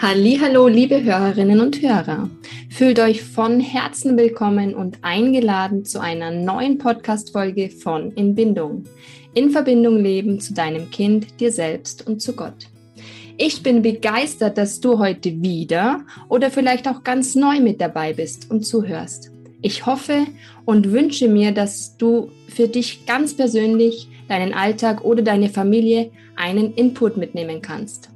Hallo, 0.00 0.68
liebe 0.68 1.02
Hörerinnen 1.02 1.58
und 1.58 1.82
Hörer. 1.82 2.30
Fühlt 2.70 3.00
euch 3.00 3.20
von 3.20 3.58
Herzen 3.58 4.16
willkommen 4.16 4.76
und 4.76 4.98
eingeladen 5.02 5.84
zu 5.84 6.00
einer 6.00 6.30
neuen 6.30 6.78
Podcast 6.78 7.32
Folge 7.32 7.68
von 7.68 8.12
In 8.12 8.36
Bindung. 8.36 8.84
In 9.34 9.50
Verbindung 9.50 10.00
leben 10.00 10.38
zu 10.38 10.54
deinem 10.54 10.88
Kind, 10.92 11.40
dir 11.40 11.50
selbst 11.50 12.06
und 12.06 12.22
zu 12.22 12.36
Gott. 12.36 12.68
Ich 13.38 13.64
bin 13.64 13.82
begeistert, 13.82 14.56
dass 14.56 14.78
du 14.78 15.00
heute 15.00 15.42
wieder 15.42 16.02
oder 16.28 16.52
vielleicht 16.52 16.86
auch 16.86 17.02
ganz 17.02 17.34
neu 17.34 17.58
mit 17.58 17.80
dabei 17.80 18.12
bist 18.12 18.52
und 18.52 18.64
zuhörst. 18.64 19.32
Ich 19.62 19.84
hoffe 19.84 20.26
und 20.64 20.92
wünsche 20.92 21.26
mir, 21.26 21.50
dass 21.50 21.96
du 21.96 22.30
für 22.46 22.68
dich 22.68 23.04
ganz 23.04 23.34
persönlich, 23.34 24.08
deinen 24.28 24.54
Alltag 24.54 25.04
oder 25.04 25.22
deine 25.22 25.48
Familie 25.48 26.12
einen 26.36 26.72
Input 26.74 27.16
mitnehmen 27.16 27.60
kannst. 27.62 28.10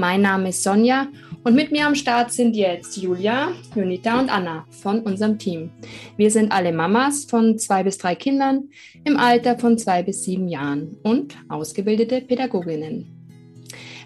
Mein 0.00 0.22
Name 0.22 0.48
ist 0.48 0.62
Sonja 0.62 1.08
und 1.44 1.54
mit 1.54 1.72
mir 1.72 1.86
am 1.86 1.94
Start 1.94 2.32
sind 2.32 2.56
jetzt 2.56 2.96
Julia, 2.96 3.52
Junita 3.76 4.18
und 4.18 4.30
Anna 4.30 4.64
von 4.70 5.00
unserem 5.00 5.38
Team. 5.38 5.68
Wir 6.16 6.30
sind 6.30 6.52
alle 6.52 6.72
Mamas 6.72 7.26
von 7.26 7.58
zwei 7.58 7.82
bis 7.82 7.98
drei 7.98 8.14
Kindern 8.14 8.70
im 9.04 9.18
Alter 9.18 9.58
von 9.58 9.76
zwei 9.76 10.02
bis 10.02 10.24
sieben 10.24 10.48
Jahren 10.48 10.96
und 11.02 11.36
ausgebildete 11.50 12.22
Pädagoginnen. 12.22 13.14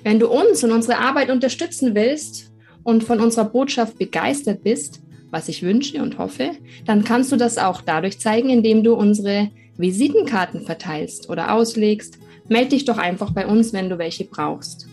Wenn 0.02 0.18
du 0.18 0.26
uns 0.26 0.64
und 0.64 0.72
unsere 0.72 0.98
Arbeit 0.98 1.30
unterstützen 1.30 1.94
willst 1.94 2.50
und 2.82 3.04
von 3.04 3.20
unserer 3.20 3.44
Botschaft 3.44 3.96
begeistert 3.96 4.64
bist, 4.64 5.00
was 5.30 5.48
ich 5.48 5.62
wünsche 5.62 6.02
und 6.02 6.18
hoffe, 6.18 6.56
dann 6.86 7.04
kannst 7.04 7.30
du 7.30 7.36
das 7.36 7.56
auch 7.56 7.82
dadurch 7.82 8.18
zeigen, 8.18 8.50
indem 8.50 8.82
du 8.82 8.94
unsere 8.94 9.48
Visitenkarten 9.76 10.62
verteilst 10.62 11.30
oder 11.30 11.54
auslegst. 11.54 12.18
Meld 12.48 12.72
dich 12.72 12.84
doch 12.84 12.98
einfach 12.98 13.30
bei 13.30 13.46
uns, 13.46 13.72
wenn 13.72 13.88
du 13.88 13.96
welche 13.98 14.24
brauchst. 14.24 14.88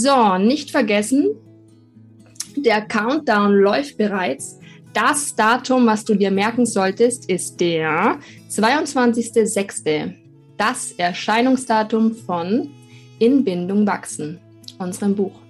So, 0.00 0.38
nicht 0.38 0.70
vergessen, 0.70 1.34
der 2.54 2.82
Countdown 2.82 3.52
läuft 3.52 3.98
bereits. 3.98 4.60
Das 4.94 5.34
Datum, 5.34 5.86
was 5.86 6.04
du 6.04 6.14
dir 6.14 6.30
merken 6.30 6.66
solltest, 6.66 7.28
ist 7.28 7.58
der 7.58 8.20
22.06. 8.48 10.14
Das 10.56 10.92
Erscheinungsdatum 10.92 12.14
von 12.14 12.70
In 13.18 13.42
Bindung 13.42 13.84
wachsen, 13.88 14.38
unserem 14.78 15.16
Buch. 15.16 15.40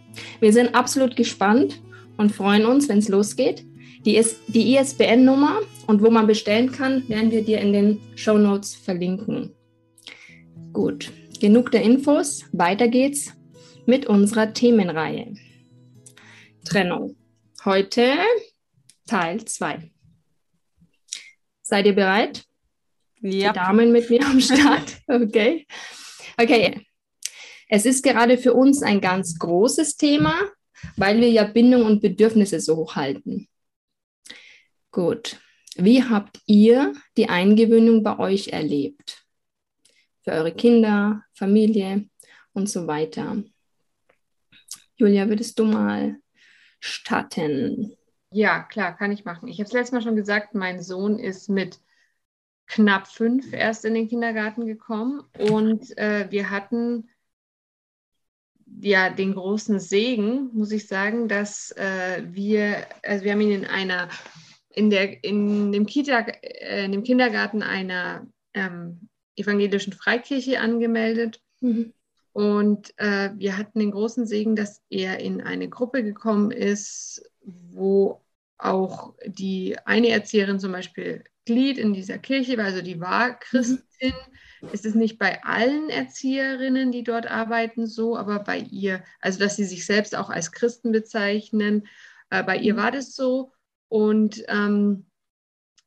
Wir 0.40 0.54
sind 0.54 0.74
absolut 0.74 1.14
gespannt 1.14 1.82
und 2.16 2.32
freuen 2.32 2.64
uns, 2.64 2.88
wenn 2.88 3.00
es 3.00 3.10
losgeht. 3.10 3.66
Die, 4.06 4.18
die 4.46 4.76
ISBN-Nummer 4.78 5.58
und 5.86 6.02
wo 6.02 6.08
man 6.08 6.26
bestellen 6.26 6.72
kann, 6.72 7.06
werden 7.10 7.32
wir 7.32 7.42
dir 7.42 7.60
in 7.60 7.74
den 7.74 8.00
Show 8.14 8.38
Notes 8.38 8.74
verlinken. 8.74 9.50
Gut, 10.72 11.12
genug 11.38 11.70
der 11.70 11.82
Infos. 11.82 12.46
Weiter 12.52 12.88
geht's 12.88 13.34
mit 13.88 14.04
unserer 14.04 14.52
Themenreihe. 14.52 15.34
Trennung. 16.62 17.16
Heute 17.64 18.18
Teil 19.06 19.42
2. 19.42 19.90
Seid 21.62 21.86
ihr 21.86 21.94
bereit? 21.94 22.44
Ja. 23.22 23.52
Die 23.52 23.58
Damen 23.58 23.90
mit 23.90 24.10
mir 24.10 24.24
am 24.26 24.40
Start. 24.40 24.98
Okay. 25.08 25.66
Okay. 26.36 26.86
Es 27.70 27.86
ist 27.86 28.04
gerade 28.04 28.36
für 28.36 28.52
uns 28.52 28.82
ein 28.82 29.00
ganz 29.00 29.38
großes 29.38 29.96
Thema, 29.96 30.38
weil 30.96 31.18
wir 31.22 31.30
ja 31.30 31.44
Bindung 31.44 31.86
und 31.86 32.02
Bedürfnisse 32.02 32.60
so 32.60 32.76
hochhalten. 32.76 33.48
Gut. 34.90 35.40
Wie 35.76 36.04
habt 36.04 36.40
ihr 36.44 36.92
die 37.16 37.30
Eingewöhnung 37.30 38.02
bei 38.02 38.18
euch 38.18 38.48
erlebt? 38.48 39.24
Für 40.24 40.32
eure 40.32 40.52
Kinder, 40.52 41.24
Familie 41.32 42.06
und 42.52 42.68
so 42.68 42.86
weiter. 42.86 43.42
Julia, 44.98 45.28
würdest 45.28 45.58
du 45.60 45.64
mal 45.64 46.16
starten? 46.80 47.96
Ja, 48.32 48.62
klar, 48.64 48.96
kann 48.96 49.12
ich 49.12 49.24
machen. 49.24 49.48
Ich 49.48 49.58
habe 49.58 49.66
es 49.66 49.72
letztes 49.72 49.92
Mal 49.92 50.02
schon 50.02 50.16
gesagt, 50.16 50.54
mein 50.54 50.82
Sohn 50.82 51.20
ist 51.20 51.48
mit 51.48 51.78
knapp 52.66 53.06
fünf 53.06 53.52
erst 53.52 53.84
in 53.84 53.94
den 53.94 54.08
Kindergarten 54.08 54.66
gekommen 54.66 55.22
und 55.38 55.96
äh, 55.96 56.26
wir 56.30 56.50
hatten 56.50 57.08
ja 58.80 59.08
den 59.08 59.34
großen 59.34 59.78
Segen, 59.78 60.50
muss 60.52 60.72
ich 60.72 60.88
sagen, 60.88 61.28
dass 61.28 61.70
äh, 61.72 62.24
wir, 62.26 62.86
also 63.02 63.24
wir 63.24 63.32
haben 63.32 63.40
ihn 63.40 63.62
in 63.62 63.66
einer, 63.66 64.08
in 64.68 64.90
der, 64.90 65.22
in 65.22 65.70
dem 65.70 65.86
Kita, 65.86 66.26
äh, 66.42 66.84
in 66.84 66.92
dem 66.92 67.04
Kindergarten 67.04 67.62
einer 67.62 68.26
ähm, 68.52 69.08
evangelischen 69.36 69.92
Freikirche 69.92 70.60
angemeldet. 70.60 71.40
Mhm. 71.60 71.94
Und 72.38 72.96
äh, 72.98 73.30
wir 73.34 73.58
hatten 73.58 73.80
den 73.80 73.90
großen 73.90 74.24
Segen, 74.24 74.54
dass 74.54 74.80
er 74.90 75.18
in 75.18 75.40
eine 75.40 75.68
Gruppe 75.68 76.04
gekommen 76.04 76.52
ist, 76.52 77.28
wo 77.40 78.22
auch 78.58 79.12
die 79.26 79.76
eine 79.84 80.10
Erzieherin 80.10 80.60
zum 80.60 80.70
Beispiel 80.70 81.24
Glied 81.46 81.78
in 81.78 81.94
dieser 81.94 82.16
Kirche 82.18 82.56
war, 82.56 82.66
also 82.66 82.80
die 82.80 83.00
war 83.00 83.36
Christin. 83.40 83.82
Mhm. 84.60 84.68
Es 84.72 84.84
ist 84.84 84.94
nicht 84.94 85.18
bei 85.18 85.42
allen 85.42 85.90
Erzieherinnen, 85.90 86.92
die 86.92 87.02
dort 87.02 87.28
arbeiten, 87.28 87.88
so, 87.88 88.16
aber 88.16 88.38
bei 88.38 88.58
ihr, 88.58 89.02
also 89.20 89.40
dass 89.40 89.56
sie 89.56 89.64
sich 89.64 89.84
selbst 89.84 90.14
auch 90.14 90.30
als 90.30 90.52
Christen 90.52 90.92
bezeichnen, 90.92 91.88
äh, 92.30 92.44
bei 92.44 92.56
ihr 92.56 92.74
mhm. 92.74 92.78
war 92.78 92.92
das 92.92 93.16
so. 93.16 93.50
Und 93.88 94.44
ähm, 94.46 95.06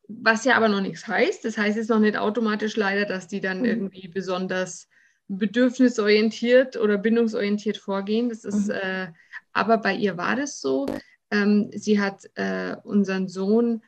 was 0.10 0.44
ja 0.44 0.58
aber 0.58 0.68
noch 0.68 0.82
nichts 0.82 1.08
heißt, 1.08 1.46
das 1.46 1.58
heißt 1.58 1.78
jetzt 1.78 1.90
noch 1.90 2.00
nicht 2.00 2.18
automatisch 2.18 2.76
leider, 2.76 3.06
dass 3.06 3.30
die 3.30 3.40
dann 3.40 3.60
mhm. 3.60 3.66
irgendwie 3.66 4.10
besonders 4.10 4.90
bedürfnisorientiert 5.28 6.78
oder 6.78 6.98
bindungsorientiert 6.98 7.78
vorgehen. 7.78 8.30
Das 8.30 8.44
ist, 8.44 8.68
mhm. 8.68 8.76
äh, 8.82 9.08
aber 9.54 9.78
bei 9.78 9.96
ihr 9.96 10.18
war 10.18 10.36
das 10.36 10.60
so. 10.60 10.88
Ähm, 11.30 11.70
sie 11.74 12.00
hat 12.00 12.30
äh, 12.36 12.76
unseren 12.84 13.28
Sohn 13.28 13.82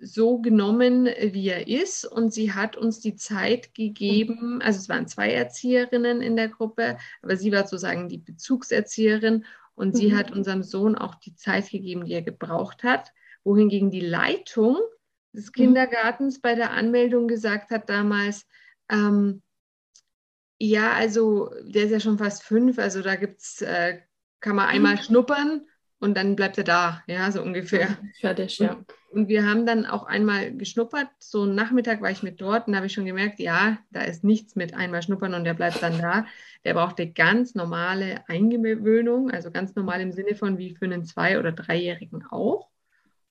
so 0.00 0.38
genommen, 0.38 1.06
wie 1.06 1.48
er 1.48 1.66
ist, 1.66 2.04
und 2.04 2.32
sie 2.32 2.52
hat 2.52 2.76
uns 2.76 3.00
die 3.00 3.16
Zeit 3.16 3.74
gegeben. 3.74 4.60
Also 4.62 4.78
es 4.78 4.88
waren 4.88 5.08
zwei 5.08 5.32
Erzieherinnen 5.32 6.22
in 6.22 6.36
der 6.36 6.48
Gruppe, 6.48 6.98
aber 7.20 7.36
sie 7.36 7.50
war 7.50 7.64
sozusagen 7.64 8.08
die 8.08 8.18
Bezugserzieherin 8.18 9.44
und 9.74 9.94
mhm. 9.94 9.98
sie 9.98 10.16
hat 10.16 10.30
unserem 10.30 10.62
Sohn 10.62 10.96
auch 10.96 11.16
die 11.16 11.34
Zeit 11.34 11.70
gegeben, 11.70 12.04
die 12.04 12.12
er 12.12 12.22
gebraucht 12.22 12.84
hat. 12.84 13.12
Wohingegen 13.44 13.90
die 13.90 14.00
Leitung 14.00 14.76
des 15.32 15.46
mhm. 15.48 15.52
Kindergartens 15.52 16.40
bei 16.40 16.54
der 16.54 16.70
Anmeldung 16.70 17.26
gesagt 17.26 17.70
hat 17.70 17.88
damals, 17.88 18.46
ähm, 18.88 19.42
ja, 20.58 20.92
also 20.92 21.50
der 21.62 21.84
ist 21.84 21.92
ja 21.92 22.00
schon 22.00 22.18
fast 22.18 22.42
fünf, 22.42 22.78
also 22.78 23.02
da 23.02 23.16
gibt's, 23.16 23.62
äh, 23.62 24.00
kann 24.40 24.56
man 24.56 24.68
einmal 24.68 24.96
mhm. 24.96 25.02
schnuppern 25.02 25.66
und 26.00 26.16
dann 26.16 26.36
bleibt 26.36 26.58
er 26.58 26.64
da, 26.64 27.02
ja, 27.06 27.30
so 27.30 27.42
ungefähr. 27.42 27.96
Fertig, 28.20 28.58
ja. 28.58 28.72
Und, 28.72 28.86
und, 29.10 29.28
wir 29.28 29.44
haben 29.44 29.66
dann 29.66 29.86
auch 29.86 30.04
einmal 30.04 30.52
geschnuppert, 30.52 31.08
so 31.18 31.42
einen 31.42 31.54
Nachmittag 31.54 32.00
war 32.02 32.10
ich 32.10 32.22
mit 32.22 32.40
dort 32.40 32.66
und 32.66 32.72
da 32.72 32.78
habe 32.78 32.86
ich 32.86 32.92
schon 32.92 33.06
gemerkt, 33.06 33.40
ja, 33.40 33.78
da 33.90 34.02
ist 34.02 34.24
nichts 34.24 34.54
mit 34.56 34.74
einmal 34.74 35.02
schnuppern 35.02 35.34
und 35.34 35.44
der 35.44 35.54
bleibt 35.54 35.82
dann 35.82 35.98
da. 35.98 36.26
Der 36.64 36.74
braucht 36.74 37.00
eine 37.00 37.12
ganz 37.12 37.54
normale 37.54 38.28
Eingewöhnung, 38.28 39.30
also 39.30 39.50
ganz 39.50 39.74
normal 39.74 40.00
im 40.00 40.12
Sinne 40.12 40.34
von 40.34 40.58
wie 40.58 40.74
für 40.74 40.84
einen 40.84 41.04
Zwei- 41.04 41.38
oder 41.38 41.52
Dreijährigen 41.52 42.24
auch 42.30 42.67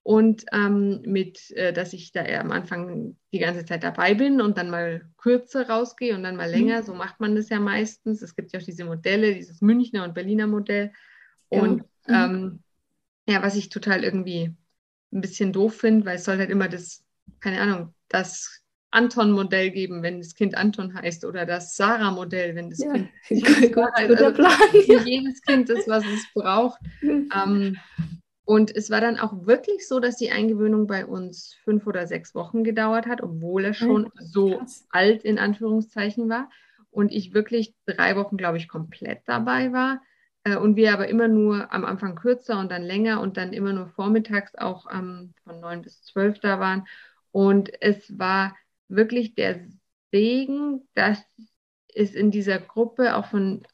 und 0.07 0.45
ähm, 0.53 1.01
mit, 1.01 1.51
äh, 1.51 1.73
dass 1.73 1.91
ich 1.91 2.13
da 2.13 2.23
am 2.39 2.53
Anfang 2.53 3.17
die 3.33 3.39
ganze 3.39 3.65
Zeit 3.65 3.83
dabei 3.83 4.13
bin 4.13 4.39
und 4.39 4.57
dann 4.57 4.69
mal 4.69 5.01
kürzer 5.17 5.67
rausgehe 5.67 6.15
und 6.15 6.23
dann 6.23 6.37
mal 6.37 6.49
länger. 6.49 6.79
Mhm. 6.79 6.85
So 6.85 6.93
macht 6.93 7.19
man 7.19 7.35
das 7.35 7.49
ja 7.49 7.59
meistens. 7.59 8.21
Es 8.21 8.33
gibt 8.33 8.53
ja 8.53 8.61
auch 8.61 8.63
diese 8.63 8.85
Modelle, 8.85 9.35
dieses 9.35 9.59
Münchner 9.59 10.05
und 10.05 10.13
Berliner 10.13 10.47
Modell. 10.47 10.93
Und 11.49 11.83
ja, 12.07 12.29
mhm. 12.29 12.35
ähm, 12.35 12.63
ja 13.27 13.43
was 13.43 13.57
ich 13.57 13.67
total 13.67 14.05
irgendwie 14.05 14.55
ein 15.11 15.19
bisschen 15.19 15.51
doof 15.51 15.75
finde, 15.75 16.05
weil 16.05 16.15
es 16.15 16.23
soll 16.23 16.37
halt 16.37 16.51
immer 16.51 16.69
das, 16.69 17.03
keine 17.41 17.59
Ahnung, 17.59 17.93
das 18.07 18.63
Anton-Modell 18.91 19.71
geben, 19.71 20.03
wenn 20.03 20.19
das 20.19 20.35
Kind 20.35 20.55
Anton 20.55 20.93
heißt, 20.93 21.25
oder 21.25 21.45
das 21.45 21.75
Sarah-Modell, 21.75 22.55
wenn 22.55 22.69
das 22.69 22.79
ja, 22.79 22.93
Kind 22.93 23.09
gut, 23.73 23.91
heißt. 23.93 24.09
Also, 24.09 24.31
Plan, 24.31 24.51
jedes 25.05 25.41
Kind 25.41 25.67
das, 25.67 25.85
was 25.85 26.05
es 26.05 26.25
braucht. 26.33 26.79
Ähm, 27.01 27.75
und 28.47 28.73
es 28.73 28.89
war 28.89 29.01
dann 29.01 29.19
auch 29.19 29.45
wirklich 29.45 29.89
so, 29.89 29.99
dass 29.99 30.15
die 30.15 30.31
Eingewöhnung 30.31 30.87
bei 30.87 31.05
uns 31.05 31.53
fünf 31.65 31.85
oder 31.85 32.07
sechs 32.07 32.33
Wochen 32.33 32.63
gedauert 32.63 33.05
hat, 33.05 33.21
obwohl 33.21 33.65
er 33.65 33.73
schon 33.73 34.05
oh, 34.05 34.11
so 34.21 34.61
alt 34.89 35.25
in 35.25 35.37
Anführungszeichen 35.37 36.29
war. 36.29 36.49
Und 36.89 37.11
ich 37.11 37.33
wirklich 37.33 37.75
drei 37.85 38.15
Wochen, 38.15 38.37
glaube 38.37 38.55
ich, 38.55 38.69
komplett 38.69 39.19
dabei 39.25 39.73
war. 39.73 40.01
Äh, 40.45 40.55
und 40.55 40.77
wir 40.77 40.93
aber 40.93 41.09
immer 41.09 41.27
nur 41.27 41.73
am 41.73 41.83
Anfang 41.83 42.15
kürzer 42.15 42.57
und 42.57 42.71
dann 42.71 42.83
länger 42.83 43.19
und 43.19 43.35
dann 43.35 43.51
immer 43.51 43.73
nur 43.73 43.89
vormittags 43.89 44.55
auch 44.55 44.85
ähm, 44.93 45.33
von 45.43 45.59
neun 45.59 45.81
bis 45.81 46.01
zwölf 46.03 46.39
da 46.39 46.57
waren. 46.57 46.87
Und 47.33 47.69
es 47.81 48.17
war 48.17 48.55
wirklich 48.87 49.35
der 49.35 49.67
Segen, 50.13 50.87
dass 50.93 51.21
es 51.93 52.15
in 52.15 52.31
dieser 52.31 52.59
Gruppe 52.59 53.17
auch 53.17 53.25
von 53.25 53.67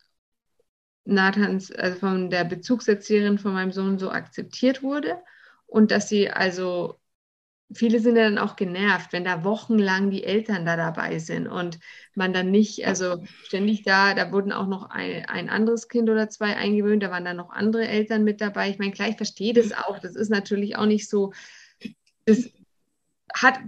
Nathans, 1.05 1.71
also 1.71 1.99
von 1.99 2.29
der 2.29 2.45
Bezugserzieherin 2.45 3.37
von 3.37 3.53
meinem 3.53 3.71
Sohn 3.71 3.99
so 3.99 4.09
akzeptiert 4.09 4.83
wurde 4.83 5.17
und 5.65 5.91
dass 5.91 6.09
sie 6.09 6.29
also 6.29 6.99
viele 7.75 7.99
sind 7.99 8.15
ja 8.15 8.23
dann 8.23 8.37
auch 8.37 8.55
genervt, 8.55 9.13
wenn 9.13 9.23
da 9.23 9.43
wochenlang 9.43 10.09
die 10.09 10.23
Eltern 10.23 10.65
da 10.65 10.75
dabei 10.75 11.19
sind 11.19 11.47
und 11.47 11.79
man 12.15 12.33
dann 12.33 12.51
nicht, 12.51 12.85
also 12.85 13.23
ständig 13.43 13.83
da, 13.83 14.13
da 14.13 14.31
wurden 14.31 14.51
auch 14.51 14.67
noch 14.67 14.89
ein, 14.89 15.25
ein 15.25 15.49
anderes 15.49 15.87
Kind 15.87 16.09
oder 16.09 16.29
zwei 16.29 16.55
eingewöhnt, 16.55 17.03
da 17.03 17.11
waren 17.11 17.25
dann 17.25 17.37
noch 17.37 17.51
andere 17.51 17.87
Eltern 17.87 18.23
mit 18.23 18.41
dabei. 18.41 18.69
Ich 18.69 18.79
meine, 18.79 18.91
klar, 18.91 19.09
ich 19.09 19.17
verstehe 19.17 19.53
das 19.53 19.71
auch. 19.71 19.99
Das 19.99 20.15
ist 20.15 20.29
natürlich 20.29 20.75
auch 20.75 20.85
nicht 20.85 21.09
so, 21.09 21.33
das 22.25 22.49
hat, 23.33 23.59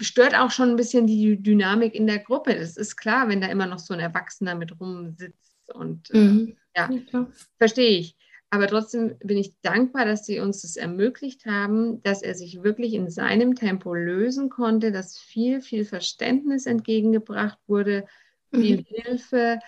stört 0.00 0.34
auch 0.34 0.50
schon 0.50 0.70
ein 0.70 0.76
bisschen 0.76 1.06
die 1.06 1.40
Dynamik 1.42 1.94
in 1.94 2.06
der 2.06 2.18
Gruppe. 2.18 2.54
Das 2.54 2.76
ist 2.76 2.96
klar, 2.96 3.28
wenn 3.28 3.40
da 3.40 3.48
immer 3.48 3.66
noch 3.66 3.78
so 3.78 3.94
ein 3.94 4.00
Erwachsener 4.00 4.54
mit 4.54 4.78
rumsitzt 4.80 5.72
und 5.74 6.10
äh, 6.10 6.18
mhm. 6.18 6.56
Ja, 6.76 6.90
ja 7.12 7.28
verstehe 7.58 7.98
ich. 7.98 8.16
Aber 8.50 8.68
trotzdem 8.68 9.16
bin 9.18 9.36
ich 9.36 9.60
dankbar, 9.62 10.04
dass 10.04 10.24
sie 10.24 10.38
uns 10.38 10.62
das 10.62 10.76
ermöglicht 10.76 11.44
haben, 11.44 12.00
dass 12.02 12.22
er 12.22 12.36
sich 12.36 12.62
wirklich 12.62 12.94
in 12.94 13.10
seinem 13.10 13.56
Tempo 13.56 13.94
lösen 13.94 14.48
konnte, 14.48 14.92
dass 14.92 15.18
viel, 15.18 15.60
viel 15.60 15.84
Verständnis 15.84 16.66
entgegengebracht 16.66 17.58
wurde, 17.66 18.06
viel 18.52 18.78
mhm. 18.78 18.84
Hilfe 18.86 19.58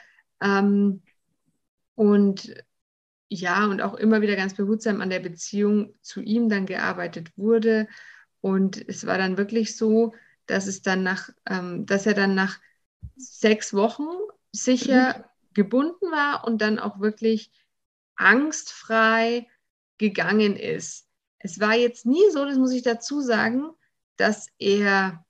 ähm, 0.41 1.03
und 1.97 2.55
ja, 3.29 3.67
und 3.67 3.83
auch 3.83 3.95
immer 3.95 4.21
wieder 4.21 4.37
ganz 4.37 4.55
behutsam 4.55 5.01
an 5.01 5.11
der 5.11 5.19
Beziehung 5.19 5.95
zu 6.01 6.21
ihm 6.21 6.49
dann 6.49 6.67
gearbeitet 6.67 7.37
wurde. 7.37 7.89
Und 8.41 8.89
es 8.89 9.05
war 9.05 9.19
dann 9.19 9.37
wirklich 9.37 9.77
so, 9.77 10.15
dass 10.47 10.69
es 10.69 10.83
dann 10.83 11.03
nach, 11.03 11.31
ähm, 11.45 11.87
dass 11.87 12.07
er 12.07 12.15
dann 12.15 12.37
nach 12.37 12.61
sechs 13.17 13.75
Wochen 13.75 14.07
sicher 14.53 15.19
mhm. 15.19 15.25
Gebunden 15.57 16.13
war 16.13 16.45
und 16.47 16.61
dann 16.61 16.79
auch 16.79 17.01
wirklich 17.01 17.51
angstfrei 18.15 19.49
gegangen 19.99 20.55
ist. 20.55 21.09
Es 21.39 21.59
war 21.59 21.75
jetzt 21.75 22.07
nie 22.07 22.31
so, 22.31 22.45
das 22.45 22.59
muss 22.59 22.73
ich 22.73 22.83
dazu 22.83 23.21
sagen, 23.21 23.71
dass 24.17 24.49
er 24.59 25.25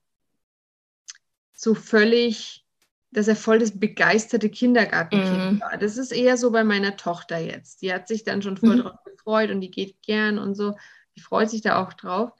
so 1.52 1.74
völlig, 1.74 2.66
dass 3.12 3.28
er 3.28 3.36
voll 3.36 3.60
das 3.60 3.78
begeisterte 3.78 4.50
Kindergartenkind 4.50 5.52
mhm. 5.52 5.60
war. 5.60 5.78
Das 5.78 5.96
ist 5.96 6.12
eher 6.12 6.36
so 6.36 6.50
bei 6.50 6.64
meiner 6.64 6.96
Tochter 6.96 7.38
jetzt. 7.38 7.82
Die 7.82 7.92
hat 7.92 8.08
sich 8.08 8.24
dann 8.24 8.42
schon 8.42 8.56
voll 8.56 8.76
mhm. 8.76 8.80
drauf 8.80 9.04
gefreut 9.04 9.50
und 9.50 9.60
die 9.60 9.70
geht 9.70 10.02
gern 10.02 10.38
und 10.38 10.54
so. 10.54 10.76
Die 11.16 11.20
freut 11.20 11.50
sich 11.50 11.62
da 11.62 11.82
auch 11.82 11.92
drauf. 11.92 12.32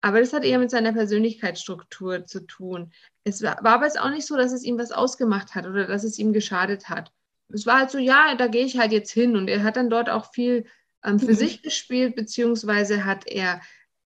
Aber 0.00 0.20
das 0.20 0.32
hat 0.32 0.44
eher 0.44 0.58
mit 0.58 0.70
seiner 0.70 0.92
Persönlichkeitsstruktur 0.92 2.24
zu 2.24 2.46
tun. 2.46 2.92
Es 3.24 3.42
war, 3.42 3.62
war 3.62 3.74
aber 3.74 3.84
jetzt 3.84 4.00
auch 4.00 4.10
nicht 4.10 4.26
so, 4.26 4.36
dass 4.36 4.52
es 4.52 4.64
ihm 4.64 4.78
was 4.78 4.90
ausgemacht 4.90 5.54
hat 5.54 5.66
oder 5.66 5.86
dass 5.86 6.02
es 6.04 6.18
ihm 6.18 6.32
geschadet 6.32 6.88
hat 6.88 7.12
es 7.52 7.66
war 7.66 7.80
halt 7.80 7.90
so, 7.90 7.98
ja, 7.98 8.34
da 8.34 8.46
gehe 8.46 8.64
ich 8.64 8.78
halt 8.78 8.92
jetzt 8.92 9.12
hin. 9.12 9.36
Und 9.36 9.48
er 9.48 9.62
hat 9.62 9.76
dann 9.76 9.90
dort 9.90 10.10
auch 10.10 10.32
viel 10.32 10.64
ähm, 11.04 11.18
für 11.18 11.32
mhm. 11.32 11.36
sich 11.36 11.62
gespielt, 11.62 12.16
beziehungsweise 12.16 13.04
hat 13.04 13.26
er 13.26 13.60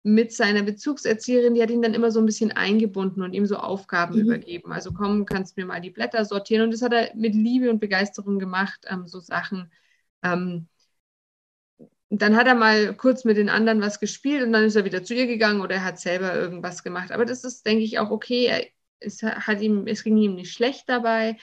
mit 0.04 0.32
seiner 0.32 0.62
Bezugserzieherin, 0.62 1.54
die 1.54 1.62
hat 1.62 1.70
ihn 1.70 1.82
dann 1.82 1.94
immer 1.94 2.10
so 2.10 2.18
ein 2.18 2.26
bisschen 2.26 2.50
eingebunden 2.50 3.22
und 3.22 3.34
ihm 3.34 3.46
so 3.46 3.56
Aufgaben 3.56 4.16
mhm. 4.16 4.22
übergeben. 4.22 4.72
Also 4.72 4.92
komm, 4.92 5.26
kannst 5.26 5.56
mir 5.56 5.66
mal 5.66 5.80
die 5.80 5.90
Blätter 5.90 6.24
sortieren. 6.24 6.64
Und 6.64 6.72
das 6.72 6.82
hat 6.82 6.92
er 6.92 7.14
mit 7.14 7.34
Liebe 7.34 7.70
und 7.70 7.80
Begeisterung 7.80 8.38
gemacht, 8.38 8.84
ähm, 8.88 9.06
so 9.06 9.20
Sachen. 9.20 9.70
Ähm, 10.22 10.66
dann 12.10 12.36
hat 12.36 12.46
er 12.46 12.54
mal 12.54 12.94
kurz 12.94 13.24
mit 13.24 13.38
den 13.38 13.48
anderen 13.48 13.80
was 13.80 13.98
gespielt 13.98 14.42
und 14.44 14.52
dann 14.52 14.64
ist 14.64 14.76
er 14.76 14.84
wieder 14.84 15.02
zu 15.02 15.14
ihr 15.14 15.26
gegangen 15.26 15.62
oder 15.62 15.76
er 15.76 15.84
hat 15.84 15.98
selber 15.98 16.34
irgendwas 16.34 16.82
gemacht. 16.82 17.10
Aber 17.10 17.24
das 17.24 17.42
ist, 17.42 17.64
denke 17.64 17.84
ich, 17.84 17.98
auch 17.98 18.10
okay. 18.10 18.46
Er, 18.46 18.66
es, 19.00 19.22
hat 19.22 19.60
ihm, 19.60 19.86
es 19.86 20.04
ging 20.04 20.16
ihm 20.18 20.34
nicht 20.34 20.52
schlecht 20.52 20.88
dabei. 20.88 21.38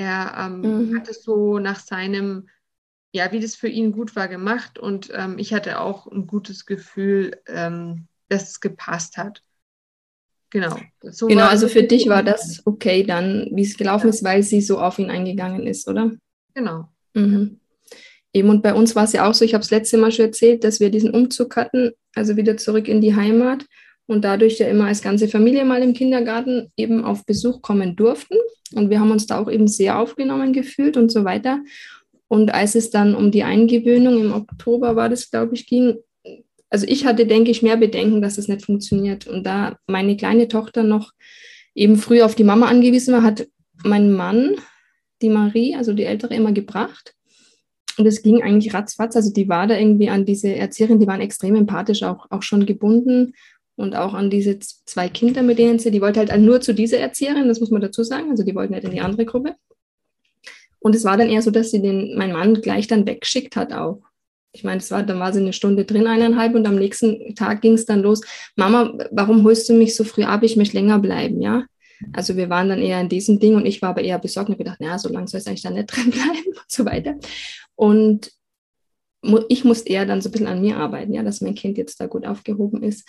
Er 0.00 0.34
ähm, 0.38 0.60
mhm. 0.62 0.96
hat 0.96 1.10
es 1.10 1.22
so 1.22 1.58
nach 1.58 1.78
seinem, 1.78 2.48
ja, 3.12 3.30
wie 3.32 3.40
das 3.40 3.54
für 3.54 3.68
ihn 3.68 3.92
gut 3.92 4.16
war, 4.16 4.28
gemacht 4.28 4.78
und 4.78 5.10
ähm, 5.14 5.36
ich 5.36 5.52
hatte 5.52 5.78
auch 5.78 6.06
ein 6.06 6.26
gutes 6.26 6.64
Gefühl, 6.64 7.36
ähm, 7.46 8.06
dass 8.30 8.48
es 8.48 8.60
gepasst 8.60 9.18
hat. 9.18 9.42
Genau. 10.48 10.74
So 11.02 11.26
genau, 11.26 11.44
also 11.44 11.68
für 11.68 11.82
dich 11.82 12.08
war 12.08 12.22
das 12.22 12.62
okay 12.64 13.02
dann, 13.02 13.50
wie 13.52 13.62
es 13.62 13.76
gelaufen 13.76 14.06
ja. 14.06 14.10
ist, 14.14 14.24
weil 14.24 14.42
sie 14.42 14.62
so 14.62 14.80
auf 14.80 14.98
ihn 14.98 15.10
eingegangen 15.10 15.66
ist, 15.66 15.86
oder? 15.86 16.12
Genau. 16.54 16.88
Mhm. 17.12 17.60
Eben 18.32 18.48
und 18.48 18.62
bei 18.62 18.72
uns 18.72 18.96
war 18.96 19.04
es 19.04 19.12
ja 19.12 19.28
auch 19.28 19.34
so, 19.34 19.44
ich 19.44 19.52
habe 19.52 19.62
es 19.62 19.70
letzte 19.70 19.98
Mal 19.98 20.12
schon 20.12 20.24
erzählt, 20.26 20.64
dass 20.64 20.80
wir 20.80 20.88
diesen 20.88 21.10
Umzug 21.10 21.56
hatten, 21.56 21.92
also 22.14 22.38
wieder 22.38 22.56
zurück 22.56 22.88
in 22.88 23.02
die 23.02 23.14
Heimat 23.14 23.66
und 24.10 24.24
dadurch 24.24 24.58
ja 24.58 24.66
immer 24.66 24.86
als 24.86 25.02
ganze 25.02 25.28
Familie 25.28 25.64
mal 25.64 25.84
im 25.84 25.94
Kindergarten 25.94 26.72
eben 26.76 27.04
auf 27.04 27.24
Besuch 27.24 27.62
kommen 27.62 27.94
durften. 27.94 28.34
Und 28.74 28.90
wir 28.90 28.98
haben 28.98 29.12
uns 29.12 29.28
da 29.28 29.38
auch 29.38 29.48
eben 29.48 29.68
sehr 29.68 30.00
aufgenommen 30.00 30.52
gefühlt 30.52 30.96
und 30.96 31.12
so 31.12 31.24
weiter. 31.24 31.60
Und 32.26 32.52
als 32.52 32.74
es 32.74 32.90
dann 32.90 33.14
um 33.14 33.30
die 33.30 33.44
Eingewöhnung 33.44 34.20
im 34.20 34.32
Oktober 34.32 34.96
war, 34.96 35.08
das 35.08 35.30
glaube 35.30 35.54
ich, 35.54 35.68
ging, 35.68 35.94
also 36.70 36.86
ich 36.88 37.06
hatte, 37.06 37.24
denke 37.24 37.52
ich, 37.52 37.62
mehr 37.62 37.76
Bedenken, 37.76 38.20
dass 38.20 38.36
es 38.36 38.48
nicht 38.48 38.64
funktioniert. 38.64 39.28
Und 39.28 39.46
da 39.46 39.76
meine 39.86 40.16
kleine 40.16 40.48
Tochter 40.48 40.82
noch 40.82 41.12
eben 41.76 41.94
früh 41.94 42.22
auf 42.22 42.34
die 42.34 42.42
Mama 42.42 42.66
angewiesen 42.66 43.14
war, 43.14 43.22
hat 43.22 43.46
mein 43.84 44.12
Mann 44.12 44.56
die 45.22 45.30
Marie, 45.30 45.76
also 45.76 45.92
die 45.92 46.04
Ältere, 46.04 46.34
immer 46.34 46.50
gebracht. 46.50 47.14
Und 47.96 48.06
es 48.06 48.22
ging 48.22 48.42
eigentlich 48.42 48.74
ratzfatz. 48.74 49.14
Also 49.14 49.32
die 49.32 49.48
war 49.48 49.68
da 49.68 49.78
irgendwie 49.78 50.08
an 50.08 50.24
diese 50.24 50.52
Erzieherin, 50.52 50.98
die 50.98 51.06
waren 51.06 51.20
extrem 51.20 51.54
empathisch, 51.54 52.02
auch, 52.02 52.26
auch 52.30 52.42
schon 52.42 52.66
gebunden 52.66 53.34
und 53.80 53.96
auch 53.96 54.14
an 54.14 54.30
diese 54.30 54.58
zwei 54.58 55.08
Kinder, 55.08 55.42
mit 55.42 55.58
denen 55.58 55.78
sie, 55.78 55.90
die 55.90 56.02
wollte 56.02 56.20
halt 56.20 56.38
nur 56.38 56.60
zu 56.60 56.74
dieser 56.74 56.98
Erzieherin, 56.98 57.48
das 57.48 57.60
muss 57.60 57.70
man 57.70 57.80
dazu 57.80 58.04
sagen, 58.04 58.30
also 58.30 58.44
die 58.44 58.54
wollten 58.54 58.74
nicht 58.74 58.84
in 58.84 58.90
die 58.90 59.00
andere 59.00 59.24
Gruppe. 59.24 59.56
Und 60.78 60.94
es 60.94 61.04
war 61.04 61.16
dann 61.16 61.28
eher 61.28 61.42
so, 61.42 61.50
dass 61.50 61.70
sie 61.70 61.80
den, 61.80 62.16
mein 62.16 62.32
Mann 62.32 62.54
gleich 62.54 62.86
dann 62.86 63.06
weggeschickt 63.06 63.56
hat 63.56 63.72
auch. 63.72 64.02
Ich 64.52 64.64
meine, 64.64 64.82
war, 64.90 65.02
dann 65.02 65.18
war 65.18 65.32
sie 65.32 65.40
eine 65.40 65.52
Stunde 65.52 65.84
drin, 65.84 66.06
eineinhalb, 66.06 66.54
und 66.54 66.66
am 66.66 66.76
nächsten 66.76 67.34
Tag 67.34 67.62
ging 67.62 67.74
es 67.74 67.86
dann 67.86 68.00
los. 68.00 68.20
Mama, 68.56 68.98
warum 69.12 69.44
holst 69.44 69.68
du 69.68 69.74
mich 69.74 69.94
so 69.94 70.04
früh 70.04 70.24
ab? 70.24 70.42
Ich 70.42 70.56
möchte 70.56 70.76
länger 70.76 70.98
bleiben, 70.98 71.40
ja. 71.40 71.64
Also 72.12 72.36
wir 72.36 72.50
waren 72.50 72.68
dann 72.68 72.80
eher 72.80 73.00
in 73.00 73.08
diesem 73.08 73.38
Ding 73.38 73.54
und 73.54 73.66
ich 73.66 73.80
war 73.82 73.90
aber 73.90 74.02
eher 74.02 74.18
besorgt 74.18 74.48
und 74.48 74.58
gedacht, 74.58 74.80
naja, 74.80 74.98
so 74.98 75.08
lange 75.10 75.28
soll 75.28 75.38
es 75.38 75.46
eigentlich 75.46 75.62
da 75.62 75.70
nicht 75.70 75.86
drin 75.94 76.10
bleiben 76.10 76.48
und 76.48 76.64
so 76.68 76.84
weiter. 76.84 77.14
Und 77.76 78.32
ich 79.48 79.64
musste 79.64 79.90
eher 79.90 80.06
dann 80.06 80.22
so 80.22 80.30
ein 80.30 80.32
bisschen 80.32 80.46
an 80.46 80.62
mir 80.62 80.78
arbeiten, 80.78 81.12
ja, 81.12 81.22
dass 81.22 81.42
mein 81.42 81.54
Kind 81.54 81.76
jetzt 81.76 82.00
da 82.00 82.06
gut 82.06 82.26
aufgehoben 82.26 82.82
ist 82.82 83.06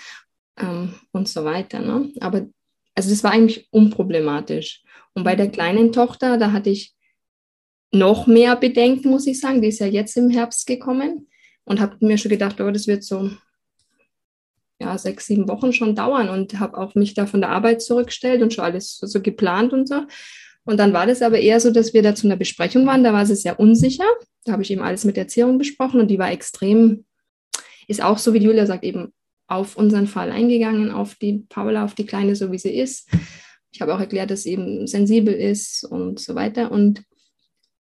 ähm, 0.61 0.93
und 1.11 1.27
so 1.27 1.43
weiter. 1.43 1.79
Ne? 1.79 2.11
Aber 2.19 2.47
also 2.95 3.09
das 3.09 3.23
war 3.23 3.31
eigentlich 3.31 3.67
unproblematisch. 3.71 4.83
Und 5.13 5.23
bei 5.23 5.35
der 5.35 5.47
mhm. 5.47 5.51
kleinen 5.51 5.91
Tochter, 5.91 6.37
da 6.37 6.51
hatte 6.51 6.69
ich 6.69 6.93
noch 7.91 8.27
mehr 8.27 8.55
Bedenken, 8.55 9.09
muss 9.09 9.27
ich 9.27 9.39
sagen. 9.39 9.61
Die 9.61 9.67
ist 9.67 9.79
ja 9.79 9.87
jetzt 9.87 10.15
im 10.17 10.29
Herbst 10.29 10.65
gekommen 10.67 11.27
und 11.65 11.79
habe 11.79 11.97
mir 12.05 12.17
schon 12.17 12.31
gedacht, 12.31 12.59
oh, 12.61 12.71
das 12.71 12.87
wird 12.87 13.03
so 13.03 13.31
ja, 14.79 14.97
sechs, 14.97 15.27
sieben 15.27 15.47
Wochen 15.47 15.73
schon 15.73 15.95
dauern 15.95 16.29
und 16.29 16.59
habe 16.59 16.77
auch 16.77 16.95
mich 16.95 17.13
da 17.13 17.25
von 17.27 17.41
der 17.41 17.51
Arbeit 17.51 17.81
zurückgestellt 17.81 18.41
und 18.41 18.53
schon 18.53 18.65
alles 18.65 18.97
so 18.97 19.21
geplant 19.21 19.73
und 19.73 19.87
so. 19.87 20.03
Und 20.63 20.77
dann 20.77 20.93
war 20.93 21.05
das 21.05 21.21
aber 21.21 21.39
eher 21.39 21.59
so, 21.59 21.71
dass 21.71 21.93
wir 21.93 22.03
da 22.03 22.15
zu 22.15 22.27
einer 22.27 22.35
Besprechung 22.35 22.85
waren. 22.85 23.03
Da 23.03 23.13
war 23.13 23.25
sie 23.25 23.35
sehr 23.35 23.59
unsicher. 23.59 24.05
Da 24.45 24.53
habe 24.53 24.63
ich 24.63 24.71
eben 24.71 24.81
alles 24.81 25.05
mit 25.05 25.17
der 25.17 25.23
Erziehung 25.23 25.57
besprochen 25.57 25.99
und 25.99 26.07
die 26.07 26.19
war 26.19 26.31
extrem, 26.31 27.05
ist 27.87 28.03
auch 28.03 28.17
so, 28.17 28.33
wie 28.33 28.39
Julia 28.39 28.65
sagt, 28.65 28.83
eben 28.83 29.13
auf 29.51 29.75
unseren 29.75 30.07
Fall 30.07 30.31
eingegangen, 30.31 30.91
auf 30.91 31.15
die 31.15 31.45
Paula, 31.49 31.83
auf 31.83 31.93
die 31.93 32.05
Kleine, 32.05 32.35
so 32.35 32.51
wie 32.51 32.57
sie 32.57 32.75
ist. 32.75 33.09
Ich 33.71 33.81
habe 33.81 33.93
auch 33.93 33.99
erklärt, 33.99 34.31
dass 34.31 34.43
sie 34.43 34.51
eben 34.51 34.87
sensibel 34.87 35.33
ist 35.33 35.83
und 35.83 36.19
so 36.19 36.35
weiter. 36.35 36.71
Und 36.71 37.03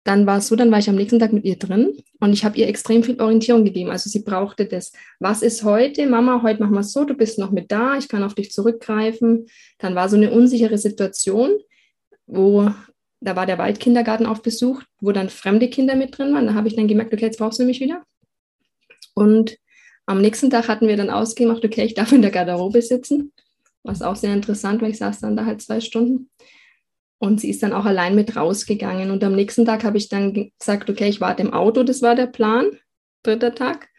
dann 0.03 0.25
war 0.25 0.39
es 0.39 0.47
so, 0.47 0.55
dann 0.55 0.71
war 0.71 0.79
ich 0.79 0.89
am 0.89 0.95
nächsten 0.95 1.19
Tag 1.19 1.31
mit 1.31 1.45
ihr 1.45 1.57
drin 1.57 1.97
und 2.19 2.33
ich 2.33 2.43
habe 2.43 2.57
ihr 2.57 2.67
extrem 2.67 3.03
viel 3.03 3.21
Orientierung 3.21 3.63
gegeben. 3.63 3.91
Also 3.91 4.09
sie 4.09 4.23
brauchte 4.23 4.65
das, 4.65 4.91
was 5.19 5.43
ist 5.43 5.63
heute? 5.63 6.07
Mama, 6.07 6.41
heute 6.41 6.61
machen 6.61 6.73
wir 6.73 6.79
es 6.79 6.91
so, 6.91 7.05
du 7.05 7.13
bist 7.13 7.37
noch 7.37 7.51
mit 7.51 7.71
da, 7.71 7.97
ich 7.97 8.07
kann 8.07 8.23
auf 8.23 8.33
dich 8.33 8.51
zurückgreifen. 8.51 9.45
Dann 9.77 9.93
war 9.93 10.09
so 10.09 10.15
eine 10.15 10.31
unsichere 10.31 10.79
Situation, 10.79 11.51
wo 12.25 12.71
da 13.19 13.35
war 13.35 13.45
der 13.45 13.59
Waldkindergarten 13.59 14.25
auf 14.25 14.41
Besuch, 14.41 14.81
wo 14.99 15.11
dann 15.11 15.29
fremde 15.29 15.69
Kinder 15.69 15.95
mit 15.95 16.17
drin 16.17 16.33
waren. 16.33 16.47
Da 16.47 16.55
habe 16.55 16.67
ich 16.67 16.75
dann 16.75 16.87
gemerkt, 16.87 17.13
okay, 17.13 17.25
jetzt 17.25 17.37
brauchst 17.37 17.59
du 17.59 17.65
mich 17.65 17.79
wieder. 17.79 18.01
Und 19.13 19.57
am 20.11 20.21
nächsten 20.21 20.49
Tag 20.49 20.67
hatten 20.67 20.87
wir 20.87 20.97
dann 20.97 21.09
ausgemacht, 21.09 21.63
okay, 21.63 21.83
ich 21.83 21.93
darf 21.93 22.11
in 22.11 22.21
der 22.21 22.31
Garderobe 22.31 22.81
sitzen, 22.81 23.31
was 23.83 24.01
auch 24.01 24.15
sehr 24.15 24.33
interessant, 24.33 24.81
weil 24.81 24.91
ich 24.91 24.97
saß 24.97 25.21
dann 25.21 25.35
da 25.35 25.45
halt 25.45 25.61
zwei 25.61 25.79
Stunden. 25.79 26.29
Und 27.17 27.39
sie 27.39 27.49
ist 27.49 27.61
dann 27.61 27.73
auch 27.73 27.85
allein 27.85 28.15
mit 28.15 28.35
rausgegangen. 28.35 29.11
Und 29.11 29.23
am 29.23 29.35
nächsten 29.35 29.65
Tag 29.65 29.83
habe 29.83 29.97
ich 29.97 30.09
dann 30.09 30.51
gesagt, 30.57 30.89
okay, 30.89 31.07
ich 31.07 31.21
warte 31.21 31.43
im 31.43 31.53
Auto, 31.53 31.83
das 31.83 32.01
war 32.01 32.15
der 32.15 32.25
Plan, 32.25 32.71
dritter 33.21 33.53
Tag, 33.53 33.89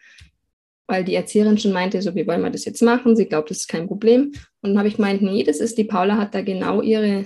weil 0.87 1.05
die 1.05 1.15
Erzieherin 1.15 1.57
schon 1.57 1.71
meinte, 1.71 2.01
so, 2.01 2.15
wie 2.15 2.27
wollen 2.27 2.41
wir 2.41 2.49
das 2.49 2.65
jetzt 2.65 2.81
machen? 2.81 3.15
Sie 3.15 3.25
glaubt, 3.25 3.49
das 3.49 3.61
ist 3.61 3.69
kein 3.69 3.87
Problem. 3.87 4.33
Und 4.61 4.71
dann 4.71 4.77
habe 4.77 4.89
ich 4.89 4.97
gemeint, 4.97 5.21
nee, 5.21 5.43
das 5.43 5.61
ist, 5.61 5.77
die 5.77 5.85
Paula 5.85 6.17
hat 6.17 6.35
da 6.35 6.41
genau 6.41 6.81
ihre 6.81 7.25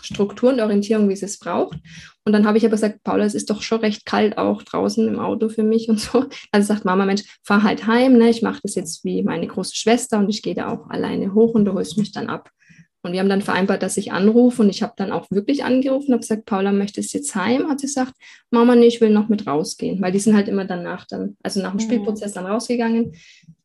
Struktur 0.00 0.52
und 0.52 0.60
Orientierung, 0.60 1.08
wie 1.08 1.16
sie 1.16 1.26
es 1.26 1.38
braucht. 1.38 1.78
Und 2.24 2.32
dann 2.32 2.46
habe 2.46 2.58
ich 2.58 2.64
aber 2.64 2.72
gesagt, 2.72 3.02
Paula, 3.02 3.24
es 3.24 3.34
ist 3.34 3.50
doch 3.50 3.62
schon 3.62 3.80
recht 3.80 4.06
kalt 4.06 4.38
auch 4.38 4.62
draußen 4.62 5.06
im 5.06 5.18
Auto 5.18 5.48
für 5.48 5.62
mich 5.62 5.88
und 5.88 6.00
so. 6.00 6.26
Also 6.52 6.68
sagt 6.68 6.84
Mama, 6.84 7.04
Mensch, 7.04 7.22
fahr 7.42 7.62
halt 7.62 7.86
heim, 7.86 8.16
ne? 8.16 8.30
ich 8.30 8.42
mache 8.42 8.60
das 8.62 8.74
jetzt 8.74 9.04
wie 9.04 9.22
meine 9.22 9.46
große 9.46 9.74
Schwester 9.74 10.18
und 10.18 10.28
ich 10.28 10.42
gehe 10.42 10.54
da 10.54 10.68
auch 10.68 10.88
alleine 10.88 11.34
hoch 11.34 11.54
und 11.54 11.64
du 11.64 11.72
holst 11.72 11.98
mich 11.98 12.12
dann 12.12 12.28
ab. 12.28 12.50
Und 13.04 13.12
wir 13.12 13.20
haben 13.20 13.28
dann 13.28 13.42
vereinbart, 13.42 13.82
dass 13.82 13.96
ich 13.96 14.12
anrufe 14.12 14.62
und 14.62 14.68
ich 14.68 14.82
habe 14.82 14.92
dann 14.96 15.10
auch 15.10 15.28
wirklich 15.30 15.64
angerufen 15.64 16.08
und 16.08 16.12
habe 16.12 16.20
gesagt, 16.20 16.46
Paula, 16.46 16.70
möchtest 16.70 17.12
du 17.12 17.18
jetzt 17.18 17.34
heim? 17.34 17.68
Hat 17.68 17.80
sie 17.80 17.88
gesagt, 17.88 18.14
Mama, 18.50 18.76
nee, 18.76 18.86
ich 18.86 19.00
will 19.00 19.10
noch 19.10 19.28
mit 19.28 19.46
rausgehen, 19.48 20.00
weil 20.00 20.12
die 20.12 20.20
sind 20.20 20.36
halt 20.36 20.46
immer 20.46 20.64
danach 20.64 21.06
dann, 21.08 21.36
also 21.42 21.60
nach 21.60 21.72
dem 21.72 21.78
mhm. 21.78 21.80
Spielprozess 21.80 22.32
dann 22.32 22.46
rausgegangen, 22.46 23.12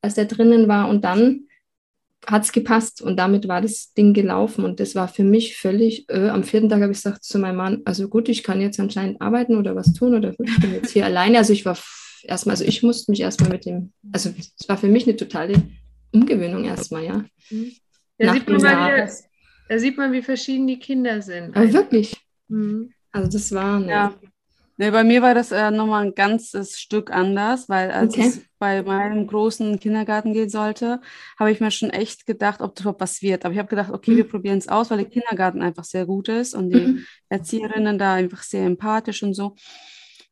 als 0.01 0.15
der 0.15 0.25
drinnen 0.25 0.67
war 0.67 0.89
und 0.89 1.03
dann 1.03 1.47
hat 2.26 2.44
es 2.44 2.52
gepasst 2.52 3.02
und 3.02 3.18
damit 3.18 3.48
war 3.48 3.62
das 3.62 3.94
Ding 3.94 4.14
gelaufen 4.14 4.66
und 4.66 4.80
das 4.80 4.96
war 4.96 5.08
für 5.08 5.24
mich 5.24 5.58
völlig, 5.58 6.10
äh, 6.10 6.30
am 6.30 6.44
vierten 6.44 6.70
Tag 6.70 6.82
habe 6.82 6.92
ich 6.92 6.98
gesagt 6.98 7.24
zu 7.24 7.40
meinem 7.40 7.58
Mann, 7.58 7.82
also 7.86 8.08
gut, 8.10 8.28
ich 8.28 8.44
kann 8.44 8.60
jetzt 8.60 8.80
anscheinend 8.80 9.22
arbeiten 9.22 9.56
oder 9.56 9.76
was 9.76 9.94
tun 9.94 10.16
oder 10.16 10.34
ich 10.40 10.60
bin 10.60 10.74
jetzt 10.74 10.92
hier 10.92 11.06
alleine, 11.06 11.38
also 11.38 11.54
ich 11.54 11.66
war 11.66 11.78
erstmal, 12.24 12.54
also 12.54 12.66
ich 12.66 12.84
musste 12.84 13.12
mich 13.12 13.22
erstmal 13.22 13.52
mit 13.52 13.66
dem, 13.66 13.92
also 14.12 14.34
es 14.38 14.68
war 14.68 14.78
für 14.78 14.88
mich 14.88 15.08
eine 15.08 15.16
totale 15.16 15.62
Umgewöhnung 16.12 16.66
erstmal, 16.66 17.06
ja. 17.06 17.26
Da, 18.18 18.34
sieht 18.34 18.50
man, 18.50 18.62
mal, 18.62 19.10
da 19.70 19.80
sieht 19.80 19.98
man, 19.98 20.12
wie 20.12 20.24
verschieden 20.24 20.66
die 20.68 20.80
Kinder 20.80 21.22
sind. 21.22 21.56
Aber 21.56 21.72
wirklich. 21.72 22.16
Mhm. 22.48 22.92
Also 23.12 23.30
das 23.30 23.52
war, 23.52 23.80
ne. 23.80 23.90
ja. 23.90 24.16
Nee, 24.79 24.91
bei 24.91 25.03
mir 25.03 25.24
war 25.24 25.34
das 25.34 25.51
äh, 25.51 25.72
nochmal 25.72 26.05
ein 26.05 26.15
ganzes 26.15 26.79
Stück 26.79 27.12
anders, 27.12 27.67
weil 27.67 27.89
als 27.89 28.13
okay. 28.13 28.27
es 28.27 28.41
bei 28.60 28.84
meinem 28.84 29.25
großen 29.25 29.79
Kindergarten 29.79 30.34
gehen 30.34 30.50
sollte, 30.50 31.01
habe 31.39 31.51
ich 31.51 31.60
mir 31.60 31.72
schon 31.72 31.89
echt 31.89 32.27
gedacht, 32.27 32.62
ob 32.62 32.75
das 32.75 32.81
überhaupt 32.81 33.01
was 33.01 33.24
wird. 33.24 33.43
Aber 33.43 33.53
ich 33.53 33.60
habe 33.60 33.69
gedacht, 33.69 33.91
okay, 33.91 34.12
mhm. 34.12 34.17
wir 34.17 34.27
probieren 34.27 34.60
es 34.60 34.67
aus, 34.67 34.91
weil 34.91 35.00
der 35.00 35.10
Kindergarten 35.10 35.63
einfach 35.63 35.84
sehr 35.84 36.05
gut 36.05 36.29
ist 36.29 36.53
und 36.53 36.69
die 36.69 36.79
mhm. 36.79 37.05
Erzieherinnen 37.29 37.98
da 37.98 38.13
einfach 38.13 38.43
sehr 38.43 38.65
empathisch 38.65 39.24
und 39.24 39.34
so 39.34 39.55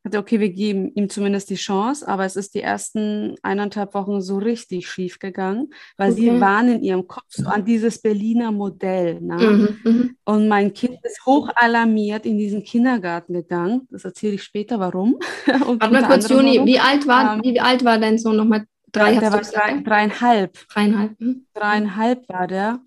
hatte, 0.05 0.19
okay, 0.19 0.39
wir 0.39 0.49
geben 0.49 0.91
ihm 0.93 1.09
zumindest 1.09 1.49
die 1.49 1.55
Chance, 1.55 2.07
aber 2.07 2.25
es 2.25 2.35
ist 2.35 2.53
die 2.53 2.61
ersten 2.61 3.35
eineinhalb 3.41 3.93
Wochen 3.93 4.21
so 4.21 4.37
richtig 4.37 4.87
schief 4.87 5.19
gegangen, 5.19 5.73
weil 5.97 6.11
okay. 6.11 6.21
sie 6.21 6.41
waren 6.41 6.69
in 6.69 6.83
ihrem 6.83 7.07
Kopf 7.07 7.25
so 7.29 7.47
an 7.47 7.65
dieses 7.65 8.01
Berliner 8.01 8.51
Modell. 8.51 9.19
Ne? 9.19 9.35
Mhm, 9.35 9.91
mhm. 9.91 10.17
Und 10.23 10.47
mein 10.47 10.73
Kind 10.73 10.99
ist 11.03 11.25
hoch 11.25 11.49
alarmiert 11.55 12.25
in 12.25 12.37
diesen 12.37 12.63
Kindergarten 12.63 13.33
gegangen. 13.33 13.87
Das 13.89 14.05
erzähle 14.05 14.35
ich 14.35 14.43
später, 14.43 14.79
warum. 14.79 15.17
Warte 15.45 15.91
mal 15.91 16.03
kurz, 16.03 16.29
Juni, 16.29 16.63
wie 16.65 16.79
alt 16.79 17.07
war, 17.07 17.35
ähm, 17.35 17.41
wie 17.43 17.59
alt 17.59 17.83
war 17.83 17.97
dein 17.97 18.17
Sohn 18.17 18.37
nochmal? 18.37 18.65
Drei, 18.91 19.15
der 19.17 19.33
war 19.33 19.41
drei, 19.41 19.81
dreieinhalb. 19.81 20.57
Dreieinhalb. 20.69 21.19
Mhm. 21.19 21.45
Dreieinhalb 21.53 22.29
war 22.29 22.47
der. 22.47 22.79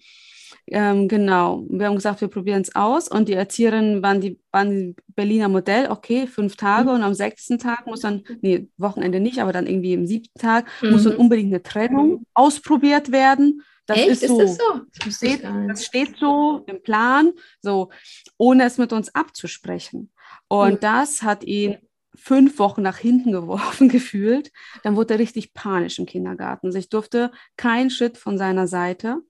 Ähm, 0.70 1.08
genau, 1.08 1.64
wir 1.68 1.87
haben 1.87 1.94
gesagt, 1.94 2.20
wir 2.20 2.28
probieren 2.28 2.62
es 2.62 2.75
aus 2.75 3.08
und 3.08 3.28
die 3.28 3.34
Erzieherinnen 3.34 4.02
waren 4.02 4.20
die, 4.20 4.38
waren 4.52 4.70
die 4.70 4.96
Berliner 5.08 5.48
Modell, 5.48 5.90
okay, 5.90 6.26
fünf 6.26 6.56
Tage 6.56 6.90
mhm. 6.90 6.96
und 6.96 7.02
am 7.02 7.14
sechsten 7.14 7.58
Tag 7.58 7.87
muss 7.87 8.00
dann, 8.00 8.25
nee, 8.40 8.68
Wochenende 8.76 9.20
nicht, 9.20 9.40
aber 9.40 9.52
dann 9.52 9.66
irgendwie 9.66 9.94
im 9.94 10.06
siebten 10.06 10.38
Tag 10.38 10.66
mhm. 10.82 10.90
muss 10.90 11.04
dann 11.04 11.16
unbedingt 11.16 11.52
eine 11.52 11.62
Trennung 11.62 12.25
ausprobiert 12.34 13.12
werden. 13.12 13.62
Das 13.87 13.98
Echt? 13.98 14.08
ist 14.08 14.28
so. 14.28 14.40
Ist 14.40 14.58
das, 14.58 14.58
so? 14.58 14.80
Das, 15.04 15.14
steht, 15.16 15.44
das 15.44 15.84
steht 15.84 16.16
so 16.18 16.64
im 16.66 16.82
Plan, 16.82 17.32
so, 17.62 17.90
ohne 18.37 18.64
es 18.64 18.76
mit 18.76 18.92
uns 18.92 19.14
abzusprechen. 19.14 20.12
Und 20.48 20.75
mhm. 20.75 20.80
das 20.80 21.22
hat 21.22 21.44
ihn 21.44 21.78
fünf 22.14 22.58
Wochen 22.58 22.82
nach 22.82 22.98
hinten 22.98 23.32
geworfen 23.32 23.88
gefühlt. 23.88 24.52
Dann 24.82 24.96
wurde 24.96 25.14
er 25.14 25.20
richtig 25.20 25.54
panisch 25.54 25.98
im 25.98 26.06
Kindergarten. 26.06 26.66
Also 26.66 26.78
ich 26.78 26.90
durfte 26.90 27.30
keinen 27.56 27.90
Schritt 27.90 28.18
von 28.18 28.37
seiner 28.37 28.66
Seite 28.66 29.22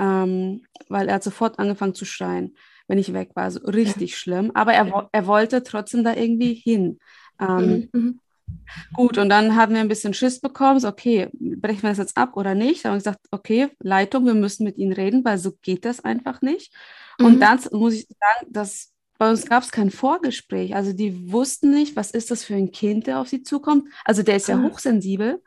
ähm, 0.00 0.62
weil 0.88 1.08
er 1.08 1.16
hat 1.16 1.22
sofort 1.22 1.58
angefangen 1.58 1.94
zu 1.94 2.04
schreien, 2.04 2.56
wenn 2.88 2.98
ich 2.98 3.12
weg 3.12 3.30
war. 3.34 3.44
Also 3.44 3.60
richtig 3.60 4.18
schlimm. 4.18 4.50
Aber 4.54 4.72
er, 4.72 5.08
er 5.12 5.26
wollte 5.26 5.62
trotzdem 5.62 6.02
da 6.02 6.14
irgendwie 6.14 6.54
hin. 6.54 6.98
Ähm, 7.38 7.88
mhm. 7.92 8.00
mhm. 8.00 8.20
Gut, 8.94 9.16
und 9.16 9.28
dann 9.28 9.54
haben 9.54 9.74
wir 9.74 9.80
ein 9.80 9.88
bisschen 9.88 10.12
Schiss 10.12 10.40
bekommen. 10.40 10.80
So, 10.80 10.88
okay, 10.88 11.28
brechen 11.32 11.82
wir 11.82 11.90
das 11.90 11.98
jetzt 11.98 12.16
ab 12.16 12.36
oder 12.36 12.56
nicht? 12.56 12.84
Da 12.84 12.88
haben 12.88 12.94
wir 12.94 12.98
gesagt, 12.98 13.20
okay, 13.30 13.68
Leitung, 13.78 14.26
wir 14.26 14.34
müssen 14.34 14.64
mit 14.64 14.76
ihnen 14.76 14.92
reden, 14.92 15.24
weil 15.24 15.38
so 15.38 15.52
geht 15.62 15.84
das 15.84 16.04
einfach 16.04 16.42
nicht. 16.42 16.74
Mhm. 17.18 17.26
Und 17.26 17.40
dann 17.40 17.60
muss 17.70 17.94
ich 17.94 18.08
sagen, 18.08 18.52
dass 18.52 18.92
bei 19.18 19.30
uns 19.30 19.46
gab 19.46 19.62
es 19.62 19.70
kein 19.70 19.90
Vorgespräch. 19.90 20.74
Also 20.74 20.92
die 20.92 21.30
wussten 21.30 21.70
nicht, 21.70 21.94
was 21.94 22.10
ist 22.10 22.30
das 22.30 22.42
für 22.42 22.54
ein 22.54 22.72
Kind, 22.72 23.06
der 23.06 23.20
auf 23.20 23.28
sie 23.28 23.42
zukommt. 23.42 23.86
Also 24.04 24.22
der 24.22 24.36
ist 24.36 24.48
ja 24.48 24.56
ah. 24.56 24.62
hochsensibel 24.62 25.42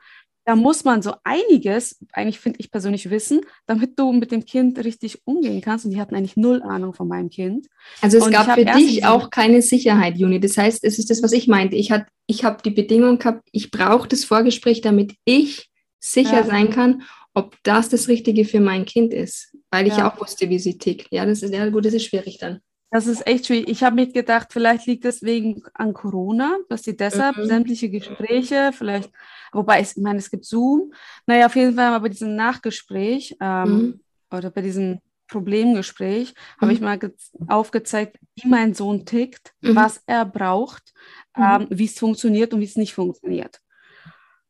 da 0.46 0.56
muss 0.56 0.84
man 0.84 1.02
so 1.02 1.14
einiges, 1.24 2.00
eigentlich 2.12 2.40
finde 2.40 2.60
ich 2.60 2.70
persönlich, 2.70 3.10
wissen, 3.10 3.42
damit 3.66 3.98
du 3.98 4.12
mit 4.12 4.32
dem 4.32 4.46
Kind 4.46 4.78
richtig 4.84 5.22
umgehen 5.26 5.62
kannst. 5.62 5.86
Und 5.86 5.92
die 5.92 6.00
hatten 6.00 6.16
eigentlich 6.16 6.36
null 6.36 6.62
Ahnung 6.62 6.94
von 6.94 7.08
meinem 7.08 7.30
Kind. 7.30 7.68
Also 8.02 8.18
es 8.18 8.26
und 8.26 8.32
gab 8.32 8.54
für 8.54 8.66
dich 8.66 9.06
auch 9.06 9.30
keine 9.30 9.62
Sicherheit, 9.62 10.18
Juni. 10.18 10.40
Das 10.40 10.58
heißt, 10.58 10.84
es 10.84 11.00
ist 11.00 11.10
das, 11.10 11.24
was 11.24 11.32
ich 11.32 11.48
meinte. 11.48 11.76
Ich, 11.76 11.94
ich 12.28 12.44
habe 12.44 12.62
die 12.64 12.72
Bedingung 12.72 13.20
gehabt, 13.20 13.48
ich 13.52 13.72
brauche 13.72 14.08
das 14.08 14.26
Vorgespräch, 14.26 14.82
damit 14.82 15.16
ich 15.24 15.70
sicher 16.00 16.42
ja. 16.42 16.46
sein 16.46 16.70
kann, 16.70 17.04
ob 17.34 17.56
das 17.64 17.90
das 17.90 18.08
Richtige 18.10 18.46
für 18.46 18.60
mein 18.60 18.86
Kind 18.86 19.14
ist. 19.14 19.56
Weil 19.72 19.88
ich 19.88 19.98
ja. 19.98 20.12
auch 20.12 20.20
wusste, 20.20 20.50
wie 20.50 20.60
sie 20.60 20.78
tickt. 20.78 21.08
Ja, 21.12 21.26
das 21.26 21.42
ist 21.42 21.54
ja 21.54 21.68
gut, 21.70 21.86
das 21.86 21.94
ist 21.94 22.06
schwierig 22.06 22.38
dann. 22.38 22.60
Das 22.94 23.08
ist 23.08 23.26
echt 23.26 23.48
schwierig. 23.48 23.70
Ich 23.70 23.82
habe 23.82 23.96
mir 23.96 24.06
gedacht, 24.06 24.54
vielleicht 24.54 24.86
liegt 24.86 25.04
es 25.04 25.24
wegen 25.24 25.64
an 25.74 25.94
Corona, 25.94 26.60
dass 26.70 26.84
sie 26.84 26.96
deshalb 26.96 27.38
mhm. 27.38 27.48
sämtliche 27.48 27.90
Gespräche, 27.90 28.70
vielleicht, 28.72 29.10
wobei 29.52 29.82
ich 29.82 29.98
meine, 29.98 30.20
es 30.20 30.30
gibt 30.30 30.46
Zoom. 30.46 30.94
Naja, 31.26 31.48
auf 31.48 31.56
jeden 31.56 31.74
Fall 31.74 31.90
mal 31.90 31.98
bei 31.98 32.10
diesem 32.10 32.36
Nachgespräch 32.36 33.36
ähm, 33.42 33.68
mhm. 33.68 34.00
oder 34.32 34.52
bei 34.52 34.62
diesem 34.62 35.00
Problemgespräch 35.28 36.36
mhm. 36.36 36.62
habe 36.62 36.74
ich 36.74 36.82
mal 36.82 37.00
aufgezeigt, 37.48 38.20
wie 38.36 38.48
mein 38.48 38.76
Sohn 38.76 39.08
tickt, 39.08 39.56
mhm. 39.62 39.76
was 39.76 40.04
er 40.06 40.24
braucht, 40.24 40.94
mhm. 41.36 41.44
ähm, 41.44 41.68
wie 41.72 41.86
es 41.86 41.98
funktioniert 41.98 42.54
und 42.54 42.60
wie 42.60 42.66
es 42.66 42.76
nicht 42.76 42.94
funktioniert. 42.94 43.60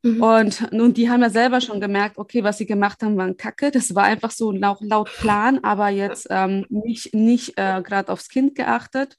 Mhm. 0.03 0.22
Und 0.22 0.72
nun, 0.74 0.93
die 0.93 1.10
haben 1.10 1.22
ja 1.22 1.29
selber 1.29 1.62
schon 1.62 1.79
gemerkt, 1.79 2.17
okay, 2.17 2.43
was 2.43 2.57
sie 2.57 2.65
gemacht 2.65 3.01
haben, 3.01 3.17
war 3.17 3.25
ein 3.25 3.38
Kacke. 3.38 3.72
Das 3.72 3.95
war 3.95 4.03
einfach 4.03 4.31
so 4.31 4.51
laut, 4.51 4.81
laut 4.81 5.10
Plan, 5.17 5.60
aber 5.63 5.89
jetzt 5.89 6.27
ähm, 6.29 6.65
nicht, 6.69 7.13
nicht 7.13 7.57
äh, 7.57 7.81
gerade 7.81 8.12
aufs 8.12 8.27
Kind 8.27 8.53
geachtet. 8.55 9.17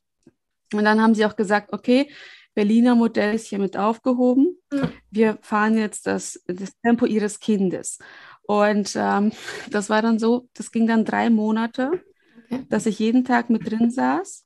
Und 0.73 0.85
dann 0.85 1.01
haben 1.01 1.15
sie 1.15 1.25
auch 1.25 1.37
gesagt, 1.37 1.73
okay, 1.73 2.11
Berliner 2.55 2.95
Modell 2.95 3.35
ist 3.35 3.47
hiermit 3.47 3.77
aufgehoben. 3.77 4.59
Mhm. 4.71 4.93
Wir 5.11 5.39
fahren 5.41 5.77
jetzt 5.79 6.07
das, 6.07 6.43
das 6.47 6.79
Tempo 6.83 7.07
ihres 7.07 7.41
Kindes. 7.41 7.99
Und 8.47 8.95
ähm, 8.95 9.33
das 9.71 9.89
war 9.89 10.03
dann 10.03 10.19
so, 10.19 10.49
das 10.53 10.71
ging 10.71 10.87
dann 10.87 11.07
drei 11.07 11.31
Monate, 11.31 12.03
okay. 12.45 12.67
dass 12.69 12.85
ich 12.85 12.99
jeden 12.99 13.25
Tag 13.25 13.49
mit 13.49 13.69
drin 13.69 13.91
saß. 13.91 14.45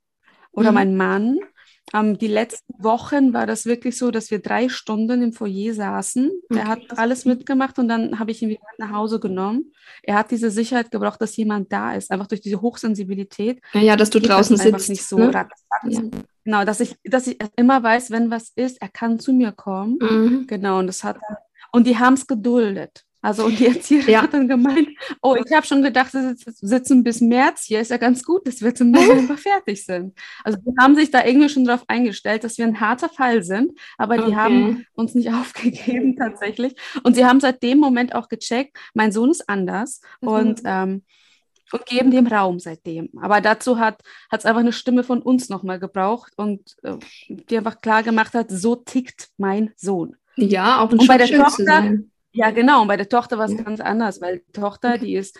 Oder 0.52 0.70
mhm. 0.70 0.74
mein 0.74 0.96
Mann. 0.96 1.38
Ähm, 1.94 2.18
die 2.18 2.28
letzten 2.28 2.74
Wochen 2.82 3.32
war 3.32 3.46
das 3.46 3.66
wirklich 3.66 3.96
so, 3.96 4.10
dass 4.10 4.30
wir 4.30 4.40
drei 4.40 4.68
Stunden 4.68 5.22
im 5.22 5.32
Foyer 5.32 5.72
saßen. 5.74 6.30
Okay. 6.50 6.60
Er 6.60 6.68
hat 6.68 6.98
alles 6.98 7.24
mitgemacht 7.24 7.78
und 7.78 7.88
dann 7.88 8.18
habe 8.18 8.30
ich 8.30 8.42
ihn 8.42 8.50
wieder 8.50 8.60
nach 8.78 8.92
Hause 8.92 9.20
genommen. 9.20 9.72
Er 10.02 10.16
hat 10.16 10.30
diese 10.30 10.50
Sicherheit 10.50 10.90
gebraucht, 10.90 11.20
dass 11.20 11.36
jemand 11.36 11.72
da 11.72 11.94
ist, 11.94 12.10
einfach 12.10 12.26
durch 12.26 12.40
diese 12.40 12.60
Hochsensibilität. 12.60 13.60
Ja, 13.72 13.80
ja 13.80 13.96
dass 13.96 14.10
du 14.10 14.20
draußen 14.20 14.56
sitzt. 14.56 14.88
nicht 14.88 15.04
so 15.04 15.18
ne? 15.18 15.46
ja. 15.84 16.02
Genau, 16.44 16.64
dass 16.64 16.80
ich, 16.80 16.96
dass 17.04 17.26
ich 17.26 17.38
immer 17.56 17.82
weiß, 17.82 18.10
wenn 18.10 18.30
was 18.30 18.52
ist, 18.54 18.80
er 18.80 18.88
kann 18.88 19.18
zu 19.18 19.32
mir 19.32 19.52
kommen. 19.52 19.98
Mhm. 20.00 20.46
Genau, 20.46 20.78
und 20.78 20.86
das 20.86 21.04
hat 21.04 21.18
und 21.72 21.86
die 21.86 21.98
haben 21.98 22.14
es 22.14 22.26
geduldet. 22.26 23.04
Also 23.20 23.46
und 23.46 23.58
die 23.58 23.66
Erzieherin 23.66 24.12
ja. 24.12 24.22
hat 24.22 24.32
dann 24.32 24.46
gemeint, 24.46 24.88
oh, 25.22 25.34
ich 25.34 25.52
habe 25.52 25.66
schon 25.66 25.82
gedacht, 25.82 26.12
sie 26.12 26.34
sitzen 26.36 27.02
bis 27.02 27.20
März 27.20 27.64
hier, 27.64 27.80
ist 27.80 27.90
ja 27.90 27.96
ganz 27.96 28.22
gut, 28.22 28.46
dass 28.46 28.62
wir 28.62 28.74
zum 28.74 28.92
November 28.92 29.36
fertig 29.36 29.84
sind. 29.84 30.16
Also 30.44 30.58
die 30.64 30.72
haben 30.80 30.94
sich 30.94 31.10
da 31.10 31.24
irgendwie 31.24 31.48
schon 31.48 31.64
darauf 31.64 31.84
eingestellt, 31.88 32.44
dass 32.44 32.58
wir 32.58 32.64
ein 32.64 32.80
harter 32.80 33.08
Fall 33.08 33.42
sind, 33.42 33.72
aber 33.96 34.18
die 34.18 34.24
okay. 34.24 34.36
haben 34.36 34.86
uns 34.94 35.14
nicht 35.14 35.30
aufgegeben 35.32 36.16
tatsächlich. 36.16 36.74
Und 37.02 37.16
sie 37.16 37.24
haben 37.24 37.40
seit 37.40 37.62
dem 37.62 37.78
Moment 37.78 38.14
auch 38.14 38.28
gecheckt, 38.28 38.76
mein 38.94 39.10
Sohn 39.10 39.30
ist 39.30 39.48
anders 39.48 40.00
mhm. 40.20 40.28
und, 40.28 40.60
ähm, 40.64 41.02
und 41.72 41.86
geben 41.86 42.12
dem 42.12 42.28
Raum 42.28 42.60
seitdem. 42.60 43.10
Aber 43.20 43.40
dazu 43.40 43.80
hat 43.80 44.00
es 44.30 44.46
einfach 44.46 44.60
eine 44.60 44.72
Stimme 44.72 45.02
von 45.02 45.22
uns 45.22 45.48
nochmal 45.48 45.80
gebraucht 45.80 46.34
und 46.36 46.76
äh, 46.84 46.96
die 47.28 47.58
einfach 47.58 47.80
klar 47.80 48.04
gemacht 48.04 48.34
hat, 48.34 48.48
so 48.48 48.76
tickt 48.76 49.30
mein 49.38 49.72
Sohn. 49.76 50.14
Ja, 50.36 50.80
auch 50.80 50.92
ein 50.92 51.00
und 51.00 51.08
bei 51.08 51.18
der 51.18 51.36
Tochter, 51.36 51.98
ja, 52.38 52.50
genau. 52.52 52.82
Und 52.82 52.88
bei 52.88 52.96
der 52.96 53.08
Tochter 53.08 53.36
war 53.36 53.46
es 53.46 53.52
ja. 53.52 53.62
ganz 53.62 53.80
anders, 53.80 54.20
weil 54.20 54.38
die 54.38 54.52
Tochter, 54.52 54.96
die 54.96 55.16
ist, 55.16 55.36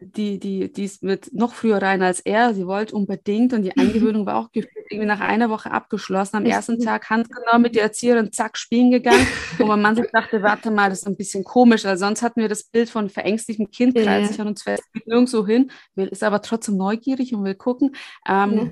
die, 0.00 0.38
die, 0.38 0.72
die 0.72 0.84
ist 0.84 1.02
mit 1.02 1.32
noch 1.32 1.52
früher 1.52 1.82
rein 1.82 2.00
als 2.00 2.20
er. 2.20 2.54
Sie 2.54 2.64
wollte 2.64 2.94
unbedingt 2.94 3.52
und 3.52 3.62
die 3.62 3.76
Eingewöhnung 3.76 4.24
war 4.24 4.36
auch 4.36 4.48
irgendwie 4.52 5.04
nach 5.04 5.18
einer 5.18 5.50
Woche 5.50 5.72
abgeschlossen. 5.72 6.36
Am 6.36 6.44
ersten 6.44 6.78
Tag 6.78 7.10
handgenommen 7.10 7.62
mit 7.62 7.74
der 7.74 7.82
Erzieherin, 7.82 8.30
zack, 8.30 8.56
spielen 8.56 8.92
gegangen. 8.92 9.26
Wo 9.58 9.66
mein 9.66 9.82
Mann 9.82 9.96
sich 9.96 10.06
dachte, 10.12 10.42
warte 10.42 10.70
mal, 10.70 10.90
das 10.90 11.00
ist 11.00 11.08
ein 11.08 11.16
bisschen 11.16 11.42
komisch, 11.42 11.84
weil 11.84 11.98
sonst 11.98 12.22
hatten 12.22 12.40
wir 12.40 12.48
das 12.48 12.62
Bild 12.62 12.88
von 12.88 13.10
verängstigtem 13.10 13.68
Kind, 13.72 13.98
ja. 13.98 14.24
sich 14.24 14.40
an 14.40 14.46
uns 14.46 14.62
fest, 14.62 14.84
nirgendwo 15.06 15.44
hin, 15.44 15.72
will, 15.96 16.06
ist 16.06 16.22
aber 16.22 16.40
trotzdem 16.40 16.76
neugierig 16.76 17.34
und 17.34 17.42
will 17.42 17.56
gucken. 17.56 17.96
Ähm, 18.28 18.54
ja. 18.54 18.70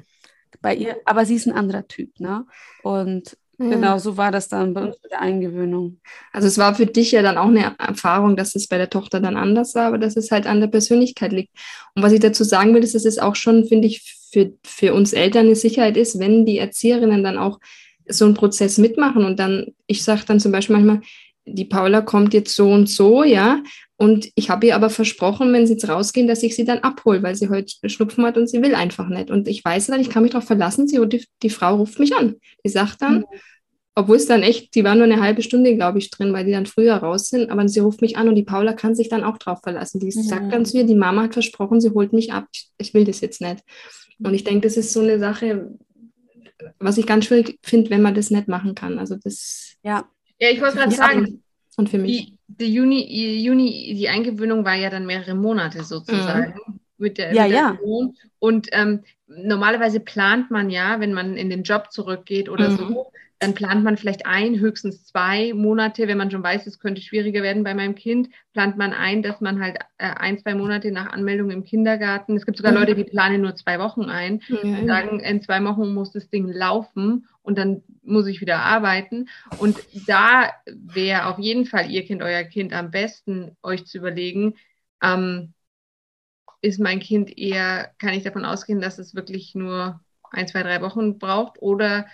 Bei 0.61 0.75
ihr, 0.77 0.99
aber 1.05 1.27
sie 1.27 1.35
ist 1.35 1.47
ein 1.47 1.53
anderer 1.53 1.89
Typ, 1.89 2.21
ne? 2.21 2.47
Und 2.85 3.37
Genau, 3.59 3.99
so 3.99 4.17
war 4.17 4.31
das 4.31 4.49
dann 4.49 4.75
bei 4.75 4.85
uns 4.85 4.97
mit 5.03 5.13
der 5.13 5.21
Eingewöhnung. 5.21 5.99
Also 6.33 6.47
es 6.47 6.59
war 6.59 6.75
für 6.75 6.87
dich 6.87 7.13
ja 7.13 7.23
dann 7.23 7.39
auch 7.39 7.49
eine 7.49 7.75
Erfahrung, 7.79 8.37
dass 8.37 8.55
es 8.55 8.69
bei 8.69 8.77
der 8.77 8.91
Tochter 8.91 9.21
dann 9.21 9.37
anders 9.37 9.75
war, 9.75 9.87
aber 9.87 9.99
dass 9.99 10.17
es 10.17 10.31
halt 10.31 10.47
an 10.47 10.61
der 10.61 10.67
Persönlichkeit 10.67 11.33
liegt. 11.33 11.53
Und 11.95 12.03
was 12.03 12.13
ich 12.13 12.21
dazu 12.21 12.45
sagen 12.45 12.75
will, 12.75 12.85
ist, 12.85 12.95
dass 12.95 13.07
es 13.07 13.19
auch 13.19 13.35
schon, 13.35 13.65
finde 13.65 13.89
ich, 13.89 14.03
für, 14.31 14.53
für 14.63 14.93
uns 14.93 15.15
Eltern 15.15 15.47
eine 15.47 15.57
Sicherheit 15.57 15.97
ist, 15.97 16.19
wenn 16.19 16.45
die 16.45 16.59
Erzieherinnen 16.59 17.25
dann 17.25 17.39
auch 17.39 17.59
so 18.09 18.25
einen 18.27 18.35
Prozess 18.35 18.79
mitmachen 18.79 19.25
und 19.25 19.39
dann, 19.39 19.69
ich 19.87 20.05
sage 20.05 20.23
dann 20.27 20.41
zum 20.41 20.53
Beispiel 20.53 20.77
manchmal, 20.77 21.01
die 21.47 21.65
Paula 21.65 22.03
kommt 22.03 22.35
jetzt 22.35 22.55
so 22.55 22.71
und 22.71 22.89
so, 22.89 23.25
ja, 23.25 23.63
und 23.99 24.29
ich 24.35 24.51
habe 24.51 24.67
ihr 24.67 24.75
aber 24.75 24.91
versprochen, 24.91 25.53
wenn 25.53 25.67
sie 25.67 25.73
jetzt 25.73 25.89
rausgehen, 25.89 26.29
dass 26.29 26.43
ich 26.43 26.55
sie 26.55 26.65
dann 26.65 26.81
abhole, 26.81 27.23
weil 27.23 27.35
sie 27.35 27.49
heute 27.49 27.73
Schnupfen 27.89 28.25
hat 28.25 28.37
und 28.37 28.47
sie 28.47 28.61
will 28.61 28.75
einfach 28.75 29.09
nicht. 29.09 29.31
Und 29.31 29.49
ich 29.49 29.65
weiß 29.65 29.87
dann, 29.87 30.01
ich 30.01 30.11
kann 30.11 30.23
mich 30.23 30.33
darauf 30.33 30.47
verlassen, 30.47 30.87
sie, 30.87 31.01
die, 31.09 31.25
die 31.43 31.51
Frau 31.51 31.77
ruft 31.77 31.99
mich 31.99 32.15
an. 32.15 32.37
Die 32.63 32.69
sagt 32.69 33.01
dann, 33.01 33.21
mhm. 33.21 33.25
obwohl 33.95 34.17
es 34.17 34.27
dann 34.27 34.43
echt, 34.43 34.75
die 34.75 34.85
waren 34.85 34.99
nur 34.99 35.07
eine 35.07 35.23
halbe 35.23 35.43
Stunde, 35.43 35.75
glaube 35.77 35.99
ich, 35.99 36.11
drin, 36.11 36.35
weil 36.35 36.45
die 36.45 36.53
dann 36.53 36.67
früher 36.67 36.97
raus 36.97 37.29
sind. 37.29 37.49
Aber 37.49 37.67
sie 37.69 37.81
ruft 37.81 38.03
mich 38.03 38.19
an 38.19 38.29
und 38.29 38.35
die 38.35 38.43
Paula 38.43 38.75
kann 38.75 38.95
sich 38.95 39.09
dann 39.09 39.25
auch 39.25 39.39
drauf 39.39 39.61
verlassen. 39.63 39.99
Die 39.99 40.15
mhm. 40.15 40.23
sagt 40.23 40.53
dann 40.53 40.67
zu 40.67 40.77
ihr, 40.77 40.85
die 40.85 40.95
Mama 40.95 41.23
hat 41.23 41.33
versprochen, 41.33 41.81
sie 41.81 41.91
holt 41.91 42.13
mich 42.13 42.35
ab. 42.35 42.47
Ich, 42.53 42.69
ich 42.77 42.93
will 42.93 43.05
das 43.05 43.23
jetzt 43.23 43.41
nicht. 43.41 43.63
Und 44.19 44.35
ich 44.35 44.45
denke, 44.45 44.69
das 44.69 44.77
ist 44.77 44.93
so 44.93 45.01
eine 45.01 45.19
Sache, 45.19 45.71
was 46.79 46.99
ich 46.99 47.07
ganz 47.07 47.25
schwierig 47.25 47.59
finde, 47.63 47.91
wenn 47.91 48.03
man 48.03 48.15
das 48.15 48.31
nicht 48.31 48.47
machen 48.47 48.75
kann. 48.75 48.99
Also 48.99 49.17
das. 49.17 49.75
Ja. 49.83 50.05
Ja, 50.39 50.51
ich 50.51 50.61
wollte 50.61 50.77
gerade 50.77 50.95
sagen. 50.95 51.43
Und 51.79 51.89
für 51.89 51.99
mich. 51.99 52.27
Die, 52.27 52.36
die 52.49 52.73
Juni, 52.73 53.43
Juni, 53.43 53.95
die 53.97 54.09
Eingewöhnung 54.09 54.65
war 54.65 54.75
ja 54.75 54.91
dann 54.91 55.07
mehrere 55.07 55.35
Monate 55.35 55.85
sozusagen. 55.85 56.55
Mhm. 56.67 56.81
Mit 56.99 57.19
der, 57.19 57.35
ja, 57.35 57.43
mit 57.45 57.53
der 57.53 57.61
ja. 57.61 57.79
Und 58.39 58.69
ähm, 58.73 59.01
normalerweise 59.27 60.01
plant 60.01 60.51
man 60.51 60.71
ja, 60.71 61.01
wenn 61.01 61.13
man 61.13 61.37
in 61.37 61.51
den 61.51 61.63
Job 61.63 61.93
zurückgeht 61.93 62.49
oder 62.49 62.71
mhm. 62.71 62.77
so, 62.77 63.13
dann 63.39 63.55
plant 63.55 63.85
man 63.85 63.99
vielleicht 63.99 64.25
ein, 64.25 64.59
höchstens 64.59 65.05
zwei 65.05 65.53
Monate, 65.53 66.09
wenn 66.09 66.17
man 66.17 66.31
schon 66.31 66.43
weiß, 66.43 66.67
es 66.67 66.79
könnte 66.79 67.03
schwieriger 67.03 67.43
werden 67.43 67.65
bei 67.65 67.75
meinem 67.75 67.95
Kind, 67.95 68.31
plant 68.55 68.79
man 68.79 68.95
ein, 68.95 69.23
dass 69.23 69.43
man 69.43 69.61
halt 69.61 69.77
äh, 69.99 70.09
ein, 70.09 70.39
zwei 70.39 70.55
Monate 70.55 70.91
nach 70.91 71.13
Anmeldung 71.13 71.51
im 71.51 71.65
Kindergarten, 71.65 72.37
es 72.37 72.47
gibt 72.47 72.57
sogar 72.57 72.73
mhm. 72.73 72.79
Leute, 72.79 72.95
die 72.95 73.05
planen 73.05 73.43
nur 73.43 73.55
zwei 73.55 73.79
Wochen 73.79 74.05
ein 74.05 74.41
mhm. 74.49 74.79
und 74.79 74.87
sagen, 74.87 75.21
in 75.21 75.43
zwei 75.43 75.63
Wochen 75.65 75.93
muss 75.93 76.13
das 76.13 76.31
Ding 76.31 76.49
laufen 76.49 77.27
und 77.43 77.59
dann 77.59 77.83
muss 78.07 78.27
ich 78.27 78.41
wieder 78.41 78.59
arbeiten. 78.61 79.29
Und 79.59 79.79
da 80.07 80.53
wäre 80.67 81.27
auf 81.27 81.39
jeden 81.39 81.67
Fall 81.67 81.91
Ihr 81.91 82.05
Kind, 82.05 82.23
euer 82.23 82.45
Kind 82.45 82.73
am 82.73 82.91
besten, 82.91 83.57
euch 83.63 83.87
zu 83.87 83.99
überlegen, 83.99 84.55
ähm, 85.03 85.55
ist 86.61 86.81
mein 86.81 87.01
Kind 87.01 87.37
eher, 87.39 87.93
kann 87.99 88.15
ich 88.15 88.25
davon 88.25 88.45
ausgehen, 88.45 88.81
dass 88.81 88.99
es 88.99 89.15
wirklich 89.15 89.55
nur 89.55 90.01
ein, 90.31 90.49
zwei, 90.49 90.63
drei 90.63 90.81
Wochen 90.83 91.19
braucht 91.19 91.61
oder 91.61 92.07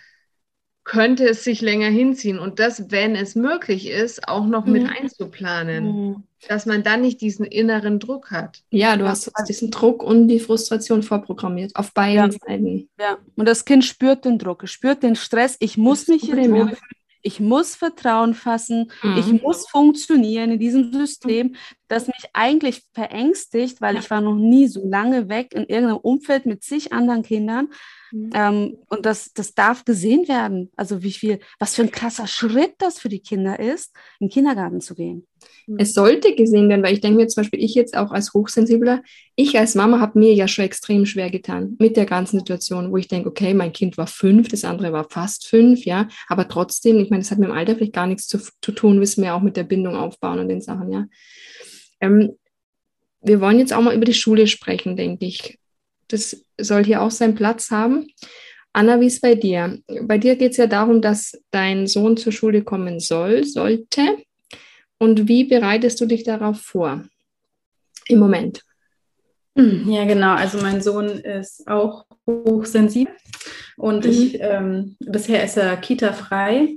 könnte 0.85 1.29
es 1.29 1.45
sich 1.45 1.61
länger 1.61 1.89
hinziehen 1.89 2.39
und 2.39 2.59
das, 2.59 2.91
wenn 2.91 3.15
es 3.15 3.35
möglich 3.35 3.89
ist, 3.89 4.27
auch 4.29 4.47
noch 4.47 4.67
mhm. 4.67 4.73
mit 4.73 4.89
einzuplanen, 4.89 5.85
mhm. 5.85 6.23
dass 6.49 6.67
man 6.67 6.83
dann 6.83 7.03
nicht 7.03 7.21
diesen 7.21 7.45
inneren 7.45 8.01
Druck 8.01 8.31
hat. 8.31 8.63
Ja, 8.71 8.97
du 8.97 9.07
hast 9.07 9.31
diesen 9.49 9.71
Druck 9.71 10.03
und 10.03 10.29
die 10.29 10.41
Frustration 10.41 11.03
vorprogrammiert 11.03 11.77
auf 11.77 11.95
beiden 11.95 12.33
ja. 12.33 12.39
Seiten. 12.47 12.89
Ja, 12.99 13.19
und 13.37 13.47
das 13.47 13.65
Kind 13.65 13.85
spürt 13.85 14.25
den 14.25 14.39
Druck, 14.39 14.65
es 14.65 14.71
spürt 14.71 15.03
den 15.03 15.15
Stress. 15.15 15.57
Ich 15.61 15.77
muss 15.77 16.09
mich 16.09 16.23
hier 16.23 16.37
wohlfühlen. 16.37 16.77
Ich 17.25 17.39
muss 17.39 17.77
Vertrauen 17.77 18.35
fassen. 18.35 18.91
Mhm. 19.03 19.17
Ich 19.17 19.43
muss 19.43 19.69
funktionieren 19.69 20.51
in 20.51 20.59
diesem 20.59 20.93
System, 20.93 21.55
das 21.87 22.09
mich 22.09 22.25
eigentlich 22.33 22.83
verängstigt, 22.93 23.81
weil 23.81 23.97
ich 23.97 24.11
war 24.11 24.21
noch 24.21 24.35
nie 24.35 24.67
so 24.67 24.85
lange 24.85 25.29
weg 25.29 25.55
in 25.55 25.65
irgendeinem 25.67 25.99
Umfeld 25.99 26.47
mit 26.47 26.65
zig 26.65 26.93
anderen 26.93 27.23
Kindern. 27.23 27.69
Mhm. 28.13 28.31
Ähm, 28.35 28.79
und 28.89 29.07
das, 29.07 29.33
das 29.33 29.55
darf 29.55 29.85
gesehen 29.85 30.29
werden. 30.29 30.71
Also 30.77 31.03
wie 31.03 31.13
viel, 31.13 31.41
was 31.59 31.75
für 31.75 31.83
ein 31.83 31.91
krasser 31.91 32.27
Schritt 32.27 32.75
das 32.79 32.99
für 32.99 33.09
die 33.09 33.21
Kinder 33.21 33.59
ist, 33.59 33.95
in 34.21 34.29
den 34.29 34.33
Kindergarten 34.33 34.81
zu 34.81 34.95
gehen. 34.95 35.27
Mhm. 35.67 35.77
Es 35.79 35.95
sollte 35.95 36.35
gesehen 36.35 36.69
werden, 36.69 36.83
weil 36.83 36.95
ich 36.95 37.01
denke 37.01 37.17
mir 37.17 37.29
zum 37.29 37.43
Beispiel, 37.43 37.63
ich 37.63 37.75
jetzt 37.75 37.97
auch 37.97 38.13
als 38.13 38.35
Hochsensibler, 38.35 39.03
ich 39.35 39.59
als 39.59 39.75
Mama 39.75 40.01
habe 40.01 40.19
mir 40.19 40.35
ja 40.35 40.47
schon 40.47 40.65
extrem 40.65 41.07
schwer 41.07 41.31
getan 41.31 41.77
mit 41.79 41.97
der 41.97 42.07
ganzen 42.07 42.41
Situation, 42.41 42.93
wo 42.93 42.97
ich 42.97 43.09
denke, 43.09 43.29
okay, 43.29 43.55
mein 43.55 43.73
Kind 43.73 43.97
war 43.97 44.07
fünf, 44.07 44.49
das 44.49 44.65
andere 44.65 44.93
war 44.93 45.09
fast 45.09 45.47
fünf, 45.47 45.85
ja, 45.85 46.09
aber 46.29 46.49
trotzdem, 46.49 46.99
ich 46.99 47.11
meine, 47.11 47.23
das 47.23 47.31
hat 47.31 47.39
mit 47.39 47.49
dem 47.49 47.57
Alter 47.57 47.77
vielleicht 47.77 47.95
gar 47.95 48.07
nichts 48.07 48.27
zu, 48.29 48.39
zu 48.39 48.73
tun, 48.73 49.01
wissen 49.01 49.23
wir 49.23 49.35
auch 49.35 49.43
mit 49.43 49.57
der 49.57 49.65
Bindung 49.65 49.97
aufbauen 49.97 50.39
und 50.39 50.49
den 50.49 50.61
Sachen, 50.61 50.93
ja. 50.93 51.07
Ähm, 52.01 52.33
wir 53.23 53.41
wollen 53.41 53.59
jetzt 53.59 53.73
auch 53.73 53.81
mal 53.81 53.95
über 53.95 54.05
die 54.05 54.15
Schule 54.15 54.47
sprechen, 54.47 54.97
denke 54.97 55.27
ich. 55.27 55.59
Das 56.09 56.45
soll 56.65 56.85
hier 56.85 57.03
auch 57.03 57.11
seinen 57.11 57.35
Platz 57.35 57.71
haben. 57.71 58.07
Anna, 58.73 59.01
wie 59.01 59.07
ist 59.07 59.21
bei 59.21 59.35
dir? 59.35 59.79
Bei 60.03 60.19
dir 60.19 60.37
geht 60.37 60.53
es 60.53 60.57
ja 60.57 60.67
darum, 60.67 61.03
dass 61.03 61.39
dein 61.51 61.87
Sohn 61.87 62.17
zur 62.17 62.33
Schule 62.33 62.63
kommen 62.63 63.01
soll, 63.01 63.45
sollte. 63.45 64.19
Und 64.99 65.29
wie 65.29 65.45
bereitest 65.45 66.01
du 66.01 66.07
dich 66.07 66.25
darauf 66.25 66.61
vor 66.61 67.05
im 68.09 68.19
Moment? 68.19 68.63
Ja, 69.55 70.05
genau. 70.07 70.35
Also 70.35 70.59
mein 70.63 70.81
Sohn 70.81 71.09
ist 71.09 71.69
auch 71.69 72.07
hochsensibel 72.27 73.15
und 73.77 74.05
mhm. 74.05 74.11
ich 74.11 74.41
ähm, 74.41 74.97
bisher 75.01 75.45
ist 75.45 75.59
er 75.59 75.77
Kita-frei 75.77 76.77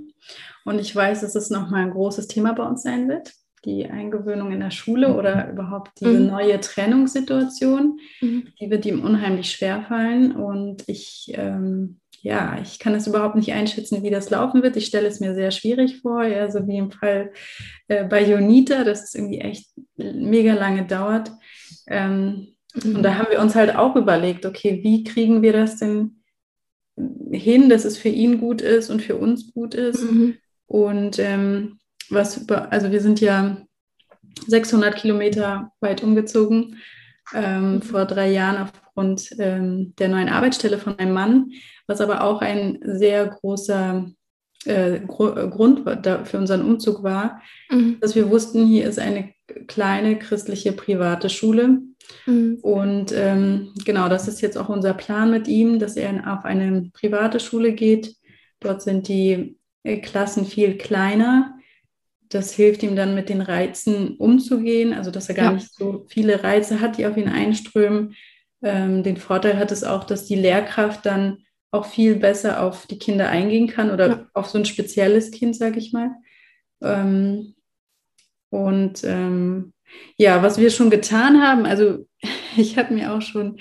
und 0.66 0.80
ich 0.80 0.94
weiß, 0.94 1.22
dass 1.22 1.36
es 1.36 1.50
nochmal 1.50 1.84
ein 1.84 1.92
großes 1.92 2.28
Thema 2.28 2.54
bei 2.54 2.64
uns 2.64 2.84
sein 2.84 3.08
wird 3.08 3.32
die 3.66 3.86
Eingewöhnung 3.86 4.52
in 4.52 4.60
der 4.60 4.72
Schule 4.72 5.10
mhm. 5.10 5.16
oder 5.16 5.50
überhaupt 5.52 5.92
diese 6.00 6.20
mhm. 6.20 6.28
neue 6.28 6.60
Trennungssituation, 6.60 8.00
mhm. 8.22 8.48
die 8.60 8.70
wird 8.70 8.86
ihm 8.86 9.04
unheimlich 9.04 9.52
schwer 9.52 9.84
fallen. 9.88 10.34
Und 10.34 10.84
ich, 10.88 11.32
ähm, 11.36 12.00
ja, 12.22 12.60
ich 12.62 12.80
kann 12.80 12.94
es 12.94 13.08
überhaupt 13.08 13.36
nicht 13.36 13.54
einschätzen, 13.54 14.04
wie 14.04 14.10
das 14.10 14.30
laufen 14.30 14.64
wird. 14.64 14.78
Ich 14.78 14.86
stelle 14.86 15.08
es 15.08 15.20
mir 15.20 15.34
sehr 15.34 15.52
schwierig 15.52 16.02
vor, 16.02 16.24
ja, 16.24 16.50
so 16.50 16.68
wie 16.68 16.78
im 16.78 16.92
Fall 16.92 17.32
äh, 17.88 18.04
bei 18.06 18.24
Jonita, 18.24 18.84
dass 18.84 19.04
es 19.04 19.16
irgendwie 19.16 19.40
echt 19.40 19.68
mega 19.98 20.54
lange 20.54 20.86
dauert. 20.86 21.32
Ähm, 21.88 22.48
mhm. 22.74 22.96
Und 22.98 23.04
da 23.04 23.18
haben 23.18 23.32
wir 23.32 23.42
uns 23.42 23.56
halt 23.56 23.76
auch 23.76 23.96
überlegt, 23.96 24.46
okay, 24.46 24.80
wie 24.84 25.04
kriegen 25.04 25.42
wir 25.42 25.54
das 25.54 25.78
denn 25.78 26.22
hin, 27.32 27.70
dass 27.70 27.86
es 27.86 27.98
für 27.98 28.10
ihn 28.10 28.40
gut 28.40 28.62
ist 28.62 28.90
und 28.90 29.02
für 29.02 29.16
uns 29.18 29.52
gut 29.54 29.76
ist. 29.76 30.04
Mhm. 30.04 30.38
Und 30.68 31.20
ähm, 31.20 31.80
was, 32.10 32.48
also 32.50 32.92
wir 32.92 33.02
sind 33.02 33.22
ja 33.22 33.58
600 34.48 34.96
Kilometer 34.96 35.72
weit 35.80 36.04
umgezogen 36.04 36.78
ähm, 37.34 37.76
mhm. 37.76 37.82
vor 37.82 38.06
drei 38.06 38.32
Jahren 38.32 38.58
aufgrund 38.58 39.30
ähm, 39.40 39.94
der 39.98 40.10
neuen 40.10 40.30
Arbeitsstelle 40.30 40.78
von 40.78 40.96
meinem 40.98 41.14
Mann, 41.14 41.52
was 41.88 42.02
aber 42.02 42.24
auch 42.24 42.42
ein 42.42 42.80
sehr 42.84 43.28
großer 43.28 44.10
äh, 44.66 45.00
Gr 45.02 45.48
Grund 45.50 45.82
für 46.26 46.38
unseren 46.38 46.64
Umzug 46.64 47.04
war, 47.04 47.42
mhm. 47.70 47.98
dass 48.00 48.16
wir 48.16 48.30
wussten, 48.30 48.66
hier 48.66 48.88
ist 48.88 49.00
eine 49.00 49.34
kleine 49.68 50.18
christliche 50.18 50.72
private 50.72 51.30
Schule. 51.30 51.82
Mhm. 52.26 52.60
Und 52.62 53.12
ähm, 53.16 53.74
genau, 53.86 54.10
das 54.10 54.28
ist 54.28 54.42
jetzt 54.42 54.58
auch 54.58 54.70
unser 54.70 54.94
Plan 54.94 55.32
mit 55.32 55.48
ihm, 55.48 55.80
dass 55.80 55.96
er 55.96 56.34
auf 56.34 56.46
eine 56.46 56.90
private 56.94 57.40
Schule 57.40 57.74
geht. 57.74 58.16
Dort 58.60 58.82
sind 58.82 59.08
die 59.08 59.58
äh, 59.84 59.98
Klassen 59.98 60.46
viel 60.46 60.78
kleiner 60.78 61.55
das 62.36 62.52
hilft 62.52 62.84
ihm 62.84 62.98
dann 62.98 63.16
mit 63.16 63.30
den 63.30 63.42
Reizen 63.42 64.18
umzugehen, 64.18 64.94
also 64.94 65.10
dass 65.10 65.30
er 65.30 65.36
gar 65.36 65.46
ja. 65.46 65.52
nicht 65.54 65.74
so 65.74 66.06
viele 66.10 66.44
Reize 66.44 66.82
hat, 66.82 66.98
die 66.98 67.08
auf 67.08 67.16
ihn 67.16 67.30
einströmen. 67.30 68.14
Ähm, 68.62 69.04
den 69.04 69.16
Vorteil 69.16 69.58
hat 69.58 69.72
es 69.72 69.86
auch, 69.86 70.04
dass 70.04 70.26
die 70.26 70.36
Lehrkraft 70.36 71.06
dann 71.06 71.46
auch 71.72 71.86
viel 71.86 72.16
besser 72.16 72.62
auf 72.62 72.88
die 72.88 73.00
Kinder 73.00 73.30
eingehen 73.30 73.68
kann 73.68 73.90
oder 73.90 74.08
ja. 74.08 74.28
auf 74.34 74.48
so 74.48 74.58
ein 74.58 74.66
spezielles 74.66 75.32
Kind, 75.32 75.56
sage 75.56 75.80
ich 75.80 75.94
mal. 75.94 76.12
Ähm, 76.82 77.56
und 78.50 79.04
ähm, 79.06 79.74
ja, 80.18 80.44
was 80.44 80.58
wir 80.58 80.72
schon 80.72 80.90
getan 80.90 81.42
haben, 81.42 81.66
also 81.66 82.06
ich 82.58 82.78
habe 82.78 82.94
mir 82.94 83.14
auch 83.14 83.22
schon 83.22 83.60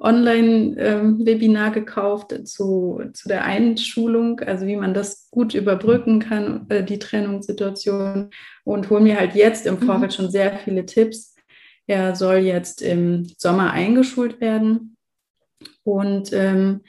Online-Webinar 0.00 1.72
gekauft 1.72 2.34
zu, 2.48 3.02
zu 3.12 3.28
der 3.28 3.44
Einschulung, 3.44 4.40
also 4.40 4.66
wie 4.66 4.76
man 4.76 4.94
das 4.94 5.28
gut 5.30 5.54
überbrücken 5.54 6.20
kann, 6.20 6.66
äh, 6.70 6.82
die 6.82 6.98
Trennungssituation. 6.98 8.30
Und 8.64 8.90
hole 8.90 9.02
mir 9.02 9.18
halt 9.18 9.34
jetzt 9.34 9.66
im 9.66 9.74
mhm. 9.74 9.84
Vorfeld 9.84 10.14
schon 10.14 10.30
sehr 10.30 10.58
viele 10.58 10.86
Tipps. 10.86 11.34
Er 11.86 12.14
soll 12.16 12.38
jetzt 12.38 12.82
im 12.82 13.30
Sommer 13.36 13.72
eingeschult 13.72 14.40
werden. 14.40 14.96
Und 15.84 16.32
ähm, 16.32 16.80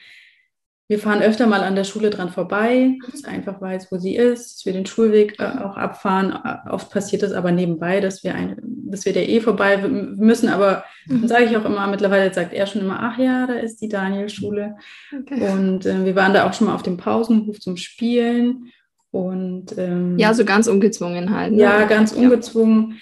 wir 0.91 0.99
fahren 0.99 1.21
öfter 1.21 1.47
mal 1.47 1.61
an 1.61 1.75
der 1.75 1.85
Schule 1.85 2.09
dran 2.09 2.31
vorbei, 2.31 2.97
dass 3.09 3.23
er 3.23 3.31
einfach 3.31 3.61
weiß, 3.61 3.93
wo 3.93 3.97
sie 3.97 4.17
ist, 4.17 4.57
dass 4.57 4.65
wir 4.65 4.73
den 4.73 4.85
Schulweg 4.85 5.39
äh, 5.39 5.43
auch 5.45 5.77
abfahren. 5.77 6.37
Oft 6.69 6.91
passiert 6.91 7.23
das 7.23 7.31
aber 7.31 7.53
nebenbei, 7.53 8.01
dass 8.01 8.25
wir, 8.25 8.35
ein, 8.35 8.57
dass 8.61 9.05
wir 9.05 9.13
der 9.13 9.29
eh 9.29 9.39
vorbei 9.39 9.77
müssen. 9.77 10.49
Aber 10.49 10.83
mhm. 11.05 11.21
dann 11.21 11.27
sage 11.29 11.45
ich 11.45 11.55
auch 11.55 11.63
immer, 11.63 11.87
mittlerweile 11.87 12.33
sagt 12.33 12.51
er 12.51 12.67
schon 12.67 12.81
immer, 12.81 12.99
ach 13.01 13.17
ja, 13.17 13.47
da 13.47 13.53
ist 13.53 13.77
die 13.81 13.87
Daniel-Schule. 13.87 14.75
Okay. 15.17 15.49
Und 15.49 15.85
äh, 15.85 16.03
wir 16.03 16.17
waren 16.17 16.33
da 16.33 16.45
auch 16.45 16.53
schon 16.53 16.67
mal 16.67 16.75
auf 16.75 16.83
dem 16.83 16.97
Pausenhof 16.97 17.61
zum 17.61 17.77
Spielen. 17.77 18.73
Und, 19.11 19.77
ähm, 19.77 20.19
ja, 20.19 20.33
so 20.33 20.43
ganz 20.43 20.67
ungezwungen 20.67 21.33
halt. 21.33 21.53
Ne? 21.53 21.61
Ja, 21.61 21.85
ganz 21.85 22.11
ungezwungen. 22.11 22.89
Ja 22.89 22.97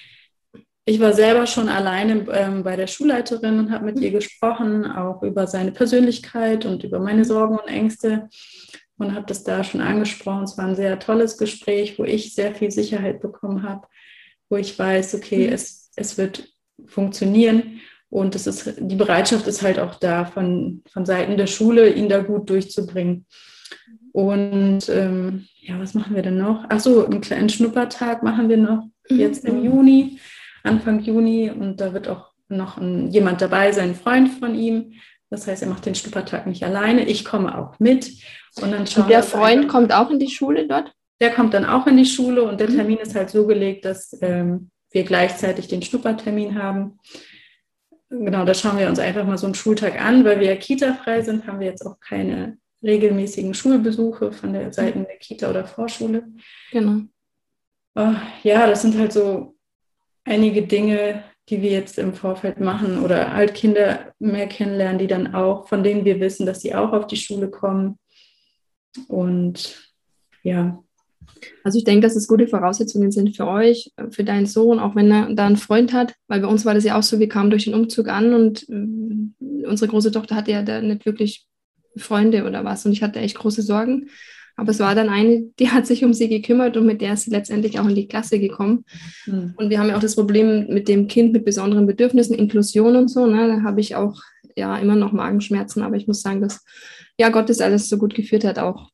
ich 0.90 1.00
war 1.00 1.14
selber 1.14 1.46
schon 1.46 1.70
alleine 1.70 2.26
ähm, 2.32 2.64
bei 2.64 2.76
der 2.76 2.88
Schulleiterin 2.88 3.60
und 3.60 3.72
habe 3.72 3.86
mit 3.86 4.00
ihr 4.00 4.10
gesprochen, 4.10 4.86
auch 4.86 5.22
über 5.22 5.46
seine 5.46 5.72
Persönlichkeit 5.72 6.66
und 6.66 6.84
über 6.84 7.00
meine 7.00 7.26
Sorgen 7.26 7.60
und 7.60 7.68
Ängste 7.68 8.28
und 8.98 9.14
habe 9.14 9.28
das 9.28 9.44
da 9.44 9.64
schon 9.64 9.82
angesprochen. 9.82 10.46
Es 10.46 10.58
war 10.58 10.66
ein 10.66 10.76
sehr 10.76 10.98
tolles 10.98 11.38
Gespräch, 11.38 12.00
wo 12.00 12.06
ich 12.06 12.34
sehr 12.34 12.56
viel 12.56 12.72
Sicherheit 12.72 13.22
bekommen 13.22 13.62
habe, 13.62 13.88
wo 14.50 14.58
ich 14.58 14.78
weiß, 14.80 15.14
okay, 15.14 15.48
mhm. 15.48 15.54
es, 15.54 15.92
es 15.96 16.18
wird 16.18 16.52
funktionieren 16.88 17.82
und 18.10 18.34
es 18.34 18.48
ist, 18.48 18.74
die 18.80 18.96
Bereitschaft 18.96 19.46
ist 19.46 19.62
halt 19.62 19.78
auch 19.78 19.94
da 19.94 20.26
von, 20.26 20.82
von 20.92 21.06
Seiten 21.06 21.38
der 21.38 21.48
Schule, 21.48 21.94
ihn 21.94 22.10
da 22.10 22.24
gut 22.24 22.50
durchzubringen. 22.50 23.28
Und 24.12 24.90
ähm, 24.90 25.46
ja, 25.62 25.80
was 25.80 25.94
machen 25.94 26.16
wir 26.16 26.24
denn 26.24 26.38
noch? 26.40 26.66
Ach 26.68 26.80
so, 26.80 27.06
einen 27.06 27.22
kleinen 27.22 27.50
Schnuppertag 27.50 28.24
machen 28.24 28.50
wir 28.50 28.58
noch 28.58 28.86
mhm. 29.08 29.20
jetzt 29.20 29.46
im 29.46 29.64
Juni. 29.64 30.18
Anfang 30.64 31.00
Juni 31.00 31.50
und 31.50 31.82
da 31.82 31.94
wird 31.94 32.08
auch 32.08 32.32
noch 32.48 32.78
ein, 32.78 33.10
jemand 33.12 33.42
dabei 33.42 33.72
sein, 33.72 33.90
ein 33.90 33.96
Freund 33.96 34.30
von 34.30 34.56
ihm, 34.56 34.94
Das 35.30 35.46
heißt, 35.46 35.62
er 35.62 35.70
macht 35.70 35.86
den 35.86 35.96
Schnuppertag 35.96 36.48
nicht 36.48 36.64
alleine. 36.64 37.06
Ich 37.06 37.24
komme 37.24 37.56
auch 37.56 37.80
mit. 37.80 38.12
Und, 38.62 38.72
dann 38.72 38.88
schauen 38.88 39.04
und 39.04 39.12
der 39.12 39.22
Freund 39.24 39.60
einfach, 39.60 39.72
kommt 39.72 39.94
auch 39.94 40.10
in 40.10 40.20
die 40.20 40.30
Schule 40.30 40.68
dort? 40.68 40.92
Der 41.22 41.32
kommt 41.32 41.54
dann 41.54 41.66
auch 41.66 41.86
in 41.86 41.98
die 41.98 42.06
Schule 42.06 42.44
und 42.44 42.60
der 42.60 42.70
mhm. 42.70 42.76
Termin 42.76 42.98
ist 42.98 43.16
halt 43.16 43.30
so 43.30 43.46
gelegt, 43.46 43.86
dass 43.86 44.18
ähm, 44.22 44.72
wir 44.92 45.04
gleichzeitig 45.04 45.68
den 45.68 45.82
Schnuppertermin 45.82 46.62
haben. 46.62 46.98
Genau, 48.10 48.44
da 48.44 48.56
schauen 48.56 48.80
wir 48.80 48.88
uns 48.88 48.98
einfach 48.98 49.26
mal 49.26 49.38
so 49.38 49.46
einen 49.46 49.54
Schultag 49.54 50.02
an, 50.02 50.26
weil 50.26 50.40
wir 50.40 50.48
ja 50.48 50.56
Kita-frei 50.56 51.22
sind, 51.22 51.46
haben 51.46 51.60
wir 51.60 51.68
jetzt 51.68 51.86
auch 51.86 52.00
keine 52.00 52.58
regelmäßigen 52.82 53.54
Schulbesuche 53.54 54.32
von 54.32 54.54
der 54.54 54.74
Seite 54.74 55.00
der 55.00 55.18
Kita 55.18 55.50
oder 55.50 55.66
Vorschule. 55.66 56.24
Genau. 56.72 57.02
Oh, 57.96 58.16
ja, 58.44 58.66
das 58.66 58.82
sind 58.82 58.98
halt 58.98 59.14
so 59.14 59.56
einige 60.30 60.62
Dinge, 60.62 61.24
die 61.50 61.62
wir 61.62 61.72
jetzt 61.72 61.98
im 61.98 62.14
Vorfeld 62.14 62.60
machen 62.60 63.04
oder 63.04 63.34
halt 63.34 63.56
Kinder 63.56 64.14
mehr 64.20 64.48
kennenlernen, 64.48 65.00
die 65.00 65.08
dann 65.08 65.34
auch, 65.34 65.68
von 65.68 65.84
denen 65.84 66.06
wir 66.06 66.20
wissen, 66.20 66.46
dass 66.46 66.62
sie 66.62 66.76
auch 66.76 66.94
auf 66.94 67.08
die 67.08 67.18
Schule 67.18 67.50
kommen. 67.50 67.98
Und 69.08 69.92
ja, 70.44 70.84
also 71.64 71.78
ich 71.78 71.84
denke, 71.84 72.02
dass 72.02 72.16
es 72.16 72.28
gute 72.28 72.48
Voraussetzungen 72.48 73.12
sind 73.12 73.36
für 73.36 73.48
euch, 73.48 73.92
für 74.12 74.24
deinen 74.24 74.46
Sohn, 74.46 74.80
auch 74.80 74.96
wenn 74.96 75.12
er 75.12 75.34
da 75.34 75.48
einen 75.48 75.58
Freund 75.58 75.94
hat, 75.94 76.16
weil 76.28 76.42
bei 76.42 76.48
uns 76.48 76.66
war 76.66 76.74
das 76.74 76.84
ja 76.84 76.98
auch 76.98 77.04
so, 77.04 77.20
wir 77.20 77.30
kamen 77.30 77.50
durch 77.50 77.66
den 77.66 77.74
Umzug 77.74 78.08
an 78.08 78.34
und 78.34 78.68
äh, 78.70 79.66
unsere 79.66 79.90
große 79.90 80.12
Tochter 80.12 80.36
hatte 80.36 80.52
ja 80.52 80.62
da 80.64 80.82
nicht 80.82 81.06
wirklich 81.06 81.48
Freunde 81.98 82.46
oder 82.46 82.64
was 82.64 82.86
und 82.86 82.92
ich 82.92 83.02
hatte 83.02 83.20
echt 83.20 83.38
große 83.38 83.62
Sorgen. 83.62 84.10
Aber 84.60 84.72
es 84.72 84.80
war 84.80 84.96
dann 84.96 85.10
eine, 85.10 85.44
die 85.60 85.70
hat 85.70 85.88
sich 85.88 86.04
um 86.04 86.14
sie 86.14 86.30
gekümmert 86.30 86.78
und 86.78 86.86
mit 86.86 87.02
der 87.02 87.14
ist 87.14 87.24
sie 87.24 87.32
letztendlich 87.32 87.80
auch 87.80 87.88
in 87.88 87.96
die 87.96 88.08
Klasse 88.08 88.40
gekommen. 88.40 88.86
Mhm. 89.26 89.54
Und 89.58 89.70
wir 89.70 89.80
haben 89.80 89.90
ja 89.90 89.96
auch 89.96 90.02
das 90.02 90.16
Problem 90.16 90.68
mit 90.68 90.88
dem 90.88 91.08
Kind 91.08 91.34
mit 91.34 91.46
besonderen 91.46 91.88
Bedürfnissen, 91.88 92.36
Inklusion 92.36 92.96
und 92.96 93.08
so. 93.08 93.26
Ne? 93.26 93.48
Da 93.48 93.64
habe 93.64 93.82
ich 93.82 93.96
auch 93.96 94.22
ja 94.56 94.78
immer 94.78 94.96
noch 94.96 95.12
Magenschmerzen, 95.12 95.82
aber 95.82 95.96
ich 95.96 96.08
muss 96.08 96.22
sagen, 96.22 96.42
dass 96.42 96.64
ja 97.18 97.30
Gott 97.30 97.50
das 97.50 97.62
alles 97.62 97.90
so 97.90 97.98
gut 97.98 98.14
geführt 98.14 98.44
hat, 98.44 98.60
auch 98.60 98.90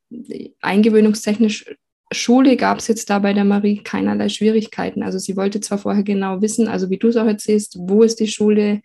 eingewöhnungstechnisch 0.62 1.66
Schule 2.12 2.56
gab 2.56 2.78
es 2.78 2.88
jetzt 2.88 3.10
da 3.10 3.20
bei 3.20 3.34
der 3.34 3.46
Marie 3.46 3.82
keinerlei 3.84 4.30
Schwierigkeiten. 4.30 5.02
Also 5.02 5.18
sie 5.18 5.36
wollte 5.36 5.60
zwar 5.60 5.80
vorher 5.80 6.04
genau 6.04 6.42
wissen, 6.42 6.68
also 6.68 6.90
wie 6.90 6.98
du 6.98 7.08
es 7.08 7.18
auch 7.18 7.26
erzählst, 7.26 7.78
wo 7.80 8.04
ist 8.04 8.20
die 8.20 8.28
Schule, 8.28 8.82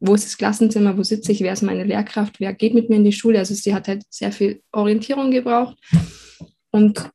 wo 0.00 0.14
ist 0.14 0.24
das 0.24 0.38
Klassenzimmer, 0.38 0.96
wo 0.96 1.02
sitze 1.02 1.30
ich, 1.30 1.40
wer 1.40 1.52
ist 1.52 1.62
meine 1.62 1.84
Lehrkraft, 1.84 2.40
wer 2.40 2.54
geht 2.54 2.74
mit 2.74 2.88
mir 2.88 2.96
in 2.96 3.04
die 3.04 3.12
Schule. 3.12 3.38
Also 3.38 3.54
sie 3.54 3.74
hat 3.74 3.86
halt 3.86 4.02
sehr 4.08 4.32
viel 4.32 4.62
Orientierung 4.72 5.30
gebraucht. 5.30 5.76
Und 6.70 7.10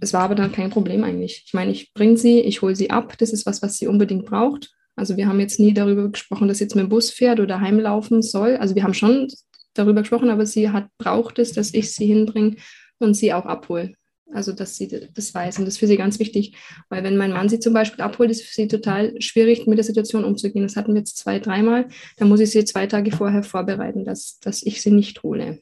es 0.00 0.12
war 0.12 0.22
aber 0.22 0.34
dann 0.34 0.52
kein 0.52 0.70
Problem 0.70 1.02
eigentlich. 1.02 1.44
Ich 1.46 1.54
meine, 1.54 1.72
ich 1.72 1.94
bringe 1.94 2.18
sie, 2.18 2.40
ich 2.40 2.60
hole 2.60 2.76
sie 2.76 2.90
ab, 2.90 3.16
das 3.18 3.32
ist 3.32 3.46
was, 3.46 3.62
was 3.62 3.78
sie 3.78 3.86
unbedingt 3.86 4.26
braucht. 4.26 4.74
Also 4.96 5.16
wir 5.16 5.28
haben 5.28 5.40
jetzt 5.40 5.58
nie 5.58 5.72
darüber 5.72 6.08
gesprochen, 6.08 6.48
dass 6.48 6.60
jetzt 6.60 6.74
mit 6.74 6.84
dem 6.84 6.88
Bus 6.90 7.10
fährt 7.10 7.40
oder 7.40 7.60
heimlaufen 7.60 8.22
soll. 8.22 8.56
Also 8.56 8.74
wir 8.74 8.82
haben 8.82 8.94
schon 8.94 9.28
darüber 9.74 10.00
gesprochen, 10.00 10.30
aber 10.30 10.44
sie 10.46 10.70
hat 10.70 10.88
braucht 10.98 11.38
es, 11.38 11.52
dass 11.52 11.72
ich 11.72 11.94
sie 11.94 12.06
hinbringe 12.06 12.56
und 12.98 13.14
sie 13.14 13.32
auch 13.32 13.46
abhole. 13.46 13.94
Also, 14.32 14.52
dass 14.52 14.76
sie 14.76 14.88
das 14.88 15.34
weiß. 15.34 15.58
Und 15.58 15.66
das 15.66 15.74
ist 15.74 15.80
für 15.80 15.86
sie 15.86 15.96
ganz 15.96 16.18
wichtig, 16.18 16.56
weil 16.88 17.04
wenn 17.04 17.16
mein 17.16 17.32
Mann 17.32 17.48
sie 17.48 17.60
zum 17.60 17.72
Beispiel 17.72 18.02
abholt, 18.02 18.30
ist 18.30 18.42
es 18.42 18.48
für 18.48 18.54
sie 18.54 18.68
total 18.68 19.20
schwierig, 19.20 19.66
mit 19.66 19.78
der 19.78 19.84
Situation 19.84 20.24
umzugehen. 20.24 20.64
Das 20.64 20.76
hatten 20.76 20.94
wir 20.94 21.00
jetzt 21.00 21.16
zwei, 21.16 21.38
dreimal. 21.38 21.88
Da 22.16 22.24
muss 22.24 22.40
ich 22.40 22.50
sie 22.50 22.64
zwei 22.64 22.86
Tage 22.86 23.12
vorher 23.12 23.44
vorbereiten, 23.44 24.04
dass, 24.04 24.40
dass 24.40 24.62
ich 24.62 24.82
sie 24.82 24.90
nicht 24.90 25.22
hole. 25.22 25.60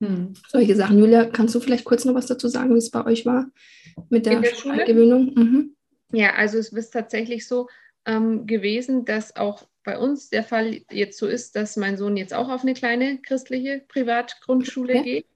Hm. 0.00 0.34
Solche 0.48 0.76
Sachen. 0.76 0.98
Julia, 0.98 1.24
kannst 1.24 1.54
du 1.54 1.60
vielleicht 1.60 1.84
kurz 1.84 2.04
noch 2.04 2.14
was 2.14 2.26
dazu 2.26 2.48
sagen, 2.48 2.74
wie 2.74 2.78
es 2.78 2.90
bei 2.90 3.04
euch 3.06 3.24
war 3.24 3.46
mit 4.10 4.26
der, 4.26 4.40
der 4.40 4.54
Schulgewöhnung? 4.54 5.32
Mhm. 5.34 5.76
Ja, 6.12 6.34
also 6.34 6.58
es 6.58 6.68
ist 6.68 6.90
tatsächlich 6.90 7.46
so 7.46 7.68
ähm, 8.04 8.46
gewesen, 8.46 9.04
dass 9.04 9.36
auch 9.36 9.66
bei 9.84 9.98
uns 9.98 10.28
der 10.28 10.44
Fall 10.44 10.82
jetzt 10.90 11.18
so 11.18 11.26
ist, 11.26 11.56
dass 11.56 11.76
mein 11.76 11.96
Sohn 11.96 12.16
jetzt 12.16 12.34
auch 12.34 12.50
auf 12.50 12.62
eine 12.62 12.74
kleine 12.74 13.18
christliche 13.22 13.82
Privatgrundschule 13.88 14.96
okay. 14.96 15.02
geht 15.02 15.26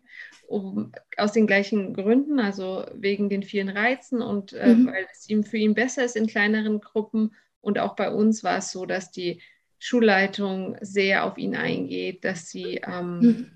um, 0.47 0.93
aus 1.17 1.33
den 1.33 1.47
gleichen 1.47 1.95
Gründen, 1.95 2.41
also 2.41 2.87
wegen 2.95 3.29
den 3.29 3.43
vielen 3.43 3.69
Reizen 3.69 4.23
und 4.23 4.53
äh, 4.53 4.75
mhm. 4.75 4.87
weil 4.87 5.07
es 5.13 5.29
ihm 5.29 5.45
für 5.45 5.59
ihn 5.59 5.75
besser 5.75 6.05
ist 6.05 6.17
in 6.17 6.27
kleineren 6.27 6.81
Gruppen. 6.81 7.35
Und 7.61 7.79
auch 7.79 7.97
bei 7.97 8.11
uns 8.11 8.45
war 8.45 8.59
es 8.59 8.71
so, 8.71 8.87
dass 8.87 9.11
die 9.11 9.43
Schulleitung 9.79 10.77
sehr 10.81 11.25
auf 11.25 11.37
ihn 11.39 11.57
eingeht, 11.57 12.25
dass 12.25 12.49
sie 12.49 12.81
ähm, 12.87 13.19
mhm. 13.19 13.51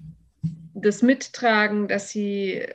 das 0.74 1.02
mittragen, 1.02 1.88
dass 1.88 2.10
sie 2.10 2.66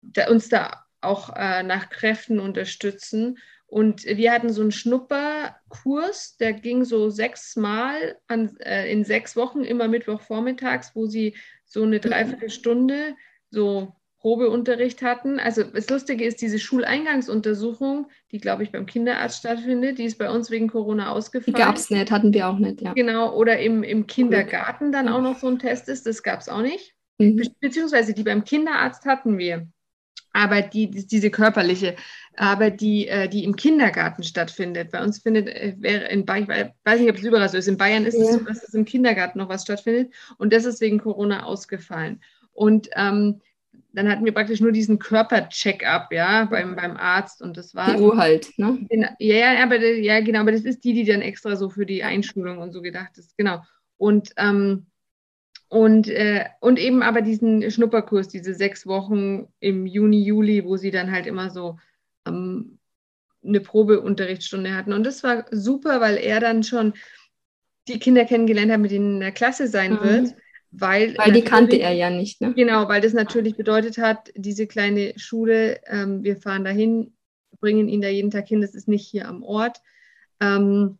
da, 0.00 0.28
uns 0.28 0.48
da 0.48 0.84
auch 1.00 1.34
äh, 1.36 1.62
nach 1.62 1.90
Kräften 1.90 2.40
unterstützen. 2.40 3.38
Und 3.66 4.04
wir 4.04 4.30
hatten 4.30 4.52
so 4.52 4.62
einen 4.62 4.72
Schnupperkurs, 4.72 6.36
der 6.36 6.52
ging 6.52 6.84
so 6.84 7.10
sechsmal 7.10 8.18
an, 8.28 8.56
äh, 8.60 8.90
in 8.90 9.04
sechs 9.04 9.36
Wochen, 9.36 9.64
immer 9.64 9.88
Mittwochvormittags, 9.88 10.94
wo 10.94 11.06
sie 11.06 11.34
so 11.74 11.82
eine 11.82 12.00
Dreiviertelstunde 12.00 13.16
so 13.50 13.92
Probeunterricht 14.20 15.02
hatten. 15.02 15.38
Also 15.38 15.64
das 15.64 15.90
Lustige 15.90 16.24
ist, 16.24 16.40
diese 16.40 16.58
Schuleingangsuntersuchung, 16.58 18.06
die, 18.32 18.38
glaube 18.38 18.62
ich, 18.62 18.72
beim 18.72 18.86
Kinderarzt 18.86 19.40
stattfindet, 19.40 19.98
die 19.98 20.04
ist 20.04 20.16
bei 20.16 20.30
uns 20.30 20.50
wegen 20.50 20.68
Corona 20.68 21.10
ausgefallen. 21.10 21.54
Die 21.54 21.60
gab 21.60 21.76
es 21.76 21.90
nicht, 21.90 22.10
hatten 22.10 22.32
wir 22.32 22.48
auch 22.48 22.58
nicht, 22.58 22.80
ja. 22.80 22.94
Genau, 22.94 23.34
oder 23.36 23.58
im, 23.58 23.82
im 23.82 24.06
Kindergarten 24.06 24.92
dann 24.92 25.08
auch 25.08 25.20
noch 25.20 25.38
so 25.38 25.48
ein 25.48 25.58
Test 25.58 25.90
ist, 25.90 26.06
das 26.06 26.22
gab 26.22 26.40
es 26.40 26.48
auch 26.48 26.62
nicht. 26.62 26.94
Mhm. 27.18 27.42
Beziehungsweise 27.60 28.14
die 28.14 28.22
beim 28.22 28.44
Kinderarzt 28.44 29.04
hatten 29.04 29.36
wir. 29.36 29.68
Aber 30.34 30.62
die, 30.62 30.90
diese 30.90 31.30
körperliche, 31.30 31.94
aber 32.36 32.70
die, 32.70 33.06
äh, 33.06 33.28
die 33.28 33.44
im 33.44 33.54
Kindergarten 33.54 34.24
stattfindet. 34.24 34.90
Bei 34.90 35.02
uns 35.02 35.20
findet, 35.20 35.48
äh, 35.48 35.74
wäre 35.78 36.08
in 36.08 36.26
Bayern, 36.26 36.50
ich 36.50 36.74
weiß 36.84 37.00
nicht, 37.00 37.08
ob 37.08 37.16
es 37.16 37.22
überall 37.22 37.48
so 37.48 37.56
ist, 37.56 37.68
in 37.68 37.76
Bayern 37.76 38.04
ist 38.04 38.18
ja. 38.18 38.24
es 38.24 38.32
so, 38.32 38.40
dass 38.40 38.64
es 38.64 38.74
im 38.74 38.84
Kindergarten 38.84 39.38
noch 39.38 39.48
was 39.48 39.62
stattfindet 39.62 40.12
und 40.36 40.52
das 40.52 40.64
ist 40.64 40.80
wegen 40.80 40.98
Corona 40.98 41.44
ausgefallen. 41.44 42.20
Und 42.52 42.90
ähm, 42.96 43.40
dann 43.92 44.08
hatten 44.08 44.24
wir 44.24 44.32
praktisch 44.32 44.60
nur 44.60 44.72
diesen 44.72 44.98
Körpercheck-up, 44.98 46.12
ja, 46.12 46.46
beim, 46.46 46.74
beim 46.74 46.96
Arzt 46.96 47.40
und 47.40 47.56
das 47.56 47.76
war. 47.76 47.94
Die 47.94 48.02
Uhr 48.02 48.16
halt, 48.16 48.50
ne? 48.58 48.84
Ja, 49.20 49.52
ja, 49.54 49.62
aber, 49.62 49.80
ja, 49.80 50.20
genau, 50.20 50.40
aber 50.40 50.52
das 50.52 50.62
ist 50.62 50.82
die, 50.82 50.94
die 50.94 51.04
dann 51.04 51.22
extra 51.22 51.54
so 51.54 51.70
für 51.70 51.86
die 51.86 52.02
Einschulung 52.02 52.58
und 52.58 52.72
so 52.72 52.82
gedacht 52.82 53.16
ist, 53.18 53.36
genau. 53.36 53.62
Und 53.96 54.32
ähm, 54.36 54.86
und, 55.74 56.06
äh, 56.06 56.44
und 56.60 56.78
eben 56.78 57.02
aber 57.02 57.20
diesen 57.20 57.68
Schnupperkurs, 57.68 58.28
diese 58.28 58.54
sechs 58.54 58.86
Wochen 58.86 59.48
im 59.58 59.86
Juni, 59.86 60.22
Juli, 60.22 60.64
wo 60.64 60.76
sie 60.76 60.92
dann 60.92 61.10
halt 61.10 61.26
immer 61.26 61.50
so 61.50 61.80
ähm, 62.28 62.78
eine 63.44 63.58
Probeunterrichtsstunde 63.58 64.72
hatten. 64.72 64.92
Und 64.92 65.02
das 65.02 65.24
war 65.24 65.46
super, 65.50 66.00
weil 66.00 66.16
er 66.16 66.38
dann 66.38 66.62
schon 66.62 66.94
die 67.88 67.98
Kinder 67.98 68.24
kennengelernt 68.24 68.70
hat, 68.70 68.78
mit 68.78 68.92
denen 68.92 69.14
in 69.14 69.20
der 69.20 69.32
Klasse 69.32 69.66
sein 69.66 69.94
mhm. 69.94 70.02
wird. 70.04 70.34
Weil, 70.70 71.18
weil 71.18 71.32
die 71.32 71.42
kannte 71.42 71.74
er 71.74 71.92
ja 71.92 72.08
nicht. 72.08 72.40
Ne? 72.40 72.54
Genau, 72.54 72.88
weil 72.88 73.00
das 73.00 73.12
natürlich 73.12 73.56
bedeutet 73.56 73.98
hat, 73.98 74.30
diese 74.36 74.68
kleine 74.68 75.14
Schule, 75.16 75.80
ähm, 75.88 76.22
wir 76.22 76.36
fahren 76.36 76.64
dahin, 76.64 77.14
bringen 77.58 77.88
ihn 77.88 78.00
da 78.00 78.08
jeden 78.08 78.30
Tag 78.30 78.46
hin, 78.46 78.60
das 78.60 78.76
ist 78.76 78.86
nicht 78.86 79.08
hier 79.08 79.26
am 79.26 79.42
Ort. 79.42 79.78
Ähm, 80.38 80.98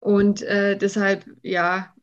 und 0.00 0.42
äh, 0.42 0.76
deshalb, 0.76 1.24
ja, 1.40 1.94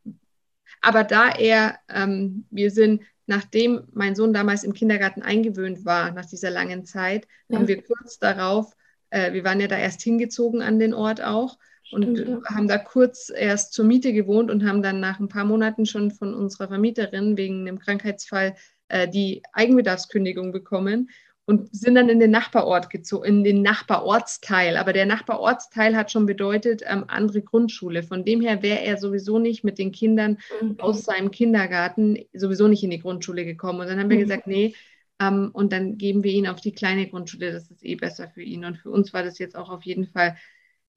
aber 0.82 1.04
da 1.04 1.30
er, 1.30 1.80
ähm, 1.90 2.46
wir 2.50 2.72
sind, 2.72 3.04
nachdem 3.26 3.88
mein 3.94 4.16
Sohn 4.16 4.34
damals 4.34 4.64
im 4.64 4.74
Kindergarten 4.74 5.22
eingewöhnt 5.22 5.86
war, 5.86 6.12
nach 6.12 6.26
dieser 6.26 6.50
langen 6.50 6.86
Zeit, 6.86 7.28
ja. 7.50 7.58
haben 7.58 7.68
wir 7.68 7.82
kurz 7.82 8.20
darauf, 8.20 8.76
äh, 9.10 9.34
wir 9.34 9.44
waren 9.44 9.60
ja 9.60 9.68
da 9.68 9.78
erst 9.78 10.02
hingezogen 10.02 10.62
an 10.62 10.80
den 10.80 10.94
Ort 10.94 11.22
auch 11.22 11.58
und 11.92 12.18
ja. 12.18 12.42
haben 12.46 12.68
da 12.68 12.78
kurz 12.78 13.32
erst 13.34 13.74
zur 13.74 13.86
Miete 13.86 14.14
gewohnt 14.14 14.52
und 14.52 14.66
haben 14.66 14.82
dann 14.82 15.00
nach 15.00 15.20
ein 15.20 15.30
paar 15.30 15.46
Monaten 15.46 15.86
schon 15.86 16.12
von 16.12 16.34
unserer 16.34 16.68
Vermieterin 16.68 17.38
wegen 17.38 17.62
einem 17.62 17.80
Krankheitsfall 17.80 18.56
äh, 18.90 19.08
die 19.08 19.42
Eigenbedarfskündigung 19.54 20.52
bekommen 20.52 21.10
und 21.48 21.74
sind 21.74 21.96
dann 21.96 22.10
in 22.10 22.20
den 22.20 22.30
Nachbarort 22.30 22.90
gezogen, 22.90 23.26
in 23.26 23.44
den 23.46 23.62
Nachbarortsteil. 23.62 24.76
Aber 24.76 24.92
der 24.92 25.06
Nachbarortsteil 25.06 25.96
hat 25.96 26.12
schon 26.12 26.26
bedeutet 26.26 26.82
ähm, 26.86 27.06
andere 27.08 27.42
Grundschule. 27.42 28.04
Von 28.04 28.26
dem 28.26 28.42
her 28.42 28.62
wäre 28.62 28.82
er 28.82 28.98
sowieso 28.98 29.40
nicht 29.40 29.64
mit 29.64 29.80
den 29.80 29.94
Kindern 29.94 30.40
mhm. 30.62 30.76
aus 30.80 31.06
seinem 31.06 31.32
Kindergarten 31.32 32.20
sowieso 32.34 32.68
nicht 32.68 32.84
in 32.84 32.90
die 32.90 33.00
Grundschule 33.00 33.46
gekommen. 33.46 33.80
Und 33.80 33.88
dann 33.88 33.98
haben 33.98 34.10
wir 34.10 34.18
mhm. 34.18 34.24
gesagt, 34.24 34.46
nee, 34.46 34.76
ähm, 35.22 35.52
und 35.54 35.72
dann 35.72 35.98
geben 35.98 36.26
wir 36.26 36.34
ihn 36.34 36.48
auf 36.48 36.60
die 36.60 36.74
kleine 36.74 37.08
Grundschule. 37.08 37.54
Das 37.54 37.72
ist 37.72 37.86
eh 37.86 37.96
besser 37.96 38.28
für 38.28 38.44
ihn. 38.44 38.66
Und 38.66 38.80
für 38.80 38.90
uns 38.90 39.14
war 39.14 39.24
das 39.24 39.40
jetzt 39.40 39.56
auch 39.56 39.70
auf 39.70 39.84
jeden 39.84 40.08
Fall 40.08 40.36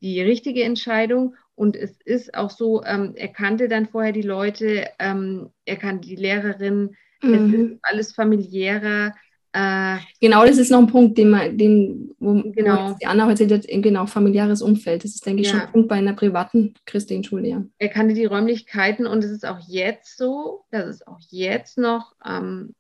die 0.03 0.21
richtige 0.21 0.65
Entscheidung. 0.65 1.37
Und 1.55 1.77
es 1.77 2.01
ist 2.05 2.35
auch 2.35 2.51
so, 2.51 2.83
ähm, 2.83 3.13
er 3.15 3.29
kannte 3.29 3.69
dann 3.69 3.87
vorher 3.87 4.13
die 4.13 4.23
Leute, 4.23 4.89
ähm, 4.99 5.51
er 5.65 5.77
kannte 5.77 6.09
die 6.09 6.17
Lehrerin, 6.17 6.97
mhm. 7.23 7.35
es 7.35 7.53
ist 7.55 7.79
alles 7.83 8.13
familiärer. 8.15 9.15
Äh, 9.53 9.97
genau, 10.21 10.45
das 10.45 10.59
ist 10.59 10.71
noch 10.71 10.79
ein 10.79 10.87
Punkt, 10.87 11.19
den, 11.19 11.31
man, 11.31 11.59
den 11.59 12.15
wo, 12.21 12.35
genau. 12.53 12.97
die 13.01 13.07
Anna 13.07 13.27
heute 13.27 13.43
erzählt 13.45 13.69
hat, 13.69 13.83
genau, 13.83 14.07
familiäres 14.07 14.63
Umfeld. 14.63 15.03
Das 15.03 15.13
ist, 15.13 15.27
denke 15.27 15.43
ich, 15.43 15.49
ja. 15.49 15.55
schon 15.55 15.61
ein 15.63 15.73
Punkt 15.73 15.89
bei 15.89 15.97
einer 15.97 16.13
privaten 16.13 16.75
christlichen 16.87 17.25
Schule. 17.25 17.49
Ja. 17.49 17.65
Er 17.79 17.89
kannte 17.89 18.15
die 18.15 18.27
Räumlichkeiten 18.27 19.07
und 19.07 19.25
es 19.25 19.31
ist 19.33 19.45
auch 19.45 19.59
jetzt 19.67 20.17
so, 20.17 20.65
dass 20.71 20.87
es 20.87 21.07
auch 21.07 21.19
jetzt 21.31 21.79
noch 21.79 22.15
ähm, 22.25 22.75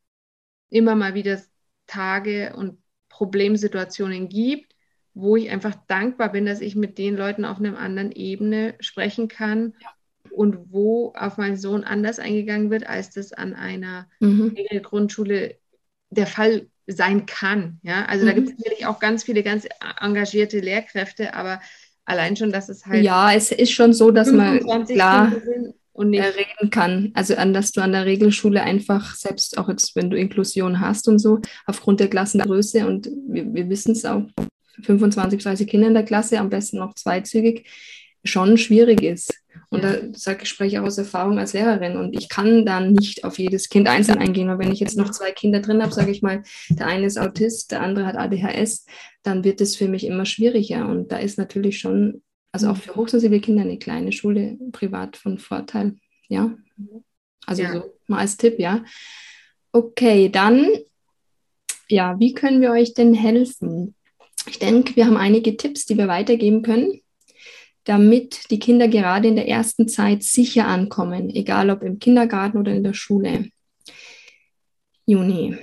immer 0.70 0.94
mal 0.94 1.14
wieder 1.14 1.40
Tage 1.88 2.54
und 2.56 2.78
Problemsituationen 3.08 4.28
gibt, 4.28 4.76
wo 5.12 5.34
ich 5.34 5.50
einfach 5.50 5.74
dankbar 5.88 6.30
bin, 6.30 6.46
dass 6.46 6.60
ich 6.60 6.76
mit 6.76 6.98
den 6.98 7.16
Leuten 7.16 7.44
auf 7.44 7.58
einer 7.58 7.76
anderen 7.78 8.12
Ebene 8.12 8.74
sprechen 8.78 9.26
kann. 9.26 9.74
Ja 9.82 9.88
und 10.30 10.72
wo 10.72 11.12
auf 11.16 11.38
meinen 11.38 11.56
Sohn 11.56 11.84
anders 11.84 12.18
eingegangen 12.18 12.70
wird, 12.70 12.86
als 12.86 13.10
das 13.10 13.32
an 13.32 13.54
einer 13.54 14.08
mhm. 14.20 14.54
Grundschule 14.82 15.56
der 16.10 16.26
Fall 16.26 16.66
sein 16.86 17.26
kann. 17.26 17.78
Ja, 17.82 18.04
also 18.06 18.24
mhm. 18.24 18.28
da 18.28 18.34
gibt 18.34 18.48
es 18.48 18.58
natürlich 18.58 18.86
auch 18.86 18.98
ganz 18.98 19.24
viele 19.24 19.42
ganz 19.42 19.66
engagierte 20.00 20.60
Lehrkräfte, 20.60 21.34
aber 21.34 21.60
allein 22.04 22.36
schon, 22.36 22.52
dass 22.52 22.68
es 22.68 22.86
halt. 22.86 23.04
Ja, 23.04 23.32
es 23.32 23.52
ist 23.52 23.72
schon 23.72 23.92
so, 23.92 24.10
dass 24.10 24.30
man 24.32 24.60
klar 24.86 25.32
und 25.92 26.10
nicht 26.10 26.24
reden 26.24 26.70
kann. 26.70 27.10
Also 27.14 27.36
an, 27.36 27.52
dass 27.52 27.72
du 27.72 27.80
an 27.80 27.92
der 27.92 28.06
Regelschule 28.06 28.62
einfach, 28.62 29.14
selbst 29.14 29.58
auch 29.58 29.68
jetzt, 29.68 29.94
wenn 29.96 30.10
du 30.10 30.16
Inklusion 30.16 30.80
hast 30.80 31.08
und 31.08 31.18
so, 31.18 31.40
aufgrund 31.66 32.00
der 32.00 32.08
Klassengröße 32.08 32.86
und 32.86 33.10
wir, 33.28 33.52
wir 33.52 33.68
wissen 33.68 33.92
es 33.92 34.04
auch, 34.04 34.22
25, 34.82 35.42
30 35.42 35.68
Kinder 35.68 35.88
in 35.88 35.94
der 35.94 36.04
Klasse, 36.04 36.38
am 36.38 36.48
besten 36.48 36.78
noch 36.78 36.94
zweizügig, 36.94 37.68
schon 38.24 38.58
schwierig 38.58 39.02
ist. 39.02 39.34
Und 39.72 39.84
da 39.84 39.98
sage 40.14 40.42
ich, 40.42 40.48
spreche 40.48 40.82
auch 40.82 40.86
aus 40.86 40.98
Erfahrung 40.98 41.38
als 41.38 41.52
Lehrerin. 41.52 41.96
Und 41.96 42.12
ich 42.14 42.28
kann 42.28 42.66
dann 42.66 42.92
nicht 42.92 43.22
auf 43.24 43.38
jedes 43.38 43.68
Kind 43.68 43.88
einzeln 43.88 44.18
eingehen. 44.18 44.50
Und 44.50 44.58
wenn 44.58 44.72
ich 44.72 44.80
jetzt 44.80 44.96
noch 44.96 45.10
zwei 45.10 45.30
Kinder 45.30 45.60
drin 45.60 45.80
habe, 45.80 45.92
sage 45.92 46.10
ich 46.10 46.22
mal, 46.22 46.42
der 46.70 46.88
eine 46.88 47.06
ist 47.06 47.18
Autist, 47.18 47.70
der 47.70 47.80
andere 47.80 48.04
hat 48.04 48.16
ADHS, 48.16 48.84
dann 49.22 49.44
wird 49.44 49.60
es 49.60 49.76
für 49.76 49.86
mich 49.86 50.04
immer 50.04 50.26
schwieriger. 50.26 50.88
Und 50.88 51.12
da 51.12 51.18
ist 51.18 51.38
natürlich 51.38 51.78
schon, 51.78 52.22
also 52.50 52.70
auch 52.70 52.76
für 52.76 52.96
hochsensible 52.96 53.40
Kinder 53.40 53.62
eine 53.62 53.78
kleine 53.78 54.10
Schule 54.10 54.58
privat 54.72 55.16
von 55.16 55.38
Vorteil. 55.38 55.94
Ja. 56.28 56.52
Also 57.46 57.62
ja. 57.62 57.72
so 57.72 57.94
mal 58.08 58.18
als 58.18 58.36
Tipp, 58.36 58.58
ja. 58.58 58.84
Okay, 59.70 60.28
dann, 60.30 60.68
ja, 61.88 62.18
wie 62.18 62.34
können 62.34 62.60
wir 62.60 62.72
euch 62.72 62.92
denn 62.94 63.14
helfen? 63.14 63.94
Ich 64.48 64.58
denke, 64.58 64.96
wir 64.96 65.06
haben 65.06 65.16
einige 65.16 65.56
Tipps, 65.56 65.86
die 65.86 65.96
wir 65.96 66.08
weitergeben 66.08 66.62
können 66.62 67.00
damit 67.90 68.52
die 68.52 68.60
Kinder 68.60 68.86
gerade 68.86 69.26
in 69.26 69.34
der 69.34 69.48
ersten 69.48 69.88
Zeit 69.88 70.22
sicher 70.22 70.68
ankommen, 70.68 71.28
egal 71.28 71.70
ob 71.70 71.82
im 71.82 71.98
Kindergarten 71.98 72.56
oder 72.56 72.72
in 72.72 72.84
der 72.84 72.94
Schule. 72.94 73.50
Juni, 75.06 75.58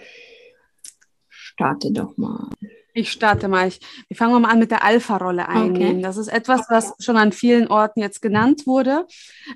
starte 1.29 1.89
doch 1.93 2.17
mal. 2.17 2.49
Ich 2.93 3.11
starte 3.11 3.47
mal. 3.47 3.69
Ich, 3.69 3.79
wir 4.09 4.17
fangen 4.17 4.41
mal 4.41 4.51
an 4.51 4.59
mit 4.59 4.71
der 4.71 4.83
Alpha-Rolle 4.83 5.47
einnehmen. 5.47 5.99
Okay. 5.99 6.01
Das 6.01 6.17
ist 6.17 6.27
etwas, 6.27 6.65
was 6.69 6.95
schon 6.99 7.15
an 7.15 7.31
vielen 7.31 7.69
Orten 7.69 8.01
jetzt 8.01 8.21
genannt 8.21 8.67
wurde, 8.67 9.07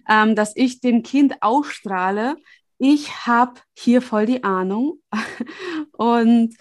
ähm, 0.08 0.38
dass 0.38 0.56
ich 0.56 0.80
dem 0.80 1.04
Kind 1.04 1.42
ausstrahle, 1.42 2.38
ich 2.78 3.28
habe 3.28 3.60
hier 3.78 4.02
voll 4.02 4.28
die 4.28 4.46
Ahnung 4.46 5.02
und 5.92 6.56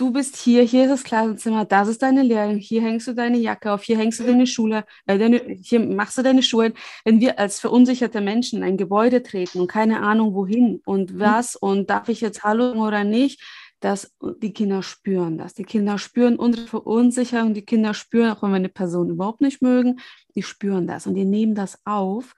du 0.00 0.10
bist 0.10 0.36
hier, 0.36 0.62
hier 0.62 0.84
ist 0.84 0.90
das 0.90 1.04
Klassenzimmer, 1.04 1.66
das 1.66 1.88
ist 1.88 2.00
deine 2.02 2.22
Lehrerin, 2.22 2.56
hier 2.56 2.80
hängst 2.80 3.06
du 3.06 3.12
deine 3.12 3.36
Jacke 3.36 3.70
auf, 3.70 3.82
hier 3.82 3.98
hängst 3.98 4.18
du 4.20 4.24
deine 4.24 4.46
Schule, 4.46 4.84
äh, 5.06 5.18
deine, 5.18 5.38
hier 5.60 5.80
machst 5.80 6.16
du 6.16 6.22
deine 6.22 6.42
Schuhe. 6.42 6.72
Wenn 7.04 7.20
wir 7.20 7.38
als 7.38 7.60
verunsicherte 7.60 8.22
Menschen 8.22 8.58
in 8.58 8.64
ein 8.64 8.76
Gebäude 8.78 9.22
treten 9.22 9.60
und 9.60 9.66
keine 9.66 10.00
Ahnung 10.00 10.34
wohin 10.34 10.80
und 10.86 11.18
was 11.18 11.54
und 11.54 11.90
darf 11.90 12.08
ich 12.08 12.22
jetzt 12.22 12.42
Hallo 12.42 12.72
oder 12.86 13.04
nicht, 13.04 13.42
dass 13.80 14.14
die 14.40 14.52
Kinder 14.52 14.82
spüren 14.82 15.38
das. 15.38 15.54
Die 15.54 15.64
Kinder 15.64 15.98
spüren 15.98 16.36
unsere 16.36 16.66
Verunsicherung, 16.66 17.54
die 17.54 17.64
Kinder 17.64 17.94
spüren, 17.94 18.30
auch 18.30 18.42
wenn 18.42 18.50
wir 18.50 18.56
eine 18.56 18.68
Person 18.68 19.08
überhaupt 19.08 19.40
nicht 19.40 19.62
mögen, 19.62 20.00
die 20.34 20.42
spüren 20.42 20.86
das 20.86 21.06
und 21.06 21.14
die 21.14 21.24
nehmen 21.24 21.54
das 21.54 21.78
auf. 21.86 22.34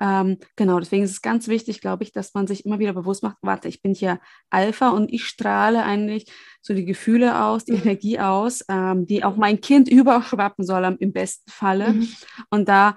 Ähm, 0.00 0.38
genau, 0.56 0.78
deswegen 0.78 1.02
ist 1.02 1.10
es 1.10 1.22
ganz 1.22 1.48
wichtig, 1.48 1.80
glaube 1.80 2.04
ich, 2.04 2.12
dass 2.12 2.32
man 2.34 2.46
sich 2.46 2.64
immer 2.64 2.78
wieder 2.78 2.92
bewusst 2.92 3.22
macht, 3.22 3.36
warte, 3.42 3.68
ich 3.68 3.82
bin 3.82 3.94
hier 3.94 4.20
Alpha 4.50 4.90
und 4.90 5.12
ich 5.12 5.24
strahle 5.26 5.82
eigentlich 5.82 6.32
so 6.60 6.74
die 6.74 6.84
Gefühle 6.84 7.42
aus, 7.42 7.64
die 7.64 7.72
mhm. 7.72 7.82
Energie 7.82 8.18
aus, 8.20 8.64
ähm, 8.68 9.06
die 9.06 9.24
auch 9.24 9.36
mein 9.36 9.60
Kind 9.60 9.88
überschwappen 9.90 10.64
soll 10.64 10.96
im 10.98 11.12
besten 11.12 11.50
Falle. 11.50 11.92
Mhm. 11.92 12.08
Und 12.50 12.68
da 12.68 12.96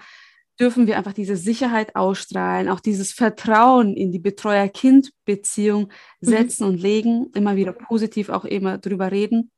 dürfen 0.60 0.88
wir 0.88 0.98
einfach 0.98 1.13
diese 1.13 1.36
Sicherheit 1.36 1.96
ausstrahlen, 1.96 2.70
auch 2.70 2.80
dieses 2.80 3.12
Vertrauen 3.12 3.96
in 3.96 4.12
die 4.12 4.20
Betreuer-Kind-Beziehung 4.20 5.84
mhm. 6.22 6.28
setzen 6.28 6.63
mhm. 6.65 6.70
und 6.70 6.82
legen, 6.82 7.32
immer 7.36 7.56
wieder 7.56 7.74
positiv 7.74 8.30
auch 8.30 8.46
immer 8.46 8.78
drüber 8.78 9.12
reden 9.12 9.52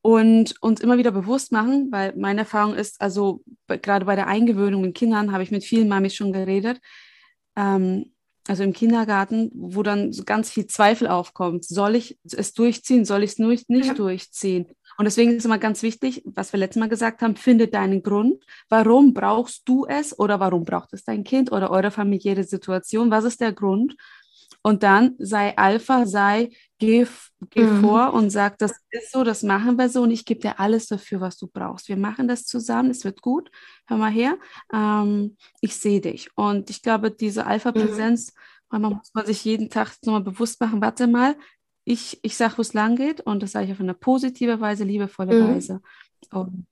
und 0.00 0.54
uns 0.60 0.80
immer 0.80 0.98
wieder 0.98 1.12
bewusst 1.12 1.52
machen, 1.52 1.88
weil 1.90 2.14
meine 2.16 2.40
Erfahrung 2.40 2.74
ist, 2.74 3.00
also 3.00 3.42
gerade 3.66 4.06
bei 4.06 4.16
der 4.16 4.26
Eingewöhnung 4.26 4.82
mit 4.82 4.94
Kindern 4.94 5.32
habe 5.32 5.42
ich 5.42 5.50
mit 5.50 5.64
vielen 5.64 5.88
Mamis 5.88 6.14
schon 6.14 6.32
geredet, 6.32 6.80
ähm, 7.56 8.12
also 8.48 8.62
im 8.62 8.72
Kindergarten, 8.72 9.50
wo 9.54 9.82
dann 9.82 10.12
ganz 10.24 10.50
viel 10.50 10.66
Zweifel 10.66 11.08
aufkommt. 11.08 11.64
Soll 11.64 11.96
ich 11.96 12.18
es 12.22 12.52
durchziehen? 12.52 13.04
Soll 13.04 13.24
ich 13.24 13.32
es 13.32 13.38
nicht 13.38 13.86
ja. 13.86 13.94
durchziehen? 13.94 14.66
Und 14.98 15.04
deswegen 15.04 15.36
ist 15.36 15.44
immer 15.44 15.58
ganz 15.58 15.82
wichtig, 15.82 16.22
was 16.24 16.52
wir 16.52 16.60
letztes 16.60 16.80
Mal 16.80 16.88
gesagt 16.88 17.22
haben, 17.22 17.36
finde 17.36 17.68
deinen 17.68 18.02
Grund. 18.02 18.44
Warum 18.68 19.12
brauchst 19.14 19.68
du 19.68 19.86
es 19.86 20.18
oder 20.18 20.40
warum 20.40 20.64
braucht 20.64 20.92
es 20.92 21.04
dein 21.04 21.24
Kind 21.24 21.52
oder 21.52 21.70
eure 21.70 21.90
familiäre 21.90 22.44
Situation? 22.44 23.10
Was 23.10 23.24
ist 23.24 23.40
der 23.40 23.52
Grund? 23.52 23.96
Und 24.66 24.82
dann 24.82 25.14
sei 25.18 25.56
Alpha, 25.56 26.06
sei, 26.06 26.50
geh, 26.78 27.06
geh 27.50 27.62
mhm. 27.62 27.82
vor 27.82 28.12
und 28.14 28.30
sag, 28.30 28.58
das 28.58 28.72
ist 28.90 29.12
so, 29.12 29.22
das 29.22 29.44
machen 29.44 29.78
wir 29.78 29.88
so 29.88 30.02
und 30.02 30.10
ich 30.10 30.24
gebe 30.24 30.40
dir 30.40 30.58
alles 30.58 30.88
dafür, 30.88 31.20
was 31.20 31.36
du 31.38 31.46
brauchst. 31.46 31.88
Wir 31.88 31.96
machen 31.96 32.26
das 32.26 32.46
zusammen, 32.46 32.90
es 32.90 33.04
wird 33.04 33.22
gut. 33.22 33.48
Hör 33.86 33.96
mal 33.96 34.10
her, 34.10 34.36
ähm, 34.72 35.36
ich 35.60 35.76
sehe 35.76 36.00
dich. 36.00 36.30
Und 36.34 36.68
ich 36.68 36.82
glaube, 36.82 37.12
diese 37.12 37.46
Alpha-Präsenz, 37.46 38.32
mhm. 38.72 38.80
man 38.80 38.94
muss 38.94 39.14
man 39.14 39.26
sich 39.26 39.44
jeden 39.44 39.70
Tag 39.70 39.92
nochmal 40.02 40.22
bewusst 40.22 40.60
machen, 40.60 40.80
warte 40.80 41.06
mal, 41.06 41.36
ich, 41.86 42.18
ich 42.22 42.36
sage, 42.36 42.58
wo 42.58 42.62
es 42.62 42.74
lang 42.74 42.96
geht 42.96 43.20
und 43.20 43.42
das 43.42 43.52
sage 43.52 43.66
ich 43.66 43.72
auf 43.72 43.80
eine 43.80 43.94
positive 43.94 44.60
Weise, 44.60 44.84
liebevolle 44.84 45.40
mhm. 45.40 45.54
Weise 45.54 45.80
und 46.32 46.66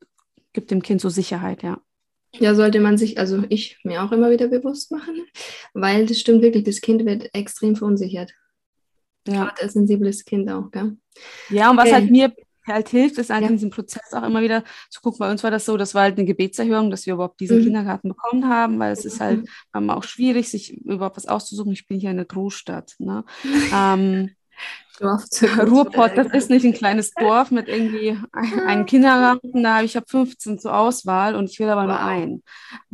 gibt 0.53 0.71
dem 0.71 0.83
Kind 0.83 1.01
so 1.01 1.09
Sicherheit, 1.09 1.63
ja. 1.63 1.81
Ja, 2.41 2.57
sollte 2.57 2.81
man 2.81 2.99
sich, 2.99 3.17
also 3.17 3.45
ich 3.49 3.79
mir 3.85 4.03
auch 4.03 4.11
immer 4.11 4.31
wieder 4.31 4.49
bewusst 4.49 4.91
machen, 4.91 5.25
weil 5.73 6.05
das 6.07 6.19
stimmt 6.19 6.43
wirklich, 6.43 6.65
das 6.65 6.81
Kind 6.81 7.07
wird 7.07 7.33
extrem 7.33 7.77
verunsichert. 7.77 8.35
Ja. 9.29 9.45
Gerade 9.45 9.63
ein 9.63 9.71
sensibles 9.71 10.25
Kind 10.25 10.51
auch, 10.51 10.73
gell? 10.73 10.97
Ja, 11.49 11.71
und 11.71 11.77
was 11.77 11.87
okay. 11.87 11.95
halt 11.95 12.11
mir 12.11 12.35
halt 12.67 12.89
hilft, 12.89 13.19
ist 13.19 13.31
eigentlich 13.31 13.43
ja. 13.43 13.49
in 13.51 13.57
diesem 13.57 13.71
Prozess 13.71 14.13
auch 14.13 14.25
immer 14.25 14.43
wieder 14.43 14.65
zu 14.91 15.01
gucken. 15.01 15.21
Bei 15.21 15.31
uns 15.31 15.45
war 15.45 15.53
das 15.53 15.65
so, 15.65 15.77
das 15.77 15.95
war 15.95 16.03
halt 16.03 16.19
eine 16.19 16.27
Gebetserhöhung, 16.27 16.91
dass 16.91 17.07
wir 17.07 17.15
überhaupt 17.15 17.39
diesen 17.39 17.61
mhm. 17.61 17.65
Kindergarten 17.65 18.09
bekommen 18.09 18.49
haben, 18.49 18.81
weil 18.81 18.93
es 18.93 19.05
ist 19.05 19.21
halt 19.21 19.43
mhm. 19.43 19.49
manchmal 19.73 19.97
auch 19.97 20.05
schwierig, 20.05 20.49
sich 20.49 20.77
überhaupt 20.79 21.17
was 21.17 21.27
auszusuchen. 21.27 21.73
Ich 21.73 21.87
bin 21.87 22.01
hier 22.01 22.11
in 22.11 22.17
der 22.17 22.27
Großstadt. 22.27 22.97
Ne? 22.99 23.25
ähm, 23.73 24.31
Ruhrpott, 25.01 26.13
das 26.17 26.29
ist 26.29 26.51
nicht 26.51 26.65
ein 26.65 26.73
kleines 26.73 27.13
Dorf 27.13 27.51
mit 27.51 27.69
irgendwie 27.69 28.19
einem 28.33 28.87
Kindergarten, 28.87 29.63
da 29.63 29.77
habe 29.77 29.85
ich 29.85 29.97
habe 29.97 30.07
15 30.09 30.59
zur 30.59 30.77
Auswahl 30.77 31.35
und 31.35 31.51
ich 31.51 31.59
will 31.59 31.69
aber 31.69 31.83
wow. 31.83 31.89
nur 31.89 32.01
einen. 32.01 32.43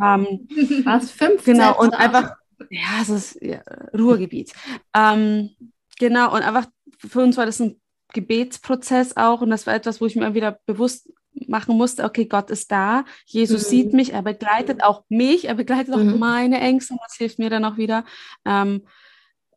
Ähm, 0.02 0.48
Was, 0.84 1.10
15? 1.10 1.54
Genau, 1.54 1.78
und 1.78 1.94
einfach, 1.94 2.34
ja, 2.70 3.00
es 3.02 3.08
ist 3.08 3.42
ja, 3.42 3.60
Ruhrgebiet. 3.96 4.52
Ähm, 4.94 5.50
genau, 5.98 6.34
und 6.34 6.42
einfach 6.42 6.66
für 6.98 7.20
uns 7.20 7.36
war 7.36 7.46
das 7.46 7.60
ein 7.60 7.80
Gebetsprozess 8.12 9.16
auch 9.16 9.40
und 9.40 9.50
das 9.50 9.66
war 9.66 9.74
etwas, 9.74 10.00
wo 10.00 10.06
ich 10.06 10.16
mir 10.16 10.34
wieder 10.34 10.58
bewusst 10.66 11.08
machen 11.46 11.76
musste, 11.76 12.04
okay, 12.04 12.26
Gott 12.26 12.50
ist 12.50 12.72
da, 12.72 13.04
Jesus 13.24 13.64
mhm. 13.64 13.68
sieht 13.68 13.92
mich, 13.92 14.12
er 14.12 14.22
begleitet 14.22 14.82
auch 14.82 15.04
mich, 15.08 15.46
er 15.46 15.54
begleitet 15.54 15.94
auch 15.94 15.98
mhm. 15.98 16.18
meine 16.18 16.60
Ängste 16.60 16.94
und 16.94 17.00
das 17.04 17.14
hilft 17.16 17.38
mir 17.38 17.50
dann 17.50 17.64
auch 17.64 17.76
wieder, 17.76 18.04
ähm, 18.44 18.82
äh, 18.84 18.88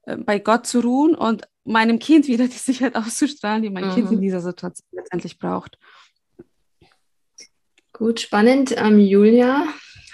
bei 0.06 0.40
Gott 0.40 0.68
zu 0.68 0.82
ruhen 0.82 1.16
und 1.16 1.48
meinem 1.64 2.00
Kind 2.00 2.28
wieder 2.28 2.46
die 2.46 2.52
Sicherheit 2.52 2.96
auszustrahlen, 2.96 3.64
die 3.64 3.70
mein 3.70 3.88
mhm. 3.88 3.94
Kind 3.94 4.12
in 4.12 4.18
mhm. 4.18 4.22
dieser 4.22 4.42
Situation 4.42 4.88
letztendlich 4.92 5.40
braucht. 5.40 5.78
Gut, 7.94 8.20
spannend. 8.20 8.74
Ähm, 8.76 9.00
Julia, 9.00 9.68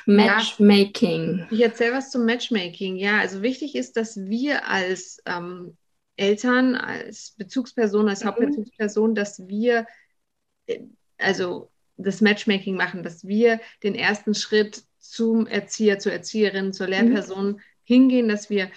Matchmaking. 0.05 1.39
Ja, 1.39 1.47
ich 1.49 1.61
erzähle 1.61 1.93
was 1.93 2.11
zum 2.11 2.25
Matchmaking. 2.25 2.97
Ja, 2.97 3.19
also 3.19 3.41
wichtig 3.41 3.75
ist, 3.75 3.95
dass 3.95 4.17
wir 4.17 4.67
als 4.67 5.21
ähm, 5.25 5.77
Eltern, 6.17 6.75
als 6.75 7.35
Bezugsperson, 7.37 8.09
als 8.09 8.23
mhm. 8.23 8.27
Hauptbezugsperson, 8.27 9.15
dass 9.15 9.47
wir 9.47 9.87
äh, 10.67 10.81
also 11.17 11.71
das 11.97 12.21
Matchmaking 12.21 12.75
machen, 12.75 13.03
dass 13.03 13.27
wir 13.27 13.59
den 13.83 13.95
ersten 13.95 14.33
Schritt 14.33 14.83
zum 14.99 15.47
Erzieher, 15.47 15.99
zur 15.99 16.11
Erzieherin, 16.11 16.73
zur 16.73 16.87
mhm. 16.87 16.93
Lehrperson 16.93 17.47
mhm. 17.47 17.59
hingehen, 17.83 18.27
dass 18.27 18.49
wir 18.49 18.69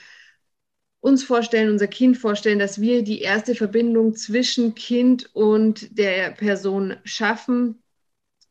uns 1.02 1.24
vorstellen, 1.24 1.68
unser 1.68 1.88
Kind 1.88 2.16
vorstellen, 2.16 2.60
dass 2.60 2.80
wir 2.80 3.02
die 3.02 3.20
erste 3.20 3.56
Verbindung 3.56 4.14
zwischen 4.14 4.76
Kind 4.76 5.28
und 5.34 5.98
der 5.98 6.30
Person 6.30 6.96
schaffen, 7.04 7.82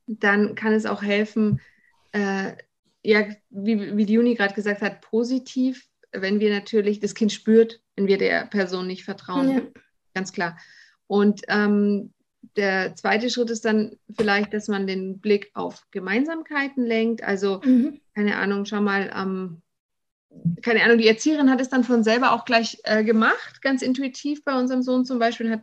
dann 0.05 0.53
kann 0.53 0.73
es 0.73 0.85
auch 0.85 1.01
helfen, 1.01 1.61
äh, 2.11 2.51
ja, 3.03 3.25
wie, 3.49 3.95
wie 3.95 4.05
die 4.05 4.13
Juni 4.13 4.35
gerade 4.35 4.53
gesagt 4.53 4.81
hat, 4.81 4.99
positiv, 4.99 5.87
wenn 6.11 6.41
wir 6.41 6.53
natürlich 6.53 6.99
das 6.99 7.15
Kind 7.15 7.31
spürt, 7.31 7.81
wenn 7.95 8.07
wir 8.07 8.17
der 8.17 8.45
Person 8.47 8.85
nicht 8.85 9.05
vertrauen. 9.05 9.49
Ja. 9.49 9.61
Ganz 10.13 10.33
klar. 10.33 10.57
Und 11.07 11.43
ähm, 11.47 12.13
der 12.57 12.97
zweite 12.97 13.29
Schritt 13.29 13.49
ist 13.49 13.63
dann 13.63 13.95
vielleicht, 14.17 14.53
dass 14.53 14.67
man 14.67 14.87
den 14.87 15.19
Blick 15.19 15.51
auf 15.53 15.87
Gemeinsamkeiten 15.91 16.85
lenkt. 16.85 17.23
Also, 17.23 17.61
mhm. 17.63 18.01
keine 18.13 18.35
Ahnung, 18.35 18.65
schau 18.65 18.81
mal, 18.81 19.09
ähm, 19.15 19.61
keine 20.61 20.83
Ahnung, 20.83 20.97
die 20.97 21.07
Erzieherin 21.07 21.49
hat 21.49 21.61
es 21.61 21.69
dann 21.69 21.83
von 21.83 22.03
selber 22.03 22.31
auch 22.31 22.45
gleich 22.45 22.79
äh, 22.83 23.03
gemacht, 23.03 23.61
ganz 23.61 23.81
intuitiv 23.81 24.43
bei 24.43 24.57
unserem 24.57 24.81
Sohn 24.81 25.05
zum 25.05 25.19
Beispiel, 25.19 25.49
hat 25.49 25.61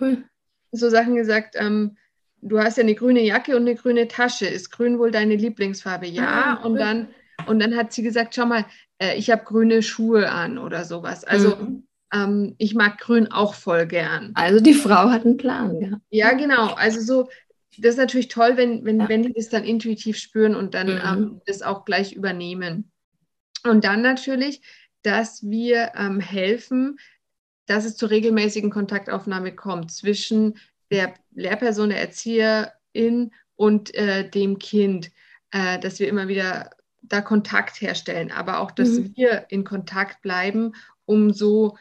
cool. 0.00 0.24
so 0.72 0.88
Sachen 0.88 1.14
gesagt, 1.14 1.54
ähm, 1.58 1.96
du 2.40 2.58
hast 2.58 2.76
ja 2.76 2.82
eine 2.82 2.94
grüne 2.94 3.22
Jacke 3.22 3.56
und 3.56 3.62
eine 3.62 3.74
grüne 3.74 4.08
Tasche. 4.08 4.46
Ist 4.46 4.70
grün 4.70 4.98
wohl 4.98 5.10
deine 5.10 5.36
Lieblingsfarbe? 5.36 6.06
Ja. 6.06 6.58
Ah, 6.60 6.64
und 6.64 6.76
dann 6.76 7.08
Und 7.46 7.60
dann 7.60 7.76
hat 7.76 7.92
sie 7.92 8.02
gesagt, 8.02 8.34
schau 8.34 8.46
mal, 8.46 8.64
äh, 8.98 9.16
ich 9.16 9.30
habe 9.30 9.44
grüne 9.44 9.82
Schuhe 9.82 10.30
an 10.30 10.58
oder 10.58 10.84
sowas. 10.84 11.24
Also 11.24 11.56
mhm. 11.56 11.86
ähm, 12.12 12.54
ich 12.58 12.74
mag 12.74 12.98
grün 12.98 13.30
auch 13.30 13.54
voll 13.54 13.86
gern. 13.86 14.32
Also 14.34 14.60
die 14.60 14.74
Frau 14.74 15.10
hat 15.10 15.24
einen 15.24 15.36
Plan 15.36 15.78
gehabt. 15.80 16.02
Ja, 16.10 16.32
genau. 16.32 16.74
Also 16.74 17.00
so, 17.00 17.28
das 17.78 17.92
ist 17.92 17.98
natürlich 17.98 18.28
toll, 18.28 18.56
wenn, 18.56 18.84
wenn, 18.84 19.00
ja. 19.00 19.08
wenn 19.08 19.22
die 19.22 19.32
das 19.32 19.48
dann 19.48 19.64
intuitiv 19.64 20.16
spüren 20.16 20.54
und 20.54 20.74
dann 20.74 20.94
mhm. 20.94 21.00
ähm, 21.04 21.40
das 21.46 21.62
auch 21.62 21.84
gleich 21.84 22.12
übernehmen. 22.12 22.90
Und 23.64 23.84
dann 23.84 24.02
natürlich, 24.02 24.60
dass 25.02 25.48
wir 25.48 25.92
ähm, 25.96 26.20
helfen, 26.20 26.98
dass 27.66 27.84
es 27.84 27.96
zur 27.96 28.10
regelmäßigen 28.10 28.70
Kontaktaufnahme 28.70 29.54
kommt 29.54 29.90
zwischen 29.90 30.58
der 30.90 31.14
Lehrperson, 31.32 31.88
der 31.88 32.00
Erzieherin 32.00 33.32
und 33.56 33.94
äh, 33.94 34.28
dem 34.28 34.58
Kind, 34.58 35.10
äh, 35.50 35.78
dass 35.78 35.98
wir 35.98 36.08
immer 36.08 36.28
wieder 36.28 36.70
da 37.02 37.20
Kontakt 37.20 37.80
herstellen, 37.80 38.30
aber 38.30 38.60
auch, 38.60 38.70
dass 38.70 38.90
mhm. 38.90 39.12
wir 39.16 39.46
in 39.48 39.64
Kontakt 39.64 40.22
bleiben, 40.22 40.74
um 41.04 41.32
so 41.32 41.76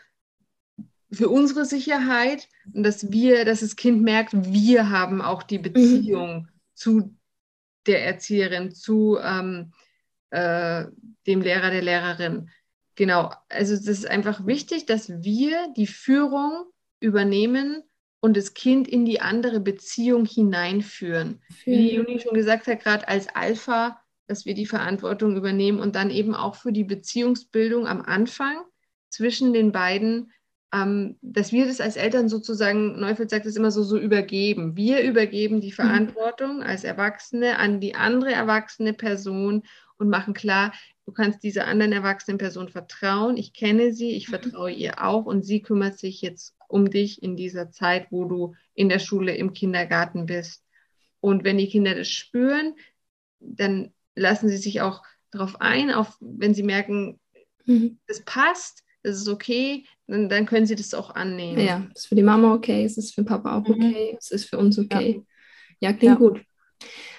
für 1.12 1.30
unsere 1.30 1.65
Sicherheit 1.65 2.48
und 2.74 2.84
dass 2.84 3.12
wir, 3.12 3.46
dass 3.46 3.60
das 3.60 3.76
Kind 3.76 4.02
merkt, 4.02 4.34
wir 4.34 4.89
haben 4.89 5.22
auch 5.22 5.43
die 5.43 5.60
mhm. 5.60 5.63
Beziehung 5.63 6.36
mhm. 6.36 6.48
zu 6.74 7.17
der 7.86 8.06
Erzieherin, 8.06 8.72
zu 8.72 9.17
ähm, 9.22 9.74
äh, 10.34 10.86
dem 11.28 11.41
Lehrer, 11.41 11.69
der 11.69 11.84
Lehrerin. 11.84 12.50
Genau, 12.96 13.32
also 13.50 13.74
es 13.74 13.88
ist 13.88 14.08
einfach 14.08 14.46
wichtig, 14.46 14.86
dass 14.86 15.10
wir 15.24 15.72
die 15.78 15.88
Führung 15.88 16.65
übernehmen 17.00 17.84
und 18.19 18.36
das 18.36 18.54
Kind 18.54 18.88
in 18.88 19.06
die 19.06 19.22
andere 19.22 19.60
Beziehung 19.60 20.26
hineinführen. 20.26 21.41
Wie 21.65 21.96
Juni 21.96 22.19
schon 22.19 22.34
gesagt 22.34 22.67
hat, 22.67 22.82
gerade 22.82 23.08
als 23.08 23.28
Alpha, 23.36 24.00
dass 24.28 24.46
wir 24.46 24.54
die 24.54 24.65
Verantwortung 24.65 25.36
übernehmen 25.36 25.80
und 25.80 25.96
dann 25.96 26.10
eben 26.10 26.34
auch 26.34 26.56
für 26.56 26.72
die 26.72 26.86
Beziehungsbildung 26.86 27.88
am 27.88 28.02
Anfang 28.02 28.63
zwischen 29.10 29.54
den 29.54 29.72
beiden, 29.72 30.32
ähm, 30.74 31.17
dass 31.22 31.52
wir 31.52 31.67
das 31.67 31.82
als 31.82 31.96
Eltern 31.96 32.30
sozusagen, 32.30 33.00
Neufeld 33.00 33.30
sagt 33.30 33.46
es 33.46 33.56
immer 33.56 33.72
so, 33.72 33.84
so 33.84 34.00
übergeben. 34.00 34.76
Wir 34.76 35.02
übergeben 35.04 35.62
die 35.62 35.67
mhm. 35.67 35.76
Verantwortung 35.76 36.63
als 36.63 36.84
Erwachsene 36.84 37.60
an 37.60 37.80
die 37.80 37.93
andere 37.93 38.32
erwachsene 38.32 38.93
Person 38.93 39.63
und 40.04 40.10
machen 40.10 40.34
klar, 40.34 40.74
du 41.06 41.12
kannst 41.12 41.44
dieser 41.44 41.66
anderen 41.66 41.94
erwachsenen 41.94 42.38
Person 42.38 42.70
vertrauen. 42.70 43.38
Ich 43.38 43.54
kenne 43.54 43.94
sie, 43.94 44.12
ich 44.12 44.28
mhm. 44.28 44.32
vertraue 44.32 44.72
ihr 44.72 45.04
auch 45.04 45.26
und 45.26 45.44
sie 45.44 45.62
kümmert 45.62 45.98
sich 45.98 46.22
jetzt 46.22 46.56
um 46.68 46.89
dich 46.89 47.24
in 47.24 47.36
dieser 47.36 47.72
Zeit, 47.72 48.08
wo 48.12 48.26
du 48.26 48.56
in 48.74 48.89
der 48.89 49.00
Schule, 49.00 49.36
im 49.36 49.54
Kindergarten 49.54 50.26
bist. 50.26 50.63
Und 51.20 51.44
wenn 51.44 51.58
die 51.58 51.70
Kinder 51.70 51.96
das 51.96 52.10
spüren, 52.10 52.76
dann 53.39 53.94
lassen 54.16 54.50
sie 54.50 54.58
sich 54.58 54.82
auch 54.82 55.04
darauf 55.32 55.62
ein, 55.62 55.92
auf, 55.92 56.18
wenn 56.20 56.54
sie 56.54 56.63
merken, 56.63 57.20
mhm. 57.66 58.00
das 58.08 58.22
passt, 58.22 58.84
das 59.04 59.18
ist 59.18 59.28
okay, 59.28 59.86
dann, 60.08 60.30
dann, 60.30 60.46
können 60.46 60.66
sie 60.66 60.76
das 60.76 60.94
auch 60.94 61.16
annehmen. 61.16 61.60
Ja, 61.60 61.86
es 61.94 62.02
ist 62.02 62.08
für 62.08 62.16
die 62.16 62.24
Mama 62.24 62.54
okay, 62.54 62.84
es 62.86 62.98
ist 62.98 63.13
für 63.13 63.24
Papa 63.24 63.58
auch 63.58 63.68
mhm. 63.68 63.74
okay, 63.74 64.12
mhm. 64.12 64.18
es 64.18 64.32
ist 64.32 64.46
für 64.46 64.58
uns 64.58 64.78
okay. 64.80 65.24
Ja, 65.80 65.89
ja 65.89 65.94
klingt 65.98 66.20
ja. 66.20 66.28
gut. 66.28 66.42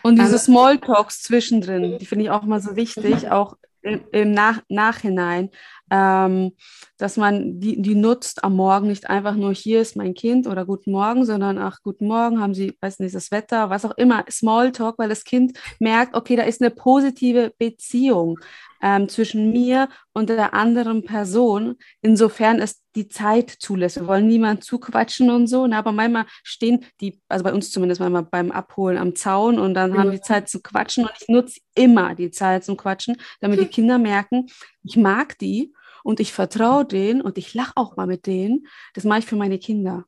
Und 0.03 0.19
diese 0.19 0.39
Smalltalks 0.39 1.23
zwischendrin, 1.23 1.99
die 1.99 2.07
finde 2.07 2.25
ich 2.25 2.31
auch 2.31 2.43
mal 2.43 2.61
so 2.61 2.77
wichtig, 2.77 3.23
mhm. 3.23 3.29
auch 3.31 3.57
im, 3.83 4.05
im 4.13 4.33
Nach 4.33 4.63
Nachhinein, 4.69 5.51
ähm, 5.91 6.53
dass 6.99 7.17
man 7.17 7.61
die, 7.61 7.81
die 7.81 7.95
nutzt 7.95 8.45
am 8.45 8.57
Morgen 8.57 8.89
nicht 8.89 9.11
einfach 9.11 9.35
nur 9.35 9.53
hier 9.53 9.81
ist 9.81 9.97
mein 9.97 10.15
Kind 10.15 10.47
oder 10.47 10.65
guten 10.65 10.93
Morgen, 10.93 11.25
sondern 11.25 11.59
ach, 11.59 11.79
guten 11.83 12.07
Morgen, 12.07 12.41
haben 12.41 12.55
Sie, 12.55 12.77
weiß 12.81 13.01
nicht, 13.01 13.15
das 13.15 13.31
Wetter, 13.31 13.71
was 13.71 13.85
auch 13.85 13.97
immer, 13.97 14.25
Smalltalk, 14.31 14.99
weil 14.99 15.09
das 15.09 15.25
Kind 15.25 15.59
merkt, 15.79 16.15
okay, 16.15 16.37
da 16.37 16.45
ist 16.45 16.63
eine 16.63 16.71
positive 16.71 17.53
Beziehung 17.59 18.39
ähm, 18.85 19.09
zwischen 19.09 19.51
mir 19.51 19.89
und 20.13 20.29
der 20.29 20.55
anderen 20.55 21.05
Person, 21.05 21.77
insofern 22.03 22.61
es 22.61 22.83
die 22.95 23.09
Zeit 23.09 23.51
zulässt. 23.51 23.97
Wir 23.97 24.07
wollen 24.07 24.29
niemand 24.29 24.63
zuquatschen 24.63 25.31
und 25.31 25.47
so, 25.47 25.67
ne? 25.67 25.77
aber 25.77 25.91
manchmal 25.91 26.27
stehen 26.43 26.85
die, 27.01 27.21
also 27.29 27.45
bei 27.45 27.53
uns 27.53 27.71
zumindest 27.71 28.01
manchmal 28.01 28.25
beim 28.25 28.51
Abholen 28.51 28.99
am 28.99 29.17
Zaun 29.17 29.59
und 29.59 29.75
dann 29.75 29.97
haben 29.99 30.11
die 30.11 30.21
Zeit 30.21 30.49
zu 30.49 30.61
quatschen 30.61 31.05
und 31.05 31.13
ich 31.19 31.29
nutze 31.29 31.61
immer 31.75 32.15
die 32.15 32.31
Zeit 32.31 32.65
zum 32.65 32.77
Quatschen, 32.77 33.17
damit 33.41 33.59
die 33.59 33.67
Kinder 33.75 33.99
merken, 33.99 34.47
ich 34.85 34.97
mag 34.97 35.39
die 35.39 35.73
und 36.03 36.21
ich 36.21 36.33
vertraue 36.33 36.85
denen 36.85 37.21
und 37.21 37.39
ich 37.39 37.55
lache 37.55 37.73
auch 37.77 37.97
mal 37.97 38.07
mit 38.07 38.27
denen. 38.27 38.67
Das 38.95 39.05
mache 39.05 39.21
ich 39.21 39.27
für 39.27 39.37
meine 39.37 39.59
Kinder. 39.59 40.05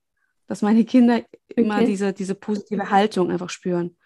Dass 0.46 0.62
meine 0.62 0.84
Kinder 0.84 1.16
okay. 1.16 1.26
immer 1.56 1.84
diese, 1.84 2.12
diese 2.12 2.34
positive 2.34 2.90
Haltung 2.90 3.30
einfach 3.30 3.50
spüren. 3.50 3.96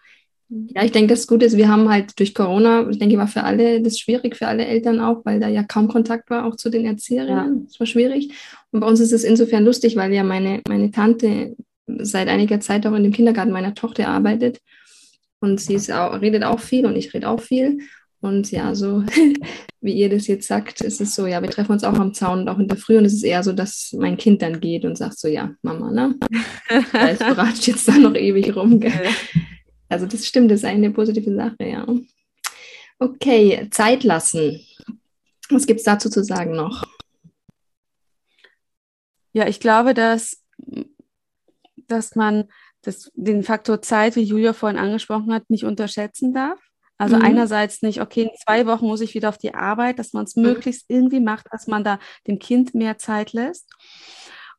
Ja, 0.49 0.83
ich 0.83 0.91
denke, 0.91 1.13
das 1.13 1.27
Gute 1.27 1.45
ist, 1.45 1.55
wir 1.55 1.69
haben 1.69 1.87
halt 1.87 2.19
durch 2.19 2.33
Corona, 2.33 2.89
ich 2.89 2.99
denke, 2.99 3.17
war 3.17 3.27
für 3.27 3.43
alle 3.43 3.81
das 3.81 3.97
schwierig, 3.99 4.35
für 4.35 4.47
alle 4.47 4.65
Eltern 4.65 4.99
auch, 4.99 5.23
weil 5.23 5.39
da 5.39 5.47
ja 5.47 5.63
kaum 5.63 5.87
Kontakt 5.87 6.29
war, 6.29 6.45
auch 6.45 6.57
zu 6.57 6.69
den 6.69 6.85
Erzieherinnen. 6.85 7.59
Ja. 7.59 7.63
Das 7.65 7.79
war 7.79 7.87
schwierig. 7.87 8.33
Und 8.71 8.81
bei 8.81 8.87
uns 8.87 8.99
ist 8.99 9.13
es 9.13 9.23
insofern 9.23 9.63
lustig, 9.63 9.95
weil 9.95 10.11
ja 10.11 10.23
meine, 10.23 10.61
meine 10.67 10.91
Tante 10.91 11.55
seit 11.87 12.27
einiger 12.27 12.59
Zeit 12.59 12.85
auch 12.85 12.93
in 12.93 13.03
dem 13.03 13.13
Kindergarten 13.13 13.51
meiner 13.51 13.75
Tochter 13.75 14.09
arbeitet. 14.09 14.59
Und 15.39 15.61
sie 15.61 15.75
ist 15.75 15.91
auch, 15.91 16.19
redet 16.21 16.43
auch 16.43 16.59
viel 16.59 16.85
und 16.85 16.97
ich 16.97 17.13
rede 17.13 17.29
auch 17.29 17.41
viel. 17.41 17.79
Und 18.21 18.51
ja, 18.51 18.75
so 18.75 19.03
wie 19.81 19.93
ihr 19.93 20.09
das 20.09 20.27
jetzt 20.27 20.47
sagt, 20.47 20.81
ist 20.81 21.01
es 21.01 21.15
so, 21.15 21.25
ja, 21.25 21.41
wir 21.41 21.49
treffen 21.49 21.71
uns 21.71 21.83
auch 21.83 21.97
am 21.97 22.13
Zaun 22.13 22.41
und 22.41 22.49
auch 22.49 22.59
in 22.59 22.67
der 22.67 22.77
Früh 22.77 22.97
und 22.97 23.05
es 23.05 23.13
ist 23.13 23.23
eher 23.23 23.43
so, 23.43 23.51
dass 23.51 23.93
mein 23.97 24.15
Kind 24.15 24.43
dann 24.43 24.59
geht 24.59 24.85
und 24.85 24.95
sagt 24.95 25.17
so, 25.17 25.27
ja, 25.27 25.55
Mama, 25.63 25.91
ne? 25.91 26.15
Es 26.93 27.19
beratscht 27.19 27.67
jetzt 27.67 27.87
da 27.87 27.97
noch 27.97 28.13
ewig 28.13 28.55
rum. 28.55 28.79
Gell? 28.79 29.09
Also 29.89 30.05
das 30.05 30.25
stimmt, 30.25 30.51
das 30.51 30.59
ist 30.59 30.65
eine 30.65 30.91
positive 30.91 31.33
Sache, 31.35 31.63
ja. 31.67 31.85
Okay, 32.99 33.67
Zeit 33.71 34.03
lassen. 34.03 34.63
Was 35.49 35.65
gibt 35.65 35.79
es 35.79 35.85
dazu 35.85 36.09
zu 36.09 36.23
sagen 36.23 36.51
noch? 36.51 36.85
Ja, 39.33 39.47
ich 39.47 39.59
glaube, 39.59 39.95
dass, 39.95 40.43
dass 41.87 42.15
man 42.15 42.49
das, 42.83 43.11
den 43.15 43.43
Faktor 43.43 43.81
Zeit, 43.81 44.15
wie 44.15 44.23
Julia 44.23 44.53
vorhin 44.53 44.79
angesprochen 44.79 45.33
hat, 45.33 45.49
nicht 45.49 45.65
unterschätzen 45.65 46.33
darf. 46.33 46.59
Also 47.01 47.15
mhm. 47.15 47.23
einerseits 47.23 47.81
nicht, 47.81 47.99
okay, 47.99 48.21
in 48.21 48.29
zwei 48.45 48.67
Wochen 48.67 48.85
muss 48.85 49.01
ich 49.01 49.15
wieder 49.15 49.29
auf 49.29 49.39
die 49.39 49.55
Arbeit, 49.55 49.97
dass 49.97 50.13
man 50.13 50.25
es 50.25 50.35
mhm. 50.35 50.43
möglichst 50.43 50.85
irgendwie 50.87 51.19
macht, 51.19 51.47
dass 51.49 51.65
man 51.65 51.83
da 51.83 51.97
dem 52.27 52.37
Kind 52.37 52.75
mehr 52.75 52.99
Zeit 52.99 53.33
lässt. 53.33 53.67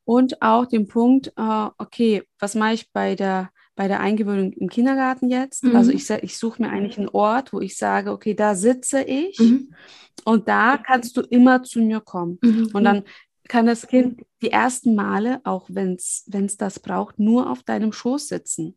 Und 0.03 0.43
auch 0.43 0.67
den 0.67 0.89
Punkt, 0.89 1.29
äh, 1.37 1.69
okay, 1.79 2.25
was 2.41 2.57
mache 2.57 2.75
ich 2.75 2.91
bei 2.91 3.15
der, 3.15 3.51
bei 3.77 3.87
der 3.87 4.01
Eingewöhnung 4.01 4.53
im 4.55 4.69
Kindergarten 4.69 5.31
jetzt? 5.31 5.63
Mhm. 5.63 5.77
Also 5.77 5.93
ich, 5.93 6.11
ich 6.11 6.37
suche 6.37 6.61
mir 6.61 6.71
eigentlich 6.71 6.99
einen 6.99 7.11
Ort, 7.11 7.53
wo 7.53 7.61
ich 7.61 7.77
sage, 7.77 8.11
okay, 8.11 8.35
da 8.35 8.57
sitze 8.57 9.05
ich 9.05 9.39
mhm. 9.39 9.73
und 10.25 10.49
da 10.49 10.79
kannst 10.79 11.17
du 11.17 11.21
immer 11.21 11.63
zu 11.63 11.79
mir 11.79 12.01
kommen. 12.01 12.41
Mhm. 12.43 12.71
Und 12.73 12.83
dann 12.83 13.05
kann 13.49 13.67
das 13.67 13.87
Kind 13.87 14.23
die 14.41 14.51
ersten 14.51 14.95
Male, 14.95 15.41
auch 15.45 15.67
wenn 15.69 15.95
es 15.95 16.57
das 16.57 16.81
braucht, 16.81 17.19
nur 17.19 17.51
auf 17.51 17.63
deinem 17.63 17.93
Schoß 17.93 18.29
sitzen 18.29 18.77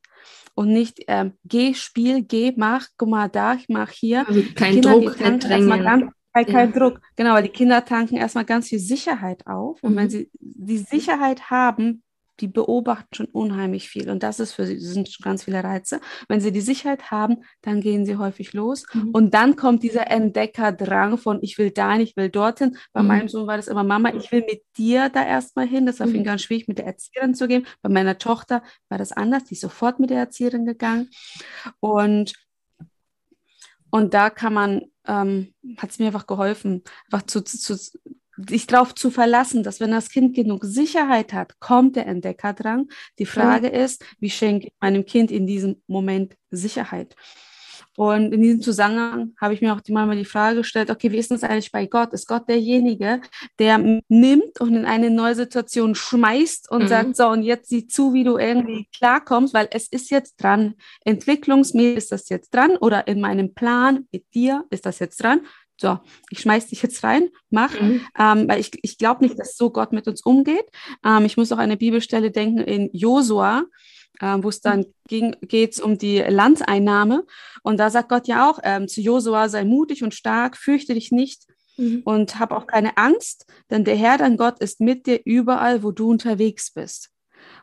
und 0.53 0.71
nicht 0.71 1.03
ähm, 1.07 1.33
geh, 1.43 1.73
spiel, 1.73 2.23
geh, 2.23 2.53
mach, 2.55 2.87
guck 2.97 3.09
mal 3.09 3.29
da, 3.29 3.55
ich 3.55 3.67
mach 3.69 3.91
hier. 3.91 4.27
Also 4.27 4.41
kein 4.55 4.73
Kinder, 4.73 4.91
Druck, 4.91 5.17
kein 5.17 5.39
Drängen. 5.39 5.83
Ganz, 5.83 6.11
kein 6.33 6.73
ja. 6.73 6.79
Druck, 6.79 6.99
genau, 7.15 7.33
weil 7.33 7.43
die 7.43 7.49
Kinder 7.49 7.85
tanken 7.85 8.17
erstmal 8.17 8.45
ganz 8.45 8.67
viel 8.69 8.79
Sicherheit 8.79 9.45
auf 9.47 9.81
und 9.83 9.93
mhm. 9.93 9.97
wenn 9.97 10.09
sie 10.09 10.29
die 10.39 10.79
Sicherheit 10.79 11.49
haben, 11.49 12.03
die 12.39 12.47
beobachten 12.47 13.15
schon 13.15 13.25
unheimlich 13.27 13.89
viel 13.89 14.09
und 14.09 14.23
das 14.23 14.39
ist 14.39 14.53
für 14.53 14.65
sie 14.65 14.79
sind 14.79 15.09
schon 15.09 15.23
ganz 15.23 15.43
viele 15.43 15.63
Reize. 15.63 15.99
Wenn 16.27 16.41
sie 16.41 16.51
die 16.51 16.61
Sicherheit 16.61 17.11
haben, 17.11 17.43
dann 17.61 17.81
gehen 17.81 18.05
sie 18.05 18.17
häufig 18.17 18.53
los 18.53 18.85
mhm. 18.93 19.09
und 19.11 19.33
dann 19.33 19.55
kommt 19.55 19.83
dieser 19.83 20.09
Entdeckerdrang 20.11 21.17
von 21.17 21.39
ich 21.41 21.57
will 21.57 21.71
da, 21.71 21.97
ich 21.97 22.15
will 22.17 22.29
dorthin. 22.29 22.77
Bei 22.93 23.01
mhm. 23.01 23.07
meinem 23.07 23.27
Sohn 23.27 23.47
war 23.47 23.57
das 23.57 23.67
immer 23.67 23.83
Mama, 23.83 24.13
ich 24.13 24.31
will 24.31 24.43
mit 24.47 24.63
dir 24.77 25.09
da 25.09 25.25
erstmal 25.25 25.67
hin. 25.67 25.85
Das 25.85 25.99
war 25.99 26.07
für 26.07 26.15
ihn 26.15 26.21
mhm. 26.21 26.25
ganz 26.25 26.41
schwierig, 26.41 26.67
mit 26.67 26.77
der 26.77 26.85
Erzieherin 26.85 27.35
zu 27.35 27.47
gehen. 27.47 27.65
Bei 27.81 27.89
meiner 27.89 28.17
Tochter 28.17 28.63
war 28.89 28.97
das 28.97 29.11
anders, 29.11 29.45
die 29.45 29.53
ist 29.53 29.61
sofort 29.61 29.99
mit 29.99 30.09
der 30.09 30.19
Erzieherin 30.19 30.65
gegangen 30.65 31.09
und 31.79 32.33
und 33.95 34.13
da 34.13 34.29
kann 34.29 34.53
man, 34.53 34.81
ähm, 35.07 35.53
hat 35.77 35.91
es 35.91 35.99
mir 35.99 36.07
einfach 36.07 36.27
geholfen, 36.27 36.83
einfach 37.05 37.25
zu, 37.27 37.41
zu, 37.41 37.77
sich 38.37 38.67
darauf 38.67 38.93
zu 38.93 39.09
verlassen, 39.11 39.63
dass 39.63 39.79
wenn 39.79 39.91
das 39.91 40.09
Kind 40.09 40.35
genug 40.35 40.65
Sicherheit 40.65 41.33
hat, 41.33 41.59
kommt 41.59 41.95
der 41.95 42.07
Entdeckerdrang. 42.07 42.89
Die 43.19 43.25
Frage 43.25 43.67
ja. 43.67 43.83
ist, 43.83 44.03
wie 44.19 44.29
schenke 44.29 44.67
ich 44.67 44.73
meinem 44.79 45.05
Kind 45.05 45.31
in 45.31 45.47
diesem 45.47 45.81
Moment 45.87 46.35
Sicherheit? 46.51 47.15
Und 47.97 48.33
in 48.33 48.41
diesem 48.41 48.61
Zusammenhang 48.61 49.33
habe 49.39 49.53
ich 49.53 49.61
mir 49.61 49.73
auch 49.73 49.79
manchmal 49.87 50.17
die 50.17 50.25
Frage 50.25 50.57
gestellt, 50.57 50.89
okay, 50.89 51.11
wie 51.11 51.17
ist 51.17 51.31
das 51.31 51.43
eigentlich 51.43 51.71
bei 51.71 51.85
Gott? 51.85 52.11
Ist 52.11 52.27
Gott 52.27 52.49
derjenige, 52.49 53.21
der 53.57 53.77
nimmt 54.09 54.59
und 54.59 54.75
in 54.75 54.85
eine 54.85 55.09
neue 55.09 55.35
Situation 55.35 55.95
schmeißt 55.95 56.69
und 56.69 56.83
mhm. 56.83 56.87
sagt, 56.87 57.15
so, 57.15 57.27
und 57.27 57.43
jetzt 57.43 57.69
sieh 57.69 57.87
zu, 57.87 58.13
wie 58.13 58.25
du 58.25 58.37
irgendwie 58.37 58.87
klarkommst, 58.95 59.53
weil 59.53 59.69
es 59.71 59.87
ist 59.87 60.11
jetzt 60.11 60.35
dran. 60.43 60.75
Entwicklungsmäßig 61.05 61.97
ist 61.97 62.11
das 62.11 62.29
jetzt 62.29 62.53
dran 62.53 62.75
oder 62.77 63.07
in 63.07 63.21
meinem 63.21 63.53
Plan 63.53 64.07
mit 64.11 64.25
dir 64.33 64.65
ist 64.69 64.85
das 64.85 64.99
jetzt 64.99 65.23
dran 65.23 65.41
so, 65.77 65.99
ich 66.29 66.39
schmeiß 66.39 66.67
dich 66.67 66.81
jetzt 66.81 67.03
rein, 67.03 67.29
mach. 67.49 67.79
Mhm. 67.79 68.01
Ähm, 68.17 68.47
weil 68.47 68.59
ich, 68.59 68.71
ich 68.81 68.97
glaube 68.97 69.23
nicht, 69.23 69.37
dass 69.37 69.57
so 69.57 69.69
Gott 69.69 69.91
mit 69.91 70.07
uns 70.07 70.21
umgeht. 70.21 70.65
Ähm, 71.05 71.25
ich 71.25 71.37
muss 71.37 71.51
auch 71.51 71.57
an 71.57 71.63
eine 71.63 71.77
Bibelstelle 71.77 72.31
denken 72.31 72.59
in 72.59 72.89
Josua, 72.93 73.65
äh, 74.21 74.37
wo 74.39 74.49
es 74.49 74.61
dann 74.61 74.85
geht 75.07 75.73
es 75.73 75.79
um 75.79 75.97
die 75.97 76.19
Landeinnahme. 76.19 77.25
Und 77.63 77.77
da 77.77 77.89
sagt 77.89 78.09
Gott 78.09 78.27
ja 78.27 78.49
auch 78.49 78.59
ähm, 78.63 78.87
zu 78.87 79.01
Josua, 79.01 79.49
sei 79.49 79.65
mutig 79.65 80.03
und 80.03 80.13
stark, 80.13 80.55
fürchte 80.55 80.93
dich 80.93 81.11
nicht 81.11 81.43
mhm. 81.77 82.01
und 82.05 82.39
hab 82.39 82.51
auch 82.51 82.67
keine 82.67 82.97
Angst, 82.97 83.45
denn 83.69 83.83
der 83.83 83.95
Herr, 83.95 84.17
dein 84.17 84.37
Gott, 84.37 84.59
ist 84.59 84.79
mit 84.79 85.07
dir 85.07 85.19
überall, 85.25 85.83
wo 85.83 85.91
du 85.91 86.09
unterwegs 86.09 86.71
bist. 86.71 87.09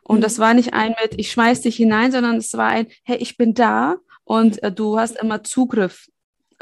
Und 0.03 0.17
mhm. 0.17 0.21
das 0.21 0.39
war 0.39 0.53
nicht 0.53 0.73
ein 0.73 0.95
mit, 1.01 1.19
ich 1.19 1.31
schmeiß 1.31 1.61
dich 1.61 1.75
hinein, 1.77 2.11
sondern 2.11 2.37
es 2.37 2.53
war 2.53 2.69
ein, 2.69 2.87
hey, 3.03 3.17
ich 3.17 3.37
bin 3.37 3.53
da 3.53 3.97
und 4.23 4.61
äh, 4.63 4.71
du 4.71 4.99
hast 4.99 5.17
immer 5.17 5.43
Zugriff 5.43 6.07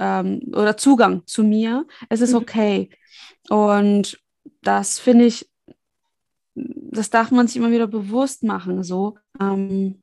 ähm, 0.01 0.41
oder 0.53 0.75
Zugang 0.75 1.21
zu 1.27 1.43
mir. 1.43 1.85
Es 2.09 2.21
ist 2.21 2.31
mhm. 2.31 2.37
okay. 2.37 2.89
Und 3.49 4.19
das 4.63 4.99
finde 4.99 5.25
ich, 5.25 5.47
das 6.55 7.11
darf 7.11 7.31
man 7.31 7.47
sich 7.47 7.57
immer 7.57 7.71
wieder 7.71 7.87
bewusst 7.87 8.43
machen, 8.43 8.83
so, 8.83 9.17
ähm, 9.39 10.01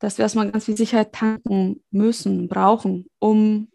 dass 0.00 0.18
wir 0.18 0.24
erstmal 0.24 0.50
ganz 0.50 0.64
viel 0.64 0.76
Sicherheit 0.76 1.12
tanken 1.12 1.82
müssen, 1.90 2.48
brauchen, 2.48 3.06
um, 3.20 3.68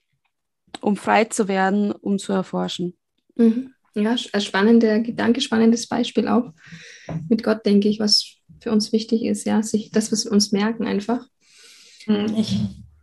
um 0.82 0.98
frei 0.98 1.24
zu 1.24 1.48
werden, 1.48 1.92
um 1.94 2.20
zu 2.20 2.34
erforschen. 2.34 2.96
Mhm. 3.36 3.74
Ja, 3.96 4.18
spannender 4.18 5.00
Gedanke, 5.00 5.42
spannendes 5.42 5.88
Beispiel 5.88 6.28
auch. 6.28 6.54
Mit 7.28 7.44
Gott 7.44 7.66
denke 7.66 7.90
ich, 7.90 8.00
was 8.00 8.36
für 8.60 8.72
uns 8.72 8.92
wichtig 8.92 9.24
ist, 9.24 9.46
ja, 9.46 9.64
sich 9.64 9.90
das, 9.90 10.12
was 10.12 10.26
wir 10.26 10.32
uns 10.32 10.52
merken, 10.52 10.86
einfach. 10.86 11.26
Hm, 12.06 12.36
ich 12.38 12.60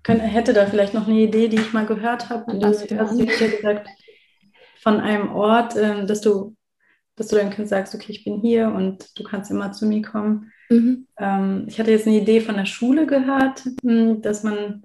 könnte, 0.07 0.24
hätte 0.24 0.52
da 0.52 0.66
vielleicht 0.66 0.94
noch 0.94 1.09
eine 1.09 1.18
Idee, 1.18 1.48
die 1.48 1.57
ich 1.57 1.72
mal 1.72 1.84
gehört 1.84 2.30
habe. 2.30 2.57
Du 2.57 2.64
hast 2.64 2.88
ja 2.88 3.04
gesagt, 3.04 3.88
von 4.78 5.00
einem 5.00 5.34
Ort, 5.34 5.74
äh, 5.74 6.07
dass 6.07 6.20
du, 6.20 6.54
dass 7.16 7.26
du 7.26 7.34
deinem 7.34 7.50
Kind 7.50 7.68
sagst, 7.68 7.92
okay, 7.92 8.12
ich 8.12 8.22
bin 8.22 8.40
hier 8.40 8.68
und 8.68 9.18
du 9.18 9.24
kannst 9.24 9.50
immer 9.50 9.72
zu 9.72 9.84
mir 9.84 10.02
kommen. 10.02 10.52
Mhm. 10.70 11.09
Ähm, 11.18 11.64
ich 11.66 11.80
hatte 11.80 11.90
jetzt 11.90 12.07
eine 12.07 12.18
Idee 12.18 12.40
von 12.40 12.54
der 12.54 12.66
Schule 12.66 13.07
gehört, 13.07 13.64
hm, 13.82 14.22
dass 14.22 14.44
man 14.44 14.84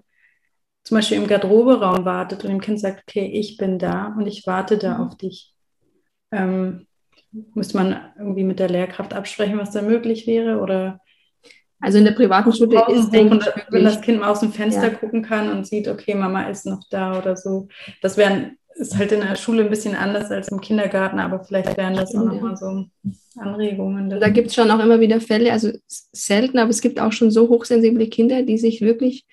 zum 0.84 0.98
Beispiel 0.98 1.18
im 1.18 1.28
Garderoberaum 1.28 2.04
wartet 2.04 2.44
und 2.44 2.50
dem 2.50 2.60
Kind 2.60 2.80
sagt, 2.80 3.04
okay, 3.08 3.28
ich 3.32 3.58
bin 3.58 3.78
da 3.78 4.16
und 4.18 4.26
ich 4.26 4.48
warte 4.48 4.80
da 4.80 4.98
mhm. 4.98 5.04
auf 5.04 5.18
dich. 5.18 5.54
Ähm, 6.32 6.88
müsste 7.54 7.78
man 7.78 8.12
irgendwie 8.18 8.44
mit 8.44 8.58
der 8.58 8.70
Lehrkraft 8.70 9.14
absprechen, 9.14 9.60
was 9.60 9.70
da 9.70 9.84
möglich 9.84 10.26
wäre 10.26 10.62
oder 10.62 11.00
also 11.82 11.98
in 11.98 12.06
der 12.06 12.12
privaten 12.12 12.54
Schule 12.54 12.84
ist, 12.94 13.10
denke 13.10 13.38
ich, 13.38 13.64
wenn 13.72 13.84
das 13.84 14.02
Kind 14.02 14.20
mal 14.20 14.30
aus 14.30 14.40
dem 14.40 14.54
Fenster 14.54 14.84
ja. 14.84 14.94
gucken 14.94 15.24
kann 15.24 15.52
und 15.52 15.66
sieht, 15.66 15.88
okay, 15.88 16.14
Mama 16.14 16.44
ist 16.44 16.68
noch 16.68 16.84
da 16.90 17.18
oder 17.18 17.36
so. 17.36 17.68
Das 18.02 18.18
wären, 18.18 18.58
ist 18.76 18.96
halt 18.98 19.12
in 19.12 19.22
der 19.22 19.36
Schule 19.36 19.64
ein 19.64 19.70
bisschen 19.70 19.96
anders 19.96 20.30
als 20.30 20.50
im 20.50 20.62
Kindergarten, 20.62 21.20
aber 21.20 21.44
vielleicht 21.44 21.76
wären 21.78 21.96
das 21.96 22.16
auch 22.16 22.24
nochmal 22.24 22.56
so 22.56 22.86
Anregungen. 23.36 24.12
Da 24.12 24.30
gibt 24.30 24.50
es 24.50 24.56
schon 24.56 24.70
auch 24.70 24.80
immer 24.80 25.00
wieder 25.00 25.20
Fälle, 25.20 25.52
also 25.52 25.72
selten, 25.88 26.60
aber 26.60 26.70
es 26.70 26.82
gibt 26.82 27.00
auch 27.00 27.12
schon 27.12 27.32
so 27.32 27.50
hochsensible 27.50 28.08
Kinder, 28.08 28.44
die 28.44 28.60
sich 28.60 28.82
wirklich 28.82 29.26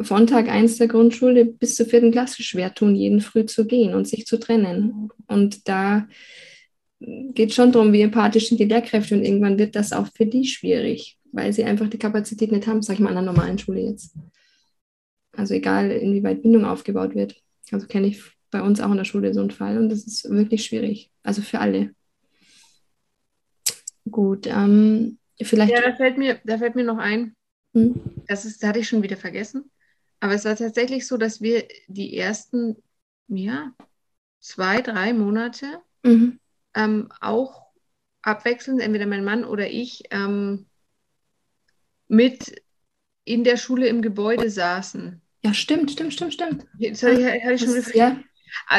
von 0.00 0.26
Tag 0.26 0.48
1 0.48 0.78
der 0.78 0.88
Grundschule 0.88 1.44
bis 1.44 1.76
zur 1.76 1.86
vierten 1.86 2.10
Klasse 2.10 2.42
schwer 2.42 2.74
tun, 2.74 2.96
jeden 2.96 3.20
früh 3.20 3.44
zu 3.44 3.66
gehen 3.66 3.94
und 3.94 4.08
sich 4.08 4.26
zu 4.26 4.38
trennen. 4.40 5.10
Und 5.28 5.68
da 5.68 6.08
geht 6.98 7.52
schon 7.52 7.70
darum, 7.70 7.92
wie 7.92 8.00
empathisch 8.00 8.48
sind 8.48 8.58
die 8.58 8.64
Lehrkräfte 8.64 9.14
und 9.14 9.24
irgendwann 9.24 9.58
wird 9.58 9.76
das 9.76 9.92
auch 9.92 10.06
für 10.14 10.24
die 10.24 10.46
schwierig 10.46 11.18
weil 11.32 11.52
sie 11.52 11.64
einfach 11.64 11.88
die 11.88 11.98
Kapazität 11.98 12.52
nicht 12.52 12.66
haben, 12.66 12.82
sage 12.82 12.98
ich 12.98 13.00
mal, 13.00 13.10
an 13.10 13.18
einer 13.18 13.32
normalen 13.32 13.58
Schule 13.58 13.80
jetzt. 13.80 14.14
Also 15.32 15.54
egal, 15.54 15.90
inwieweit 15.90 16.42
Bindung 16.42 16.64
aufgebaut 16.64 17.14
wird. 17.14 17.42
Also 17.70 17.86
kenne 17.86 18.06
ich 18.08 18.22
bei 18.50 18.62
uns 18.62 18.80
auch 18.80 18.90
in 18.90 18.98
der 18.98 19.04
Schule 19.04 19.32
so 19.32 19.40
einen 19.40 19.50
Fall 19.50 19.78
und 19.78 19.88
das 19.88 20.04
ist 20.04 20.28
wirklich 20.30 20.64
schwierig. 20.64 21.10
Also 21.22 21.42
für 21.42 21.58
alle. 21.58 21.94
Gut, 24.10 24.46
ähm, 24.46 25.18
vielleicht. 25.40 25.72
Ja, 25.72 25.80
da 25.80 25.94
fällt 25.96 26.18
mir, 26.18 26.38
da 26.44 26.58
fällt 26.58 26.74
mir 26.74 26.84
noch 26.84 26.98
ein, 26.98 27.34
hm? 27.74 27.94
das, 28.28 28.44
ist, 28.44 28.62
das 28.62 28.68
hatte 28.68 28.80
ich 28.80 28.88
schon 28.88 29.02
wieder 29.02 29.16
vergessen. 29.16 29.70
Aber 30.20 30.34
es 30.34 30.44
war 30.44 30.54
tatsächlich 30.54 31.06
so, 31.06 31.16
dass 31.16 31.40
wir 31.40 31.66
die 31.88 32.16
ersten, 32.16 32.76
ja, 33.28 33.72
zwei, 34.38 34.82
drei 34.82 35.12
Monate 35.14 35.66
mhm. 36.04 36.38
ähm, 36.74 37.08
auch 37.20 37.72
abwechselnd, 38.22 38.80
entweder 38.80 39.06
mein 39.06 39.24
Mann 39.24 39.44
oder 39.44 39.70
ich, 39.70 40.04
ähm, 40.10 40.66
mit 42.12 42.62
in 43.24 43.42
der 43.42 43.56
Schule 43.56 43.88
im 43.88 44.02
Gebäude 44.02 44.50
saßen. 44.50 45.20
Ja, 45.42 45.54
stimmt, 45.54 45.90
stimmt, 45.90 46.12
stimmt, 46.12 46.34
stimmt. 46.34 46.66
Das 46.78 47.02
hatte 47.02 47.20
ich, 47.20 47.26
hatte 47.26 47.54
ich 47.54 47.60
schon 47.62 47.74
das, 47.74 47.94
ja. 47.94 48.18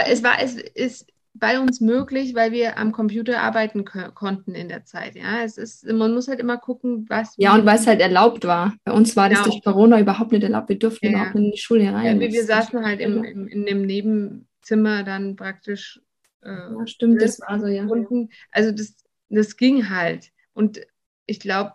Es 0.07 0.21
war, 0.23 0.39
es 0.39 0.55
ist 0.55 1.07
bei 1.33 1.59
uns 1.59 1.81
möglich, 1.81 2.35
weil 2.35 2.51
wir 2.51 2.77
am 2.77 2.91
Computer 2.91 3.41
arbeiten 3.41 3.85
konnten 3.85 4.53
in 4.53 4.69
der 4.69 4.85
Zeit. 4.85 5.15
Ja, 5.15 5.43
es 5.43 5.57
ist, 5.57 5.83
man 5.85 6.13
muss 6.13 6.27
halt 6.27 6.39
immer 6.39 6.57
gucken, 6.57 7.07
was. 7.09 7.33
Ja, 7.37 7.55
und 7.55 7.65
weil 7.65 7.79
es 7.79 7.87
halt 7.87 8.01
erlaubt 8.01 8.45
war. 8.45 8.75
Bei 8.83 8.91
uns 8.91 9.15
war 9.15 9.29
genau. 9.29 9.41
das 9.41 9.49
durch 9.49 9.63
Corona 9.63 9.99
überhaupt 9.99 10.31
nicht 10.31 10.43
erlaubt. 10.43 10.69
Wir 10.69 10.77
durften 10.77 11.07
ja. 11.07 11.11
überhaupt 11.13 11.33
nicht 11.33 11.45
in 11.45 11.51
die 11.53 11.57
Schule 11.57 11.91
rein. 11.91 12.05
Ja, 12.05 12.19
wir, 12.19 12.31
wir 12.31 12.45
saßen 12.45 12.85
halt 12.85 12.99
im, 12.99 13.23
im, 13.23 13.47
in 13.47 13.65
dem 13.65 13.81
Nebenzimmer 13.81 15.03
dann 15.03 15.35
praktisch. 15.35 15.99
Äh, 16.43 16.49
ja, 16.51 16.85
stimmt, 16.85 17.19
das 17.19 17.39
war 17.39 17.59
so, 17.59 17.65
ja. 17.65 17.83
Unten. 17.85 18.29
Also 18.51 18.71
das, 18.71 18.95
das 19.29 19.57
ging 19.57 19.89
halt. 19.89 20.29
Und 20.53 20.81
ich 21.25 21.39
glaube, 21.39 21.73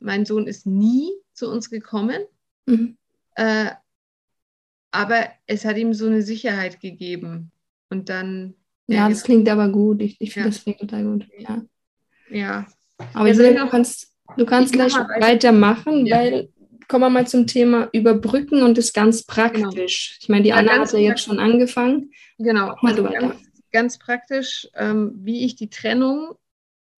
mein 0.00 0.24
Sohn 0.24 0.46
ist 0.46 0.66
nie 0.66 1.10
zu 1.32 1.50
uns 1.50 1.70
gekommen, 1.70 2.22
mhm. 2.66 2.96
äh, 3.34 3.70
aber 4.90 5.28
es 5.46 5.64
hat 5.64 5.76
ihm 5.76 5.94
so 5.94 6.06
eine 6.06 6.22
Sicherheit 6.22 6.80
gegeben. 6.80 7.50
Und 7.90 8.08
dann. 8.08 8.54
Ja, 8.86 9.08
das 9.08 9.22
klingt 9.22 9.48
aber 9.48 9.68
gut. 9.68 10.02
Ich, 10.02 10.16
ich 10.18 10.32
finde, 10.32 10.48
ja. 10.48 10.54
das 10.54 10.62
klingt 10.62 10.80
total 10.80 11.04
gut. 11.04 11.26
Ja. 11.38 11.62
Ja. 12.30 12.66
Aber 13.14 13.28
ja, 13.30 13.64
du 13.64 13.70
kannst, 13.70 14.14
du 14.36 14.46
kannst 14.46 14.72
gleich 14.72 14.94
weitermachen, 14.94 16.06
ja. 16.06 16.16
weil 16.16 16.48
kommen 16.88 17.04
wir 17.04 17.10
mal 17.10 17.26
zum 17.26 17.46
Thema 17.46 17.88
Überbrücken 17.92 18.62
und 18.62 18.78
das 18.78 18.92
ganz 18.92 19.22
praktisch. 19.24 19.62
Genau. 19.64 20.22
Ich 20.22 20.28
meine, 20.28 20.42
die 20.42 20.48
ja, 20.48 20.56
Anna 20.56 20.72
hat 20.72 20.92
ja 20.92 20.98
jetzt 20.98 21.22
schon 21.22 21.38
angefangen. 21.38 22.10
Genau. 22.38 22.74
Mal 22.80 22.92
also 22.92 23.04
ganz, 23.04 23.34
ganz 23.70 23.98
praktisch, 23.98 24.68
ähm, 24.74 25.12
wie 25.16 25.44
ich 25.44 25.54
die 25.54 25.68
Trennung 25.68 26.34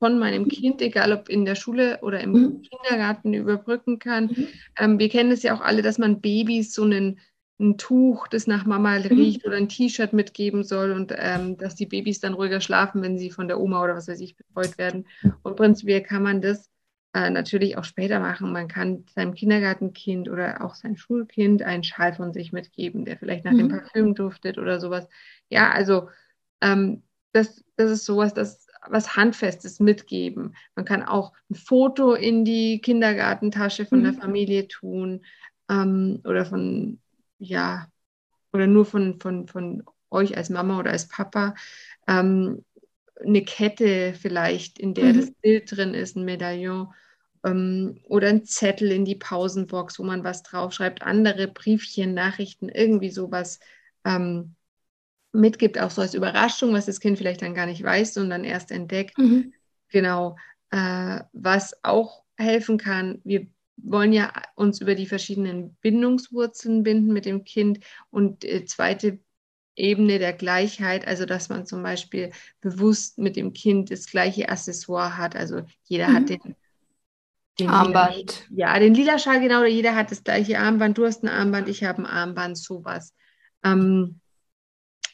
von 0.01 0.19
meinem 0.19 0.49
Kind, 0.49 0.81
egal 0.81 1.13
ob 1.13 1.29
in 1.29 1.45
der 1.45 1.55
Schule 1.55 1.99
oder 2.01 2.21
im 2.21 2.33
mhm. 2.33 2.63
Kindergarten, 2.63 3.35
überbrücken 3.35 3.99
kann. 3.99 4.25
Mhm. 4.27 4.49
Ähm, 4.79 4.99
wir 4.99 5.11
kennen 5.11 5.31
es 5.31 5.43
ja 5.43 5.55
auch 5.55 5.61
alle, 5.61 5.83
dass 5.83 5.99
man 5.99 6.23
Babys 6.23 6.75
so 6.75 6.83
einen, 6.83 7.21
ein 7.61 7.77
Tuch, 7.77 8.27
das 8.27 8.47
nach 8.47 8.65
Mama 8.65 8.99
mhm. 8.99 9.05
riecht, 9.05 9.47
oder 9.47 9.57
ein 9.57 9.69
T-Shirt 9.69 10.15
mitgeben 10.15 10.65
soll 10.65 10.93
und 10.93 11.15
ähm, 11.17 11.59
dass 11.59 11.75
die 11.75 11.85
Babys 11.85 12.19
dann 12.19 12.33
ruhiger 12.33 12.63
schlafen, 12.63 13.03
wenn 13.03 13.19
sie 13.19 13.31
von 13.31 13.47
der 13.47 13.61
Oma 13.61 13.85
oder 13.85 13.95
was 13.95 14.09
weiß 14.09 14.21
ich 14.21 14.37
betreut 14.37 14.79
werden. 14.79 15.07
Und 15.43 15.57
prinzipiell 15.57 16.01
kann 16.01 16.23
man 16.23 16.41
das 16.41 16.71
äh, 17.13 17.29
natürlich 17.29 17.77
auch 17.77 17.85
später 17.85 18.21
machen. 18.21 18.53
Man 18.53 18.69
kann 18.69 19.05
seinem 19.15 19.35
Kindergartenkind 19.35 20.31
oder 20.31 20.65
auch 20.65 20.77
sein 20.77 20.97
Schulkind 20.97 21.63
einen 21.63 21.85
Schal 21.85 22.15
von 22.15 22.33
sich 22.33 22.53
mitgeben, 22.53 23.05
der 23.05 23.19
vielleicht 23.19 23.45
nach 23.45 23.53
dem 23.53 23.67
mhm. 23.67 23.81
Parfüm 23.81 24.15
duftet 24.15 24.57
oder 24.57 24.81
sowas. 24.81 25.07
Ja, 25.51 25.71
also 25.71 26.09
ähm, 26.63 27.03
das, 27.33 27.63
das 27.77 27.91
ist 27.91 28.07
sowas, 28.07 28.33
das 28.33 28.70
was 28.89 29.17
Handfestes 29.17 29.81
mitgeben. 29.81 30.57
Man 30.75 30.85
kann 30.85 31.03
auch 31.03 31.33
ein 31.51 31.55
Foto 31.55 32.15
in 32.15 32.45
die 32.45 32.81
Kindergartentasche 32.81 33.87
von 33.87 34.01
mhm. 34.01 34.05
der 34.05 34.13
Familie 34.15 34.69
tun 34.69 35.25
ähm, 35.69 36.21
oder 36.25 36.47
von, 36.47 36.99
ja, 37.39 37.89
oder 38.53 38.67
nur 38.67 38.85
von, 38.85 39.21
von, 39.21 39.47
von 39.49 39.83
euch 40.11 40.37
als 40.37 40.51
Mama 40.51 40.79
oder 40.79 40.91
als 40.91 41.09
Papa. 41.09 41.55
Ähm, 42.09 42.65
eine 43.23 43.43
Kette 43.43 44.15
vielleicht, 44.15 44.79
in 44.79 44.95
der 44.95 45.13
mhm. 45.13 45.21
das 45.21 45.31
Bild 45.31 45.71
drin 45.71 45.95
ist, 45.95 46.17
ein 46.17 46.25
Medaillon 46.25 46.93
ähm, 47.45 48.01
oder 48.05 48.29
ein 48.29 48.45
Zettel 48.45 48.91
in 48.91 49.05
die 49.05 49.15
Pausenbox, 49.15 49.99
wo 49.99 50.05
man 50.05 50.25
was 50.25 50.43
draufschreibt, 50.43 51.03
andere 51.03 51.49
Briefchen, 51.49 52.15
Nachrichten, 52.15 52.69
irgendwie 52.69 53.11
sowas. 53.11 53.61
Ähm, 54.05 54.55
mitgibt, 55.33 55.79
auch 55.79 55.91
so 55.91 56.03
als 56.03 56.15
Überraschung, 56.15 56.73
was 56.73 56.87
das 56.87 57.01
Kind 57.01 57.19
vielleicht 57.19 57.43
dann 57.43 57.55
gar 57.55 57.67
nicht 57.67 57.83
weiß, 57.83 58.15
sondern 58.15 58.45
erst 58.45 58.71
entdeckt. 58.71 59.19
Mhm. 59.19 59.53
Genau. 59.89 60.37
Äh, 60.71 61.21
was 61.33 61.85
auch 61.85 62.23
helfen 62.37 62.79
kann, 62.79 63.21
wir 63.25 63.47
wollen 63.77 64.13
ja 64.13 64.33
uns 64.57 64.81
über 64.81 64.95
die 64.95 65.07
verschiedenen 65.07 65.75
Bindungswurzeln 65.77 66.83
binden 66.83 67.13
mit 67.13 67.25
dem 67.25 67.45
Kind 67.45 67.81
und 68.11 68.45
äh, 68.45 68.65
zweite 68.65 69.19
Ebene 69.77 70.19
der 70.19 70.33
Gleichheit, 70.33 71.07
also 71.07 71.25
dass 71.25 71.49
man 71.49 71.65
zum 71.65 71.83
Beispiel 71.83 72.33
bewusst 72.61 73.19
mit 73.19 73.37
dem 73.37 73.53
Kind 73.53 73.91
das 73.91 74.07
gleiche 74.07 74.49
Accessoire 74.49 75.17
hat. 75.17 75.37
Also 75.37 75.63
jeder 75.85 76.09
mhm. 76.09 76.15
hat 76.15 76.29
den, 76.29 76.57
den 77.59 77.69
Armband. 77.69 78.47
Lila, 78.51 78.75
ja, 78.75 78.79
den 78.79 78.95
lila 78.95 79.19
Schal, 79.19 79.41
genau, 79.41 79.61
oder 79.61 79.69
jeder 79.69 79.95
hat 79.95 80.11
das 80.11 80.23
gleiche 80.23 80.59
Armband. 80.59 80.99
Du 80.99 81.07
hast 81.07 81.23
ein 81.23 81.29
Armband, 81.29 81.69
ich 81.69 81.85
habe 81.85 82.03
ein 82.03 82.07
Armband, 82.07 82.59
sowas. 82.59 83.15
Ähm, 83.65 84.20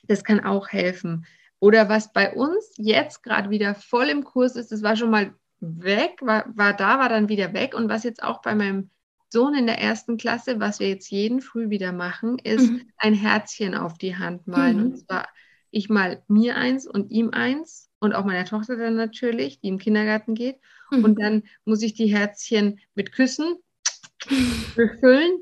das 0.08 0.24
kann 0.24 0.44
auch 0.44 0.68
helfen. 0.68 1.26
Oder 1.58 1.88
was 1.88 2.12
bei 2.12 2.32
uns 2.32 2.72
jetzt 2.76 3.22
gerade 3.22 3.50
wieder 3.50 3.74
voll 3.74 4.08
im 4.08 4.24
Kurs 4.24 4.56
ist, 4.56 4.72
das 4.72 4.82
war 4.82 4.96
schon 4.96 5.10
mal 5.10 5.32
weg, 5.60 6.18
war, 6.20 6.44
war 6.54 6.74
da, 6.74 6.98
war 6.98 7.08
dann 7.08 7.28
wieder 7.28 7.52
weg. 7.54 7.74
Und 7.74 7.88
was 7.88 8.04
jetzt 8.04 8.22
auch 8.22 8.42
bei 8.42 8.54
meinem 8.54 8.90
Sohn 9.28 9.54
in 9.54 9.66
der 9.66 9.80
ersten 9.80 10.16
Klasse, 10.18 10.60
was 10.60 10.80
wir 10.80 10.88
jetzt 10.88 11.10
jeden 11.10 11.40
Früh 11.40 11.70
wieder 11.70 11.92
machen, 11.92 12.38
ist 12.38 12.70
mhm. 12.70 12.82
ein 12.98 13.14
Herzchen 13.14 13.74
auf 13.74 13.98
die 13.98 14.16
Hand 14.16 14.46
malen. 14.46 14.76
Mhm. 14.76 14.84
Und 14.84 14.98
zwar 14.98 15.26
ich 15.70 15.88
mal 15.88 16.22
mir 16.28 16.56
eins 16.56 16.86
und 16.86 17.10
ihm 17.10 17.30
eins 17.30 17.90
und 17.98 18.14
auch 18.14 18.24
meiner 18.24 18.44
Tochter 18.44 18.76
dann 18.76 18.96
natürlich, 18.96 19.60
die 19.60 19.68
im 19.68 19.78
Kindergarten 19.78 20.34
geht. 20.34 20.58
Mhm. 20.90 21.04
Und 21.04 21.20
dann 21.20 21.42
muss 21.64 21.82
ich 21.82 21.94
die 21.94 22.06
Herzchen 22.06 22.80
mit 22.94 23.12
Küssen 23.12 23.56
befüllen 24.76 25.38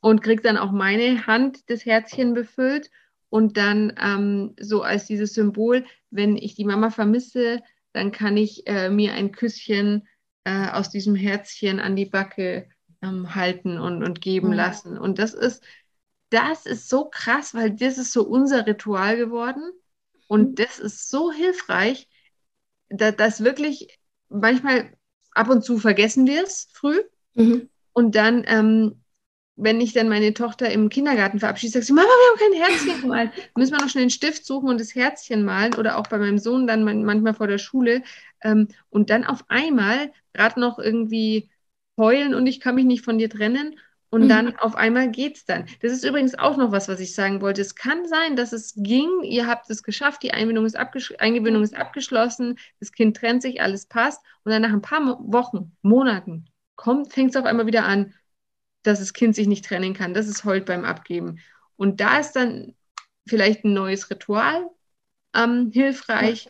und 0.00 0.22
kriege 0.22 0.42
dann 0.42 0.56
auch 0.56 0.72
meine 0.72 1.26
Hand 1.26 1.68
das 1.68 1.84
Herzchen 1.84 2.34
befüllt 2.34 2.90
und 3.30 3.56
dann 3.56 3.94
ähm, 4.00 4.54
so 4.60 4.82
als 4.82 5.06
dieses 5.06 5.34
Symbol, 5.34 5.86
wenn 6.10 6.36
ich 6.36 6.56
die 6.56 6.64
Mama 6.64 6.90
vermisse, 6.90 7.62
dann 7.92 8.12
kann 8.12 8.36
ich 8.36 8.66
äh, 8.66 8.90
mir 8.90 9.14
ein 9.14 9.32
Küsschen 9.32 10.06
äh, 10.44 10.68
aus 10.70 10.90
diesem 10.90 11.14
Herzchen 11.14 11.80
an 11.80 11.96
die 11.96 12.06
Backe 12.06 12.68
ähm, 13.02 13.34
halten 13.34 13.78
und, 13.78 14.02
und 14.02 14.20
geben 14.20 14.48
mhm. 14.48 14.54
lassen. 14.54 14.98
Und 14.98 15.18
das 15.18 15.34
ist, 15.34 15.62
das 16.30 16.66
ist 16.66 16.88
so 16.88 17.06
krass, 17.06 17.54
weil 17.54 17.70
das 17.70 17.98
ist 17.98 18.12
so 18.12 18.24
unser 18.24 18.66
Ritual 18.66 19.16
geworden. 19.16 19.62
Und 20.28 20.50
mhm. 20.50 20.54
das 20.56 20.78
ist 20.78 21.08
so 21.08 21.32
hilfreich, 21.32 22.08
da, 22.88 23.12
dass 23.12 23.44
wirklich 23.44 23.98
manchmal 24.28 24.92
ab 25.32 25.48
und 25.48 25.64
zu 25.64 25.78
vergessen 25.78 26.26
wir 26.26 26.42
es 26.42 26.68
früh. 26.72 27.00
Mhm. 27.34 27.68
Und 27.92 28.14
dann, 28.14 28.44
ähm, 28.46 28.99
wenn 29.62 29.80
ich 29.80 29.92
dann 29.92 30.08
meine 30.08 30.32
Tochter 30.34 30.70
im 30.70 30.88
Kindergarten 30.88 31.38
verabschiede, 31.38 31.72
sagt 31.72 31.84
sie, 31.86 31.92
Mama, 31.92 32.08
wir 32.08 32.46
haben 32.46 32.52
kein 32.52 32.62
Herzchen 32.62 33.00
gemalt. 33.02 33.30
Müssen 33.56 33.72
wir 33.72 33.80
noch 33.80 33.88
schnell 33.88 34.02
einen 34.02 34.10
Stift 34.10 34.46
suchen 34.46 34.68
und 34.68 34.80
das 34.80 34.94
Herzchen 34.94 35.44
malen. 35.44 35.74
Oder 35.74 35.98
auch 35.98 36.06
bei 36.06 36.18
meinem 36.18 36.38
Sohn 36.38 36.66
dann 36.66 36.84
manchmal 36.84 37.34
vor 37.34 37.46
der 37.46 37.58
Schule. 37.58 38.02
Ähm, 38.42 38.68
und 38.88 39.10
dann 39.10 39.24
auf 39.24 39.44
einmal 39.48 40.12
gerade 40.32 40.58
noch 40.58 40.78
irgendwie 40.78 41.50
heulen 41.96 42.34
und 42.34 42.46
ich 42.46 42.60
kann 42.60 42.74
mich 42.74 42.86
nicht 42.86 43.04
von 43.04 43.18
dir 43.18 43.28
trennen. 43.28 43.78
Und 44.08 44.24
mhm. 44.24 44.28
dann 44.28 44.56
auf 44.56 44.74
einmal 44.74 45.10
geht 45.10 45.36
es 45.36 45.44
dann. 45.44 45.66
Das 45.82 45.92
ist 45.92 46.04
übrigens 46.04 46.36
auch 46.36 46.56
noch 46.56 46.72
was, 46.72 46.88
was 46.88 46.98
ich 46.98 47.14
sagen 47.14 47.40
wollte. 47.40 47.60
Es 47.60 47.76
kann 47.76 48.08
sein, 48.08 48.34
dass 48.34 48.52
es 48.52 48.74
ging, 48.76 49.08
ihr 49.22 49.46
habt 49.46 49.70
es 49.70 49.84
geschafft, 49.84 50.22
die 50.22 50.32
Einbindung 50.32 50.66
ist, 50.66 50.76
Eingewöhnung 50.76 51.62
ist 51.62 51.76
abgeschlossen, 51.76 52.58
das 52.80 52.90
Kind 52.90 53.16
trennt 53.16 53.42
sich, 53.42 53.60
alles 53.60 53.86
passt. 53.86 54.20
Und 54.42 54.50
dann 54.50 54.62
nach 54.62 54.72
ein 54.72 54.82
paar 54.82 55.18
Wochen, 55.20 55.76
Monaten 55.82 56.46
fängt 57.10 57.30
es 57.30 57.36
auf 57.36 57.44
einmal 57.44 57.66
wieder 57.66 57.84
an, 57.84 58.14
dass 58.82 58.98
das 58.98 59.12
Kind 59.12 59.34
sich 59.34 59.46
nicht 59.46 59.64
trennen 59.64 59.94
kann. 59.94 60.14
Das 60.14 60.28
ist 60.28 60.44
heult 60.44 60.66
beim 60.66 60.84
Abgeben. 60.84 61.40
Und 61.76 62.00
da 62.00 62.18
ist 62.18 62.32
dann 62.32 62.74
vielleicht 63.26 63.64
ein 63.64 63.72
neues 63.72 64.10
Ritual 64.10 64.68
ähm, 65.34 65.70
hilfreich, 65.72 66.48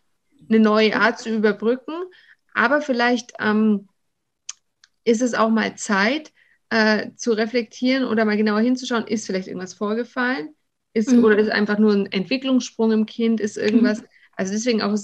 eine 0.48 0.60
neue 0.60 0.96
Art 0.96 1.18
zu 1.18 1.30
überbrücken. 1.30 1.94
Aber 2.54 2.80
vielleicht 2.80 3.32
ähm, 3.38 3.88
ist 5.04 5.22
es 5.22 5.34
auch 5.34 5.50
mal 5.50 5.76
Zeit, 5.76 6.32
äh, 6.70 7.10
zu 7.16 7.32
reflektieren 7.32 8.04
oder 8.04 8.24
mal 8.24 8.36
genauer 8.36 8.60
hinzuschauen, 8.60 9.06
ist 9.06 9.26
vielleicht 9.26 9.48
irgendwas 9.48 9.74
vorgefallen? 9.74 10.54
Ist, 10.92 11.12
mhm. 11.12 11.24
Oder 11.24 11.38
ist 11.38 11.50
einfach 11.50 11.78
nur 11.78 11.92
ein 11.92 12.06
Entwicklungssprung 12.10 12.92
im 12.92 13.06
Kind? 13.06 13.40
Ist 13.40 13.56
irgendwas, 13.56 14.00
mhm. 14.00 14.06
also 14.36 14.52
deswegen 14.52 14.82
auch. 14.82 14.96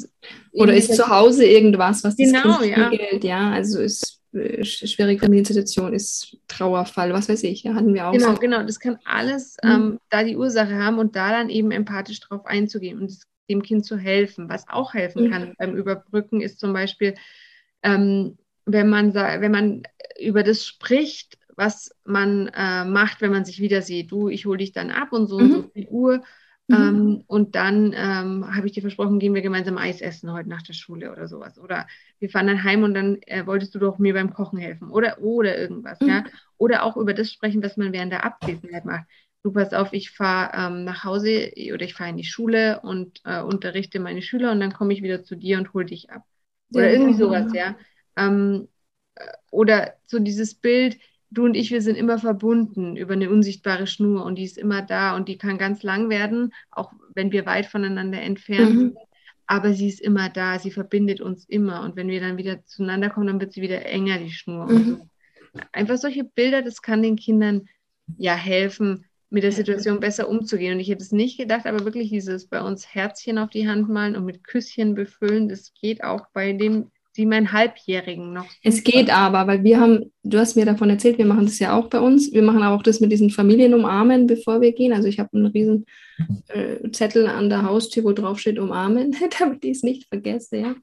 Oder 0.53 0.75
ist 0.75 0.95
zu 0.95 1.09
Hause 1.09 1.45
irgendwas, 1.45 2.03
was 2.03 2.17
das 2.17 2.27
genau, 2.27 2.59
Kind 2.59 2.75
spiegelt, 2.75 3.25
ja. 3.25 3.51
ja. 3.51 3.53
Also 3.53 3.81
ist 3.81 4.21
schwierige 4.63 5.21
Familiensituation, 5.21 5.93
ist 5.93 6.37
Trauerfall, 6.49 7.13
was 7.13 7.29
weiß 7.29 7.43
ich, 7.45 7.63
ja, 7.63 7.75
hatten 7.75 7.95
wir 7.95 8.07
auch. 8.07 8.13
Genau, 8.13 8.35
so. 8.35 8.39
genau, 8.39 8.63
das 8.63 8.81
kann 8.81 8.99
alles 9.05 9.57
mhm. 9.63 9.71
ähm, 9.71 10.01
da 10.11 10.25
die 10.25 10.37
Ursache 10.37 10.77
haben 10.77 10.99
und 10.99 11.17
da 11.17 11.31
dann 11.31 11.49
eben 11.49 11.71
empathisch 11.71 12.21
drauf 12.21 12.47
einzugehen 12.47 13.01
und 13.01 13.17
dem 13.49 13.63
Kind 13.63 13.85
zu 13.85 13.97
helfen. 13.97 14.49
Was 14.49 14.69
auch 14.69 14.95
helfen 14.95 15.25
mhm. 15.25 15.31
kann 15.31 15.55
beim 15.59 15.77
Überbrücken 15.77 16.41
ist 16.41 16.61
zum 16.61 16.73
Beispiel, 16.73 17.15
ähm, 17.83 18.39
wenn 18.65 18.89
man, 18.89 19.15
wenn 19.15 19.53
man 19.53 19.83
über 20.19 20.43
das 20.43 20.65
spricht, 20.65 21.39
was 21.57 21.91
man 22.05 22.49
äh, 22.49 22.85
macht, 22.85 23.21
wenn 23.21 23.31
man 23.31 23.45
sich 23.45 23.61
wieder 23.61 23.83
sieht. 23.83 24.11
Du, 24.11 24.29
ich 24.29 24.47
hole 24.47 24.59
dich 24.59 24.73
dann 24.73 24.91
ab 24.91 25.13
und 25.13 25.27
so 25.27 25.39
mhm. 25.39 25.45
und 25.45 25.63
so 25.63 25.69
viel 25.71 25.89
Uhr. 25.89 26.23
Mhm. 26.69 26.75
Ähm, 26.77 27.25
und 27.27 27.55
dann 27.55 27.93
ähm, 27.95 28.55
habe 28.55 28.67
ich 28.67 28.73
dir 28.73 28.81
versprochen, 28.81 29.19
gehen 29.19 29.35
wir 29.35 29.43
gemeinsam 29.43 29.79
Eis 29.79 30.01
essen 30.01 30.33
heute 30.33 30.49
nach 30.49 30.63
der 30.63 30.73
Schule 30.73 31.13
oder 31.13 31.29
sowas. 31.29 31.59
Oder 31.59 31.87
wir 32.19 32.29
fahren 32.29 32.49
dann 32.49 32.65
heim 32.65 32.83
und 32.83 32.95
dann 32.95 33.23
äh, 33.23 33.47
wolltest 33.47 33.75
du 33.75 33.79
doch 33.79 33.99
mir 33.99 34.15
beim 34.15 34.33
Kochen 34.33 34.59
helfen. 34.59 34.91
Oder, 34.91 35.21
oder 35.21 35.57
irgendwas, 35.57 36.01
mhm. 36.01 36.09
ja. 36.09 36.25
Oder 36.57 36.83
auch 36.83 36.97
über 36.97 37.15
das 37.15 37.33
sprechen, 37.33 37.63
was 37.63 37.77
man 37.77 37.93
während 37.93 38.13
der 38.13 38.25
Abwesenheit 38.25 38.85
macht. 38.85 39.05
Du 39.45 39.53
pass 39.53 39.73
auf, 39.73 39.93
ich 39.93 40.11
fahre 40.11 40.51
ähm, 40.57 40.85
nach 40.85 41.05
Hause 41.05 41.53
oder 41.73 41.85
ich 41.85 41.95
fahre 41.95 42.11
in 42.11 42.17
die 42.17 42.25
Schule 42.25 42.81
und 42.81 43.21
äh, 43.25 43.41
unterrichte 43.41 44.01
meine 44.01 44.23
Schüler 44.23 44.51
und 44.51 44.59
dann 44.59 44.73
komme 44.73 44.93
ich 44.93 45.03
wieder 45.03 45.23
zu 45.23 45.37
dir 45.37 45.59
und 45.59 45.73
hole 45.73 45.87
dich 45.87 46.11
ab. 46.11 46.25
Oder 46.75 46.87
ja, 46.87 46.93
irgendwie 46.93 47.15
sowas, 47.15 47.53
ja. 47.53 47.77
Ähm, 48.17 48.67
äh, 49.15 49.25
oder 49.53 49.95
so 50.07 50.19
dieses 50.19 50.57
Bild, 50.57 50.99
du 51.37 51.45
und 51.45 51.55
ich, 51.55 51.71
wir 51.71 51.83
sind 51.83 51.97
immer 51.97 52.19
verbunden 52.19 52.97
über 52.97 53.13
eine 53.13 53.31
unsichtbare 53.31 53.87
Schnur 53.87 54.25
und 54.25 54.37
die 54.37 54.45
ist 54.45 54.59
immer 54.59 54.83
da 54.83 55.17
und 55.17 55.29
die 55.29 55.39
kann 55.39 55.59
ganz 55.59 55.83
lang 55.83 56.09
werden, 56.09 56.53
auch 56.71 56.93
wenn 57.15 57.33
wir 57.33 57.47
weit 57.47 57.67
voneinander 57.67 58.21
entfernt 58.21 58.75
mhm. 58.75 58.79
sind. 58.79 58.99
Aber 59.47 59.75
sie 59.75 59.89
ist 59.89 60.01
immer 60.01 60.29
da, 60.29 60.59
sie 60.59 60.73
verbindet 60.73 61.21
uns 61.21 61.45
immer. 61.45 61.83
Und 61.83 61.95
wenn 61.95 62.09
wir 62.09 62.21
dann 62.21 62.37
wieder 62.37 62.65
zueinander 62.65 63.11
kommen, 63.11 63.29
dann 63.29 63.41
wird 63.41 63.53
sie 63.53 63.63
wieder 63.63 63.87
enger, 63.87 64.19
die 64.19 64.33
Schnur. 64.33 64.67
Mhm. 64.67 65.03
So. 65.55 65.61
Einfach 65.73 65.97
solche 65.99 66.25
Bilder, 66.25 66.63
das 66.63 66.83
kann 66.83 67.03
den 67.03 67.17
Kindern 67.17 67.69
ja 68.19 68.35
helfen, 68.35 69.05
mit 69.31 69.43
der 69.43 69.53
Situation 69.53 70.01
besser 70.01 70.29
umzugehen. 70.29 70.75
Und 70.75 70.81
ich 70.81 70.89
hätte 70.89 71.03
es 71.03 71.13
nicht 71.13 71.39
gedacht, 71.39 71.67
aber 71.67 71.85
wirklich 71.85 72.11
dieses 72.11 72.47
bei 72.49 72.61
uns 72.61 72.95
Herzchen 72.95 73.39
auf 73.39 73.51
die 73.51 73.69
Hand 73.69 73.89
malen 73.89 74.17
und 74.17 74.25
mit 74.25 74.43
Küsschen 74.43 74.95
befüllen, 74.95 75.49
das 75.49 75.73
geht 75.75 76.03
auch 76.03 76.27
bei 76.33 76.53
dem 76.53 76.91
die 77.17 77.27
mein 77.27 77.53
Halbjährigen 77.53 78.33
noch. 78.33 78.47
Es 78.63 78.85
geht 78.85 79.11
aber, 79.11 79.47
weil 79.47 79.65
wir 79.65 79.81
haben, 79.81 80.13
du 80.23 80.39
hast 80.39 80.57
mir 80.57 80.67
davon 80.67 80.91
erzählt, 80.91 81.19
wir 81.19 81.27
machen 81.27 81.47
das 81.47 81.59
ja 81.59 81.77
auch 81.77 81.89
bei 81.89 82.01
uns. 82.01 82.33
Wir 82.33 82.43
machen 82.43 82.63
auch 82.63 82.83
das 82.83 83.01
mit 83.01 83.13
diesen 83.13 83.31
Familienumarmen, 83.31 84.27
bevor 84.27 84.61
wir 84.61 84.73
gehen. 84.73 84.93
Also 84.93 85.09
ich 85.09 85.19
habe 85.19 85.31
einen 85.35 85.47
riesen 85.47 85.87
äh, 86.49 86.91
Zettel 86.91 87.27
an 87.27 87.49
der 87.49 87.63
Haustür, 87.63 88.05
wo 88.05 88.13
drauf 88.13 88.39
steht 88.39 88.59
umarmen, 88.59 89.15
damit 89.39 89.65
ich 89.65 89.79
es 89.79 89.83
nicht 89.83 90.09
vergesse. 90.09 90.59
Ja. 90.59 90.75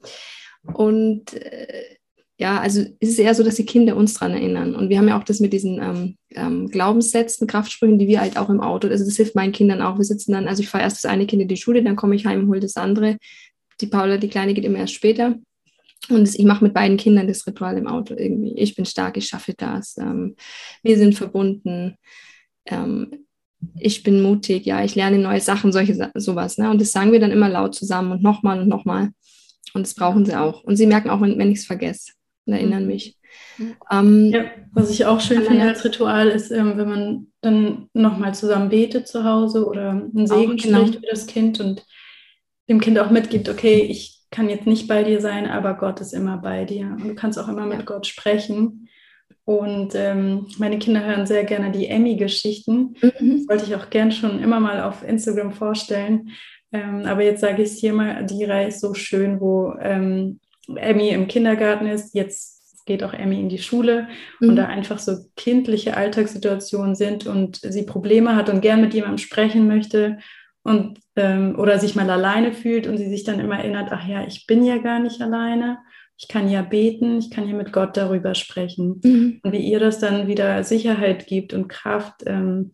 Und 0.73 1.33
äh, 1.33 1.97
ja, 2.39 2.59
also 2.59 2.81
es 2.99 3.09
ist 3.09 3.19
eher 3.19 3.35
so, 3.35 3.43
dass 3.43 3.55
die 3.55 3.65
Kinder 3.65 3.95
uns 3.95 4.15
daran 4.15 4.33
erinnern. 4.33 4.75
Und 4.75 4.89
wir 4.89 4.97
haben 4.97 5.07
ja 5.07 5.19
auch 5.19 5.23
das 5.23 5.39
mit 5.39 5.53
diesen 5.53 5.81
ähm, 5.81 6.17
ähm, 6.31 6.67
Glaubenssätzen, 6.67 7.47
Kraftsprüchen, 7.47 7.99
die 7.99 8.07
wir 8.07 8.21
halt 8.21 8.37
auch 8.37 8.49
im 8.49 8.59
Auto, 8.59 8.87
also 8.87 9.05
das 9.05 9.15
hilft 9.15 9.35
meinen 9.35 9.51
Kindern 9.51 9.81
auch. 9.81 9.97
Wir 9.97 10.03
sitzen 10.03 10.31
dann, 10.31 10.47
also 10.47 10.63
ich 10.63 10.69
fahre 10.69 10.83
erst 10.83 11.03
das 11.03 11.09
eine 11.09 11.27
Kind 11.27 11.41
in 11.41 11.47
die 11.47 11.57
Schule, 11.57 11.83
dann 11.83 11.95
komme 11.95 12.15
ich 12.15 12.25
heim 12.25 12.41
und 12.41 12.47
hole 12.49 12.59
das 12.59 12.75
andere. 12.75 13.17
Die 13.81 13.87
Paula, 13.87 14.17
die 14.17 14.29
Kleine, 14.29 14.53
geht 14.53 14.65
immer 14.65 14.79
erst 14.79 14.93
später. 14.93 15.35
Und 16.09 16.27
ich 16.35 16.45
mache 16.45 16.63
mit 16.63 16.73
beiden 16.73 16.97
Kindern 16.97 17.27
das 17.27 17.47
Ritual 17.47 17.77
im 17.77 17.87
Auto 17.87 18.13
irgendwie. 18.15 18.53
Ich 18.57 18.75
bin 18.75 18.85
stark, 18.85 19.17
ich 19.17 19.27
schaffe 19.27 19.53
das. 19.55 19.97
Ähm, 19.97 20.35
wir 20.81 20.97
sind 20.97 21.15
verbunden. 21.15 21.95
Ähm, 22.65 23.25
ich 23.79 24.03
bin 24.03 24.21
mutig, 24.21 24.65
ja, 24.65 24.83
ich 24.83 24.95
lerne 24.95 25.17
neue 25.17 25.39
Sachen, 25.39 25.71
solche 25.71 26.11
sowas. 26.15 26.57
Ne? 26.57 26.69
Und 26.69 26.81
das 26.81 26.91
sagen 26.91 27.13
wir 27.13 27.19
dann 27.19 27.31
immer 27.31 27.47
laut 27.47 27.75
zusammen 27.75 28.11
und 28.11 28.23
nochmal 28.23 28.59
und 28.59 28.67
nochmal. 28.67 29.11
Und 29.73 29.85
das 29.85 29.95
brauchen 29.95 30.25
sie 30.25 30.35
auch. 30.35 30.63
Und 30.63 30.75
sie 30.75 30.85
merken 30.85 31.09
auch, 31.09 31.21
wenn, 31.21 31.37
wenn 31.37 31.51
ich 31.51 31.59
es 31.59 31.65
vergesse 31.65 32.11
und 32.45 32.53
erinnern 32.53 32.85
mich. 32.85 33.17
Ähm, 33.89 34.25
ja, 34.31 34.45
was 34.73 34.89
ich 34.89 35.05
auch 35.05 35.19
schön 35.19 35.43
finde 35.43 35.63
als 35.63 35.83
Ritual 35.83 36.29
ist, 36.29 36.51
ähm, 36.51 36.77
wenn 36.77 36.89
man 36.89 37.27
dann 37.41 37.89
nochmal 37.93 38.35
zusammen 38.35 38.69
betet 38.69 39.07
zu 39.07 39.23
Hause 39.23 39.65
oder 39.65 39.91
einen 39.91 40.27
Segen 40.27 40.57
genau. 40.57 40.79
spricht 40.79 40.99
für 40.99 41.09
das 41.09 41.25
Kind 41.25 41.59
und 41.59 41.85
dem 42.69 42.79
Kind 42.79 42.99
auch 42.99 43.09
mitgibt, 43.09 43.49
okay, 43.49 43.81
ich 43.81 44.22
kann 44.33 44.49
jetzt 44.49 44.65
nicht 44.65 44.87
bei 44.87 45.03
dir 45.03 45.21
sein, 45.21 45.47
aber 45.47 45.75
Gott 45.75 46.01
ist 46.01 46.11
immer 46.11 46.37
bei 46.37 46.65
dir. 46.65 46.87
Und 46.87 47.07
du 47.07 47.15
kannst 47.15 47.37
auch 47.37 47.47
immer 47.47 47.67
mit 47.67 47.85
Gott 47.85 48.07
sprechen. 48.07 48.89
Und 49.45 49.93
ähm, 49.93 50.47
meine 50.57 50.79
Kinder 50.79 51.05
hören 51.05 51.27
sehr 51.27 51.43
gerne 51.43 51.71
die 51.71 51.87
Emmy-Geschichten. 51.87 52.95
Mhm. 52.99 53.37
Das 53.37 53.47
wollte 53.47 53.65
ich 53.65 53.75
auch 53.75 53.91
gern 53.91 54.11
schon 54.11 54.41
immer 54.41 54.59
mal 54.59 54.81
auf 54.81 55.03
Instagram 55.03 55.51
vorstellen. 55.51 56.31
Ähm, 56.71 57.03
aber 57.05 57.23
jetzt 57.23 57.41
sage 57.41 57.61
ich 57.61 57.69
es 57.69 57.77
hier 57.77 57.93
mal, 57.93 58.25
die 58.25 58.43
Reihe 58.43 58.69
ist 58.69 58.79
so 58.79 58.95
schön, 58.95 59.39
wo 59.39 59.75
ähm, 59.79 60.39
Emmy 60.67 61.09
im 61.09 61.27
Kindergarten 61.27 61.85
ist. 61.85 62.15
Jetzt 62.15 62.85
geht 62.87 63.03
auch 63.03 63.13
Emmy 63.13 63.39
in 63.39 63.49
die 63.49 63.59
Schule 63.59 64.07
mhm. 64.39 64.49
und 64.49 64.55
da 64.55 64.65
einfach 64.65 64.97
so 64.97 65.17
kindliche 65.35 65.95
Alltagssituationen 65.95 66.95
sind 66.95 67.27
und 67.27 67.59
sie 67.61 67.83
Probleme 67.83 68.35
hat 68.35 68.49
und 68.49 68.61
gern 68.61 68.81
mit 68.81 68.95
jemandem 68.95 69.19
sprechen 69.19 69.67
möchte 69.67 70.17
und 70.63 70.99
ähm, 71.15 71.57
oder 71.59 71.77
sich 71.79 71.95
mal 71.95 72.09
alleine 72.09 72.53
fühlt 72.53 72.87
und 72.87 72.97
sie 72.97 73.09
sich 73.09 73.23
dann 73.23 73.39
immer 73.39 73.59
erinnert, 73.59 73.89
ach 73.91 74.07
ja, 74.07 74.25
ich 74.25 74.47
bin 74.47 74.63
ja 74.63 74.77
gar 74.77 74.99
nicht 74.99 75.21
alleine, 75.21 75.77
ich 76.17 76.27
kann 76.27 76.49
ja 76.49 76.61
beten, 76.61 77.17
ich 77.17 77.29
kann 77.31 77.47
ja 77.47 77.53
mit 77.53 77.73
Gott 77.73 77.97
darüber 77.97 78.33
sprechen. 78.33 79.01
Mhm. 79.03 79.39
Und 79.43 79.51
wie 79.51 79.57
ihr 79.57 79.79
das 79.79 79.99
dann 79.99 80.27
wieder 80.27 80.63
Sicherheit 80.63 81.27
gibt 81.27 81.53
und 81.53 81.67
Kraft, 81.67 82.23
ähm, 82.25 82.73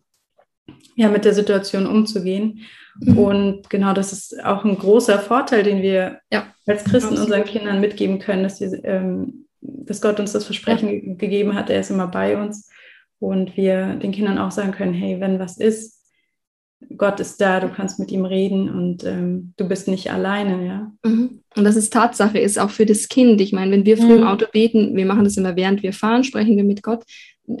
ja, 0.94 1.08
mit 1.08 1.24
der 1.24 1.34
Situation 1.34 1.86
umzugehen. 1.86 2.60
Mhm. 3.00 3.18
Und 3.18 3.70
genau, 3.70 3.92
das 3.92 4.12
ist 4.12 4.44
auch 4.44 4.64
ein 4.64 4.78
großer 4.78 5.18
Vorteil, 5.18 5.62
den 5.62 5.82
wir 5.82 6.20
ja, 6.32 6.46
als 6.66 6.84
Christen 6.84 7.14
absolut. 7.14 7.24
unseren 7.24 7.44
Kindern 7.44 7.80
mitgeben 7.80 8.18
können, 8.18 8.42
dass, 8.42 8.58
die, 8.58 8.64
ähm, 8.64 9.46
dass 9.60 10.00
Gott 10.00 10.20
uns 10.20 10.32
das 10.32 10.44
Versprechen 10.44 10.88
ja. 10.88 11.14
gegeben 11.14 11.54
hat, 11.54 11.70
er 11.70 11.80
ist 11.80 11.90
immer 11.90 12.06
bei 12.06 12.40
uns. 12.40 12.70
Und 13.18 13.56
wir 13.56 13.96
den 13.96 14.12
Kindern 14.12 14.38
auch 14.38 14.50
sagen 14.50 14.72
können, 14.72 14.94
hey, 14.94 15.20
wenn 15.20 15.38
was 15.38 15.58
ist, 15.58 15.99
Gott 16.96 17.20
ist 17.20 17.40
da, 17.40 17.60
du 17.60 17.68
kannst 17.68 17.98
mit 17.98 18.10
ihm 18.10 18.24
reden 18.24 18.70
und 18.70 19.04
ähm, 19.04 19.52
du 19.56 19.68
bist 19.68 19.86
nicht 19.86 20.10
alleine, 20.10 20.66
ja. 20.66 20.92
Mhm. 21.04 21.42
Und 21.56 21.64
das 21.64 21.76
ist 21.76 21.92
Tatsache, 21.92 22.38
ist 22.38 22.58
auch 22.58 22.70
für 22.70 22.86
das 22.86 23.08
Kind. 23.08 23.40
Ich 23.40 23.52
meine, 23.52 23.70
wenn 23.72 23.84
wir 23.84 23.96
früh 23.96 24.14
mhm. 24.14 24.22
im 24.22 24.26
Auto 24.26 24.46
beten, 24.50 24.96
wir 24.96 25.04
machen 25.04 25.24
das 25.24 25.36
immer 25.36 25.56
während 25.56 25.82
wir 25.82 25.92
fahren, 25.92 26.24
sprechen 26.24 26.56
wir 26.56 26.64
mit 26.64 26.82
Gott. 26.82 27.04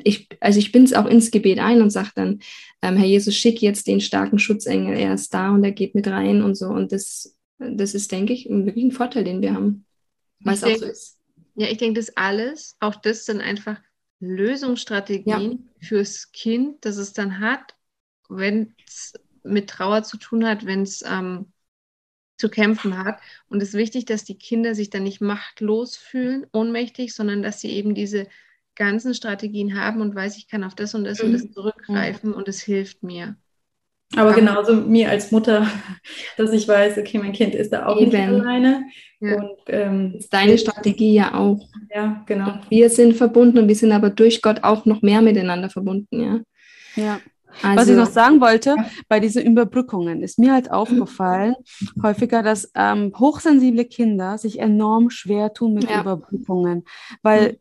Ich, 0.04 0.28
also 0.40 0.58
ich 0.58 0.72
bin 0.72 0.84
es 0.84 0.94
auch 0.94 1.06
ins 1.06 1.30
Gebet 1.30 1.58
ein 1.58 1.82
und 1.82 1.90
sage 1.90 2.10
dann, 2.14 2.40
ähm, 2.80 2.96
Herr 2.96 3.06
Jesus, 3.06 3.36
schick 3.36 3.60
jetzt 3.60 3.86
den 3.86 4.00
starken 4.00 4.38
Schutzengel, 4.38 4.96
er 4.96 5.14
ist 5.14 5.34
da 5.34 5.50
und 5.50 5.64
er 5.64 5.72
geht 5.72 5.94
mit 5.94 6.06
rein 6.08 6.42
und 6.42 6.54
so. 6.54 6.66
Und 6.66 6.92
das, 6.92 7.36
das 7.58 7.94
ist, 7.94 8.12
denke 8.12 8.32
ich, 8.32 8.48
wirklich 8.48 8.84
ein 8.84 8.92
Vorteil, 8.92 9.24
den 9.24 9.42
wir 9.42 9.54
haben, 9.54 9.84
weil 10.40 10.54
es 10.54 10.64
auch 10.64 10.76
so 10.76 10.86
ist. 10.86 11.18
Ja, 11.56 11.66
ich 11.66 11.78
denke, 11.78 12.00
das 12.00 12.16
alles, 12.16 12.76
auch 12.80 12.94
das 12.94 13.26
sind 13.26 13.40
einfach 13.40 13.78
Lösungsstrategien 14.20 15.50
ja. 15.52 15.58
fürs 15.80 16.32
Kind, 16.32 16.84
das 16.84 16.96
es 16.96 17.12
dann 17.12 17.40
hat, 17.40 17.74
wenn 18.30 18.74
es 18.86 19.14
mit 19.42 19.70
Trauer 19.70 20.02
zu 20.02 20.16
tun 20.16 20.46
hat, 20.46 20.66
wenn 20.66 20.82
es 20.82 21.02
ähm, 21.02 21.52
zu 22.36 22.48
kämpfen 22.48 22.98
hat. 22.98 23.20
Und 23.48 23.62
es 23.62 23.70
ist 23.70 23.74
wichtig, 23.74 24.06
dass 24.06 24.24
die 24.24 24.38
Kinder 24.38 24.74
sich 24.74 24.90
dann 24.90 25.02
nicht 25.02 25.20
machtlos 25.20 25.96
fühlen, 25.96 26.46
ohnmächtig, 26.52 27.14
sondern 27.14 27.42
dass 27.42 27.60
sie 27.60 27.70
eben 27.70 27.94
diese 27.94 28.26
ganzen 28.74 29.14
Strategien 29.14 29.78
haben 29.78 30.00
und 30.00 30.14
weiß, 30.14 30.38
ich 30.38 30.48
kann 30.48 30.64
auf 30.64 30.74
das 30.74 30.94
und 30.94 31.04
das 31.04 31.20
mhm. 31.20 31.26
und 31.26 31.32
das 31.34 31.44
mhm. 31.44 31.52
zurückgreifen 31.52 32.32
und 32.32 32.48
es 32.48 32.62
hilft 32.62 33.02
mir. 33.02 33.36
Aber 34.16 34.32
genauso 34.32 34.74
mir 34.74 35.08
als 35.08 35.30
Mutter, 35.30 35.68
dass 36.36 36.52
ich 36.52 36.66
weiß, 36.66 36.98
okay, 36.98 37.18
mein 37.18 37.32
Kind 37.32 37.54
ist 37.54 37.72
da 37.72 37.86
auch 37.86 38.00
Eben. 38.00 38.10
nicht 38.10 38.18
alleine. 38.18 38.84
Ja. 39.20 39.36
Und, 39.36 39.58
ähm, 39.68 40.12
das 40.14 40.24
ist 40.24 40.32
deine 40.32 40.58
Strategie 40.58 41.14
ja 41.14 41.34
auch. 41.34 41.60
Ja, 41.94 42.24
genau. 42.26 42.52
Und 42.52 42.70
wir 42.70 42.90
sind 42.90 43.16
verbunden 43.16 43.58
und 43.58 43.68
wir 43.68 43.76
sind 43.76 43.92
aber 43.92 44.10
durch 44.10 44.42
Gott 44.42 44.64
auch 44.64 44.86
noch 44.86 45.02
mehr 45.02 45.22
miteinander 45.22 45.70
verbunden, 45.70 46.20
ja. 46.20 46.40
Ja. 46.96 47.20
Also, 47.62 47.76
Was 47.76 47.88
ich 47.88 47.96
noch 47.96 48.10
sagen 48.10 48.40
wollte, 48.40 48.76
bei 49.08 49.20
diesen 49.20 49.44
Überbrückungen 49.44 50.22
ist 50.22 50.38
mir 50.38 50.52
halt 50.52 50.70
aufgefallen, 50.70 51.54
häufiger, 52.02 52.42
dass 52.42 52.70
ähm, 52.74 53.12
hochsensible 53.18 53.84
Kinder 53.84 54.38
sich 54.38 54.58
enorm 54.58 55.10
schwer 55.10 55.52
tun 55.52 55.74
mit 55.74 55.90
ja. 55.90 56.00
Überbrückungen, 56.00 56.84
weil 57.22 57.58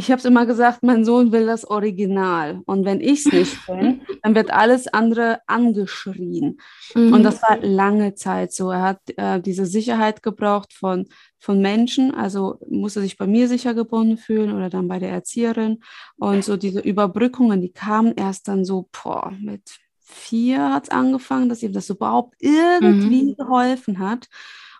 ich 0.00 0.10
habe 0.10 0.18
es 0.18 0.24
immer 0.24 0.46
gesagt, 0.46 0.82
mein 0.82 1.04
Sohn 1.04 1.30
will 1.30 1.44
das 1.44 1.66
Original. 1.66 2.62
Und 2.64 2.86
wenn 2.86 3.02
ich 3.02 3.26
es 3.26 3.32
nicht 3.32 3.66
bin, 3.66 4.00
dann 4.22 4.34
wird 4.34 4.50
alles 4.50 4.88
andere 4.88 5.40
angeschrien. 5.46 6.56
Mhm. 6.94 7.12
Und 7.12 7.22
das 7.22 7.42
war 7.42 7.58
lange 7.58 8.14
Zeit 8.14 8.50
so. 8.50 8.70
Er 8.70 8.80
hat 8.80 9.00
äh, 9.18 9.42
diese 9.42 9.66
Sicherheit 9.66 10.22
gebraucht 10.22 10.72
von, 10.72 11.06
von 11.38 11.60
Menschen, 11.60 12.14
also 12.14 12.58
musste 12.66 13.02
sich 13.02 13.18
bei 13.18 13.26
mir 13.26 13.46
sicher 13.46 13.74
gebunden 13.74 14.16
fühlen 14.16 14.54
oder 14.56 14.70
dann 14.70 14.88
bei 14.88 14.98
der 14.98 15.10
Erzieherin. 15.10 15.82
Und 16.16 16.44
so 16.44 16.56
diese 16.56 16.80
Überbrückungen, 16.80 17.60
die 17.60 17.72
kamen 17.72 18.14
erst 18.16 18.48
dann 18.48 18.64
so, 18.64 18.88
boah, 18.90 19.34
mit 19.38 19.80
vier 19.98 20.72
hat 20.72 20.84
es 20.84 20.88
angefangen, 20.88 21.50
dass 21.50 21.62
ihm 21.62 21.74
das 21.74 21.90
überhaupt 21.90 22.36
irgendwie 22.38 23.24
mhm. 23.24 23.36
geholfen 23.36 23.98
hat. 23.98 24.28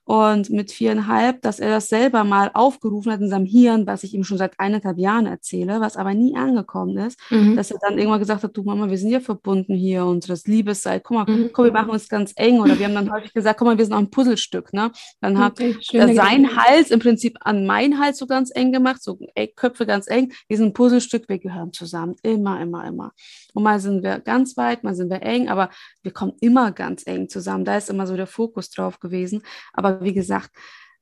Und 0.05 0.51
mit 0.51 0.73
viereinhalb, 0.73 1.41
dass 1.43 1.61
er 1.61 1.71
das 1.71 1.89
selber 1.89 2.25
mal 2.25 2.51
aufgerufen 2.53 3.13
hat 3.13 3.21
in 3.21 3.31
seinem 3.31 3.45
Hirn, 3.45 3.87
was 3.87 4.03
ich 4.03 4.13
ihm 4.15 4.25
schon 4.25 4.39
seit 4.39 4.59
eineinhalb 4.59 4.99
Jahren 4.99 5.27
erzähle, 5.27 5.81
was 5.81 5.97
aber 5.97 6.15
nie 6.15 6.35
angekommen 6.35 6.99
ist, 6.99 7.21
mhm. 7.31 7.55
dass 7.55 7.71
er 7.71 7.79
dann 7.81 7.97
irgendwann 7.97 8.19
gesagt 8.19 8.43
hat, 8.43 8.57
du 8.57 8.65
Mama, 8.65 8.91
wir 8.91 8.99
sind 8.99 9.11
ja 9.11 9.21
verbunden 9.21 9.75
hier, 9.75 10.05
unseres 10.05 10.47
Liebeszeit, 10.47 11.05
guck 11.05 11.17
mal, 11.17 11.33
mhm. 11.33 11.51
komm, 11.53 11.67
wir 11.67 11.73
machen 11.73 11.91
uns 11.91 12.09
ganz 12.09 12.33
eng. 12.35 12.61
Oder 12.61 12.79
wir 12.79 12.87
haben 12.87 12.95
dann 12.95 13.13
häufig 13.13 13.33
gesagt, 13.33 13.59
guck 13.59 13.67
mal, 13.67 13.79
wir 13.79 13.85
sind 13.85 13.95
auch 13.95 13.99
ein 13.99 14.11
Puzzlestück. 14.11 14.73
Ne? 14.73 14.91
Dann 15.21 15.39
hat 15.39 15.61
okay, 15.61 15.77
er 15.93 16.13
sein 16.15 16.57
Hals 16.57 16.91
im 16.91 16.99
Prinzip 16.99 17.37
an 17.41 17.65
meinen 17.65 18.01
Hals 18.01 18.19
so 18.19 18.27
ganz 18.27 18.51
eng 18.55 18.73
gemacht, 18.73 19.03
so 19.03 19.19
Köpfe 19.55 19.87
ganz 19.87 20.09
eng. 20.09 20.33
Wir 20.49 20.57
sind 20.57 20.67
ein 20.67 20.73
Puzzlestück, 20.73 21.29
wir 21.29 21.39
gehören 21.39 21.73
zusammen. 21.73 22.17
Immer, 22.23 22.61
immer, 22.61 22.85
immer. 22.85 23.13
Und 23.55 23.63
mal 23.63 23.79
sind 23.81 24.03
wir 24.03 24.19
ganz 24.19 24.57
weit, 24.57 24.85
mal 24.85 24.95
sind 24.95 25.11
wir 25.11 25.23
eng, 25.23 25.49
aber 25.49 25.71
wir 26.03 26.13
kommen 26.13 26.33
immer 26.41 26.73
ganz 26.73 27.07
eng 27.07 27.29
zusammen. 27.29 27.65
Da 27.65 27.77
ist 27.77 27.91
immer 27.91 28.07
so 28.07 28.17
der 28.17 28.27
Fokus 28.27 28.71
drauf 28.71 29.01
gewesen. 29.01 29.43
Aber 29.73 30.00
wie 30.01 30.15
gesagt, 30.15 30.51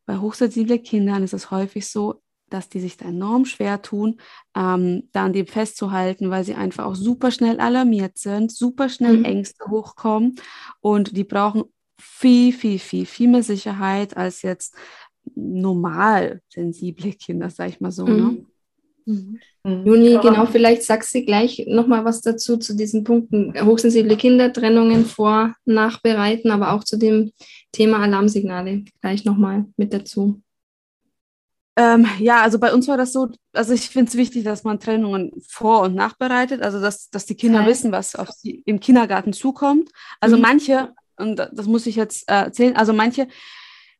bei 0.06 0.18
hochsensiblen 0.18 0.82
Kindern 0.82 1.22
ist 1.22 1.34
es 1.34 1.50
häufig 1.50 1.86
so, 1.88 2.22
dass 2.50 2.68
die 2.68 2.80
sich 2.80 2.96
da 2.96 3.06
enorm 3.06 3.44
schwer 3.44 3.82
tun, 3.82 4.20
ähm, 4.56 5.08
da 5.12 5.24
an 5.26 5.32
dem 5.32 5.46
festzuhalten, 5.46 6.30
weil 6.30 6.44
sie 6.44 6.54
einfach 6.54 6.86
auch 6.86 6.94
super 6.94 7.30
schnell 7.30 7.60
alarmiert 7.60 8.16
sind, 8.18 8.50
super 8.50 8.88
schnell 8.88 9.18
mhm. 9.18 9.24
Ängste 9.24 9.66
hochkommen 9.68 10.36
und 10.80 11.16
die 11.16 11.24
brauchen 11.24 11.64
viel, 12.00 12.52
viel, 12.52 12.78
viel, 12.78 13.06
viel 13.06 13.28
mehr 13.28 13.42
Sicherheit 13.42 14.16
als 14.16 14.42
jetzt 14.42 14.74
normal 15.34 16.40
sensible 16.48 17.12
Kinder, 17.12 17.50
sag 17.50 17.68
ich 17.68 17.80
mal 17.80 17.92
so. 17.92 18.06
Ne? 18.06 18.12
Mhm. 18.12 18.34
Ne? 18.34 18.46
Mhm. 19.08 19.40
Juni, 19.86 20.10
ja. 20.10 20.20
genau, 20.20 20.46
vielleicht 20.46 20.82
sagst 20.82 21.14
du 21.14 21.24
gleich 21.24 21.64
nochmal 21.66 22.04
was 22.04 22.20
dazu, 22.20 22.58
zu 22.58 22.76
diesen 22.76 23.04
Punkten. 23.04 23.54
Hochsensible 23.64 24.16
Kindertrennungen 24.16 25.06
vor, 25.06 25.54
nachbereiten, 25.64 26.50
aber 26.50 26.72
auch 26.72 26.84
zu 26.84 26.98
dem 26.98 27.32
Thema 27.72 28.00
Alarmsignale 28.00 28.84
gleich 29.00 29.24
nochmal 29.24 29.64
mit 29.76 29.94
dazu. 29.94 30.42
Ähm, 31.76 32.06
ja, 32.18 32.42
also 32.42 32.58
bei 32.58 32.72
uns 32.74 32.88
war 32.88 32.96
das 32.96 33.12
so, 33.12 33.28
also 33.52 33.72
ich 33.72 33.88
finde 33.88 34.10
es 34.10 34.16
wichtig, 34.16 34.44
dass 34.44 34.64
man 34.64 34.80
Trennungen 34.80 35.32
vor- 35.46 35.82
und 35.82 35.94
nachbereitet, 35.94 36.60
also 36.60 36.80
dass, 36.80 37.08
dass 37.08 37.24
die 37.24 37.36
Kinder 37.36 37.60
okay. 37.60 37.70
wissen, 37.70 37.92
was 37.92 38.14
auf 38.14 38.30
sie 38.30 38.62
im 38.66 38.80
Kindergarten 38.80 39.32
zukommt. 39.32 39.90
Also 40.20 40.36
mhm. 40.36 40.42
manche, 40.42 40.92
und 41.16 41.36
das 41.36 41.66
muss 41.66 41.86
ich 41.86 41.96
jetzt 41.96 42.28
äh, 42.28 42.34
erzählen, 42.34 42.76
also 42.76 42.92
manche 42.92 43.28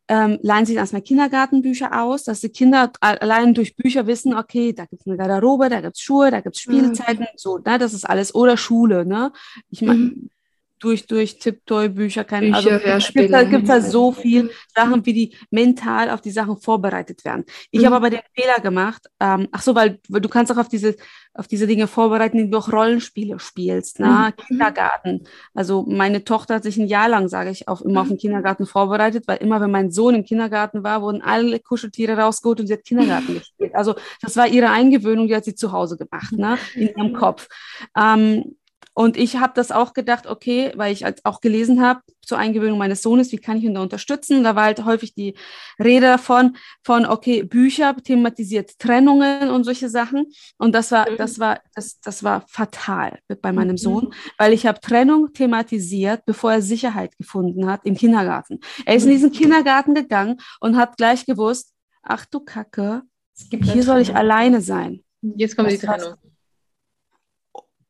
ähm, 0.09 0.39
leihen 0.43 0.67
sich 0.67 0.77
erstmal 0.77 1.03
Kindergartenbücher 1.03 2.03
aus, 2.03 2.25
dass 2.25 2.41
die 2.41 2.49
Kinder 2.49 2.91
allein 3.01 3.55
durch 3.55 3.77
Bücher 3.77 4.07
wissen, 4.07 4.35
okay, 4.35 4.73
da 4.73 4.87
gibt 4.87 5.03
es 5.03 5.07
eine 5.07 5.17
Garderobe, 5.17 5.69
da 5.69 5.81
gibt 5.81 5.97
es 5.97 6.01
Schuhe, 6.01 6.31
da 6.31 6.41
gibt 6.41 6.57
es 6.57 6.63
Spielzeiten, 6.63 7.25
mhm. 7.25 7.37
so, 7.37 7.59
ne, 7.59 7.79
das 7.79 7.93
ist 7.93 8.09
alles. 8.09 8.35
Oder 8.35 8.57
Schule, 8.57 9.05
ne? 9.07 9.33
Ich 9.71 9.83
meine, 9.83 9.99
mhm 9.99 10.31
durch, 10.79 11.07
durch 11.07 11.39
Tipptoy-Bücher, 11.39 12.25
keine 12.25 12.47
Bücher, 12.47 12.73
also, 12.73 12.87
Hörspiele. 12.87 13.25
Gibt, 13.25 13.35
da 13.35 13.43
gibt 13.43 13.69
halt 13.69 13.85
so 13.85 14.13
viel 14.13 14.51
Sachen, 14.75 15.05
wie 15.05 15.13
die 15.13 15.37
mental 15.51 16.11
auf 16.11 16.21
die 16.21 16.31
Sachen 16.31 16.57
vorbereitet 16.57 17.25
werden. 17.25 17.45
Ich 17.71 17.81
mhm. 17.81 17.87
habe 17.87 17.97
aber 17.97 18.11
den 18.11 18.21
Fehler 18.35 18.61
gemacht, 18.61 19.07
ähm, 19.21 19.49
ach 19.53 19.63
so, 19.63 19.75
weil, 19.75 19.99
weil, 20.09 20.21
du 20.21 20.29
kannst 20.29 20.53
auch 20.53 20.57
auf 20.57 20.69
diese, 20.69 20.97
auf 21.35 21.47
diese 21.47 21.67
Dinge 21.67 21.87
vorbereiten, 21.87 22.39
indem 22.39 22.53
du 22.53 22.59
auch 22.59 22.73
Rollenspiele 22.73 23.39
spielst, 23.39 24.01
ne? 24.01 24.33
Mhm. 24.37 24.47
Kindergarten. 24.47 25.25
Also 25.55 25.85
meine 25.89 26.25
Tochter 26.25 26.57
hat 26.57 26.63
sich 26.65 26.77
ein 26.77 26.87
Jahr 26.87 27.09
lang, 27.09 27.29
sage 27.29 27.51
ich, 27.51 27.69
auch 27.69 27.81
immer 27.81 28.03
auf 28.03 28.09
den 28.09 28.19
Kindergarten 28.19 28.67
vorbereitet, 28.67 29.25
weil 29.27 29.39
immer, 29.39 29.61
wenn 29.61 29.71
mein 29.71 29.91
Sohn 29.91 30.15
im 30.15 30.25
Kindergarten 30.25 30.83
war, 30.83 31.03
wurden 31.03 31.23
alle 31.23 31.61
Kuscheltiere 31.61 32.19
rausgeholt 32.19 32.61
und 32.61 32.67
sie 32.67 32.73
hat 32.73 32.85
Kindergarten 32.85 33.35
gespielt. 33.35 33.75
Also 33.75 33.95
das 34.21 34.37
war 34.37 34.49
ihre 34.49 34.71
Eingewöhnung, 34.71 35.29
die 35.29 35.37
hat 35.37 35.45
sie 35.45 35.55
zu 35.55 35.73
Hause 35.73 35.97
gemacht, 35.97 36.33
ne? 36.33 36.59
in 36.75 36.89
ihrem 36.89 37.13
Kopf. 37.13 37.49
Ähm, 37.97 38.57
und 38.99 39.17
ich 39.17 39.37
habe 39.37 39.53
das 39.55 39.71
auch 39.71 39.93
gedacht, 39.93 40.27
okay, 40.27 40.73
weil 40.75 40.93
ich 40.93 41.05
auch 41.25 41.41
gelesen 41.41 41.81
habe 41.81 42.01
zur 42.21 42.37
Eingewöhnung 42.37 42.79
meines 42.79 43.01
Sohnes, 43.01 43.31
wie 43.31 43.37
kann 43.37 43.57
ich 43.57 43.63
ihn 43.63 43.75
da 43.75 43.81
unterstützen? 43.81 44.43
Da 44.43 44.57
war 44.57 44.65
halt 44.65 44.85
häufig 44.85 45.15
die 45.15 45.35
Rede 45.79 46.07
davon, 46.07 46.57
von, 46.83 47.07
okay, 47.07 47.45
Bücher 47.45 47.95
thematisiert 47.95 48.77
Trennungen 48.81 49.51
und 49.51 49.63
solche 49.63 49.89
Sachen. 49.89 50.27
Und 50.57 50.75
das 50.75 50.91
war, 50.91 51.07
das 51.17 51.39
war, 51.39 51.61
das, 51.77 52.01
das 52.01 52.25
war 52.25 52.45
fatal 52.49 53.21
bei 53.41 53.53
meinem 53.53 53.75
mhm. 53.75 53.79
Sohn, 53.79 54.15
weil 54.37 54.53
ich 54.53 54.67
habe 54.67 54.81
Trennung 54.81 55.33
thematisiert, 55.33 56.25
bevor 56.27 56.55
er 56.55 56.63
Sicherheit 56.63 57.17
gefunden 57.19 57.71
hat 57.71 57.83
im 57.85 57.95
Kindergarten. 57.95 58.59
Er 58.85 58.97
ist 58.97 59.05
in 59.05 59.11
diesen 59.11 59.31
Kindergarten 59.31 59.95
gegangen 59.95 60.39
und 60.59 60.77
hat 60.77 60.97
gleich 60.97 61.25
gewusst, 61.25 61.73
ach 62.03 62.27
du 62.27 62.41
Kacke, 62.41 63.03
hier 63.49 63.85
soll 63.85 64.01
ich 64.01 64.17
alleine 64.17 64.61
sein. 64.61 65.05
Jetzt 65.23 65.57
kommt 65.57 65.71
die 65.71 65.79
Trennung. 65.79 66.17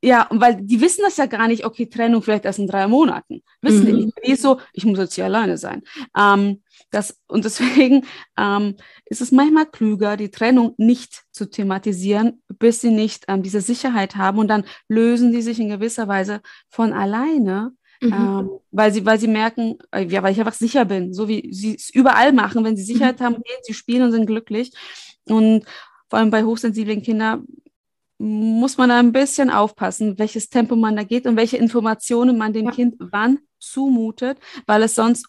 Ja, 0.01 0.29
weil 0.31 0.63
die 0.63 0.81
wissen 0.81 1.03
das 1.03 1.17
ja 1.17 1.27
gar 1.27 1.49
nicht, 1.49 1.65
okay, 1.65 1.87
Trennung 1.87 2.23
vielleicht 2.23 2.45
erst 2.45 2.61
in 2.61 2.69
drei 2.69 2.87
Monaten. 2.87 3.43
Wissen 3.63 3.83
mhm. 3.83 3.87
die 3.87 3.93
nicht. 3.93 4.19
Die 4.27 4.37
so, 4.37 4.61
ich 4.73 4.85
muss 4.85 4.99
jetzt 4.99 5.15
hier 5.15 5.25
alleine 5.25 5.59
sein. 5.59 5.83
Ähm, 6.17 6.63
das, 6.91 7.21
und 7.27 7.45
deswegen 7.45 8.07
ähm, 8.39 8.77
ist 9.07 9.21
es 9.21 9.33
manchmal 9.33 9.67
klüger, 9.67 10.17
die 10.17 10.31
Trennung 10.31 10.75
nicht 10.77 11.25
zu 11.33 11.51
thematisieren, 11.51 12.43
bis 12.59 12.81
sie 12.81 12.91
nicht 12.91 13.25
ähm, 13.29 13.43
diese 13.43 13.61
Sicherheit 13.61 14.17
haben 14.17 14.39
und 14.39 14.49
dann 14.49 14.65
lösen 14.89 15.33
die 15.33 15.43
sich 15.43 15.59
in 15.59 15.69
gewisser 15.69 16.07
Weise 16.07 16.41
von 16.69 16.93
alleine, 16.93 17.73
Mhm. 18.01 18.13
Ähm, 18.13 18.51
weil 18.71 18.93
sie, 18.93 19.05
weil 19.05 19.19
sie 19.19 19.27
merken, 19.27 19.77
äh, 19.91 20.05
ja, 20.05 20.23
weil 20.23 20.33
ich 20.33 20.39
einfach 20.39 20.53
sicher 20.53 20.85
bin, 20.85 21.13
so 21.13 21.27
wie 21.27 21.53
sie 21.53 21.75
es 21.75 21.91
überall 21.91 22.33
machen, 22.33 22.65
wenn 22.65 22.77
sie 22.77 22.85
Sicherheit 22.85 23.19
mhm. 23.19 23.25
haben, 23.25 23.35
gehen 23.43 23.59
sie 23.63 23.75
spielen 23.75 24.03
und 24.03 24.13
sind 24.13 24.27
glücklich. 24.27 24.71
Und 25.25 25.65
vor 26.09 26.21
allem 26.21 26.31
bei 26.31 26.45
hochsensiblen 26.45 27.03
Kindern 27.03 27.47
muss 28.19 28.77
man 28.77 28.89
da 28.89 28.99
ein 28.99 29.13
bisschen 29.13 29.51
aufpassen, 29.51 30.19
welches 30.19 30.49
Tempo 30.49 30.77
man 30.77 30.97
da 30.97 31.05
geht 31.05 31.27
und 31.27 31.37
welche 31.37 31.57
Informationen 31.57 32.37
man 32.37 32.53
dem 32.53 32.67
ja. 32.67 32.73
Kind 32.73 32.97
wann 32.99 33.39
zumutet, 33.59 34.39
weil 34.67 34.83
es 34.83 34.95
sonst 34.95 35.29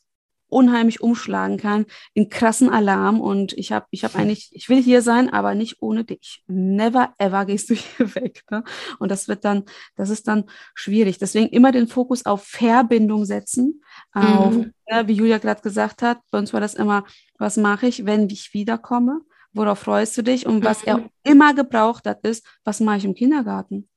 unheimlich 0.50 1.00
umschlagen 1.02 1.58
kann 1.58 1.86
in 2.14 2.30
krassen 2.30 2.70
Alarm 2.70 3.22
und 3.22 3.54
ich 3.54 3.72
habe 3.72 3.86
ich 3.92 4.04
habe 4.04 4.18
eigentlich 4.18 4.50
ich 4.52 4.68
will 4.68 4.82
hier 4.82 5.02
sein, 5.02 5.32
aber 5.32 5.54
nicht 5.54 5.82
ohne 5.82 6.04
dich. 6.04 6.44
Never 6.48 7.14
ever 7.20 7.46
gehst 7.46 7.70
du 7.70 7.76
hier 7.76 8.16
weg, 8.16 8.42
ne? 8.50 8.64
Und 8.98 9.12
das 9.12 9.28
wird 9.28 9.46
dann 9.46 9.66
das 9.96 10.10
ist 10.10 10.28
dann 10.28 10.46
schwierig. 10.74 11.20
Deswegen 11.20 11.50
immer 11.50 11.72
den 11.72 11.88
Fokus 11.88 12.26
auf 12.26 12.44
Verbindung 12.44 13.26
setzen, 13.26 13.84
mhm. 14.14 14.24
auf 14.24 14.56
ja, 14.88 15.08
wie 15.08 15.14
Julia 15.14 15.38
gerade 15.38 15.62
gesagt 15.62 16.02
hat, 16.02 16.20
bei 16.32 16.40
uns 16.40 16.52
war 16.52 16.62
das 16.62 16.74
immer 16.74 17.06
was 17.38 17.56
mache 17.56 17.88
ich, 17.88 18.06
wenn 18.06 18.28
ich 18.30 18.54
wiederkomme? 18.54 19.22
Worauf 19.54 19.80
freust 19.80 20.18
du 20.18 20.22
dich? 20.22 20.46
Und 20.46 20.64
was 20.64 20.84
er 20.84 20.98
mhm. 20.98 21.10
immer 21.24 21.54
gebraucht 21.54 22.06
hat, 22.06 22.26
ist, 22.26 22.46
was 22.64 22.80
mache 22.80 22.98
ich 22.98 23.06
im 23.06 23.16
Kindergarten? 23.16 23.90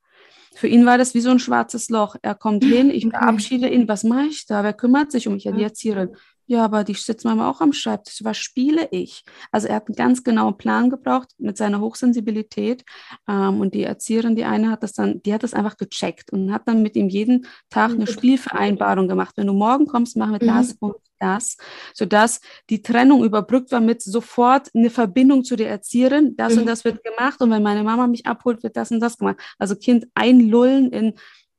Für 0.55 0.68
ihn 0.68 0.84
war 0.84 0.98
das 0.98 1.14
wie 1.14 1.20
so 1.20 1.30
ein 1.30 1.38
schwarzes 1.38 1.88
Loch. 1.88 2.16
Er 2.20 2.34
kommt 2.34 2.64
hin, 2.64 2.90
ich 2.90 3.07
verabschiede 3.09 3.68
ihn, 3.68 3.88
was 3.88 4.05
mache 4.05 4.26
ich 4.26 4.46
da? 4.46 4.62
Wer 4.62 4.74
kümmert 4.74 5.11
sich 5.11 5.26
um 5.26 5.34
mich? 5.34 5.44
Ja, 5.44 5.53
die 5.53 5.62
Erzieherin. 5.62 6.14
Ja, 6.46 6.64
aber 6.64 6.84
die 6.84 6.92
sitzt 6.92 7.24
manchmal 7.24 7.48
auch 7.48 7.61
am 7.61 7.72
Schreibtisch. 7.72 8.22
Was 8.24 8.36
spiele 8.36 8.88
ich? 8.90 9.24
Also 9.50 9.68
er 9.68 9.76
hat 9.76 9.88
einen 9.88 9.96
ganz 9.96 10.22
genauen 10.22 10.59
Plan 10.59 10.90
gebraucht 10.90 11.30
mit 11.38 11.57
seiner 11.57 11.80
Hochsensibilität. 11.80 12.84
Ähm, 13.28 13.61
und 13.61 13.74
die 13.74 13.84
Erzieherin, 13.84 14.36
die 14.36 14.44
eine 14.44 14.70
hat 14.70 14.82
das 14.82 14.92
dann, 14.92 15.22
die 15.22 15.32
hat 15.32 15.44
das 15.44 15.55
einfach 15.55 15.76
gecheckt 15.76 16.32
und 16.32 16.53
hat 16.53 16.68
dann 16.68 16.82
mit 16.82 16.96
ihm 16.96 17.09
jeden 17.09 17.46
Tag 17.70 17.92
eine 17.92 18.07
Spielvereinbarung 18.07 19.09
gemacht. 19.09 19.34
Wenn 19.36 19.46
du 19.46 19.55
morgen 19.55 19.86
kommst, 19.86 20.16
machen 20.16 20.32
wir 20.32 20.40
das 20.40 20.74
mhm. 20.74 20.88
und 20.88 20.96
das, 21.22 21.56
sodass 21.94 22.40
die 22.68 22.82
Trennung 22.82 23.24
überbrückt 23.24 23.72
war 23.72 23.80
mit 23.80 24.02
sofort 24.02 24.68
eine 24.74 24.90
Verbindung 24.90 25.44
zu 25.44 25.56
der 25.56 25.70
Erzieherin. 25.70 26.36
Das 26.36 26.54
mhm. 26.54 26.60
und 26.60 26.66
das 26.66 26.84
wird 26.84 27.02
gemacht 27.04 27.40
und 27.40 27.50
wenn 27.50 27.62
meine 27.62 27.84
Mama 27.84 28.06
mich 28.06 28.26
abholt, 28.26 28.62
wird 28.62 28.76
das 28.76 28.90
und 28.90 29.00
das 29.00 29.18
gemacht. 29.18 29.38
Also 29.58 29.76
Kind 29.76 30.06
einlullen 30.14 30.90
in, 30.90 31.14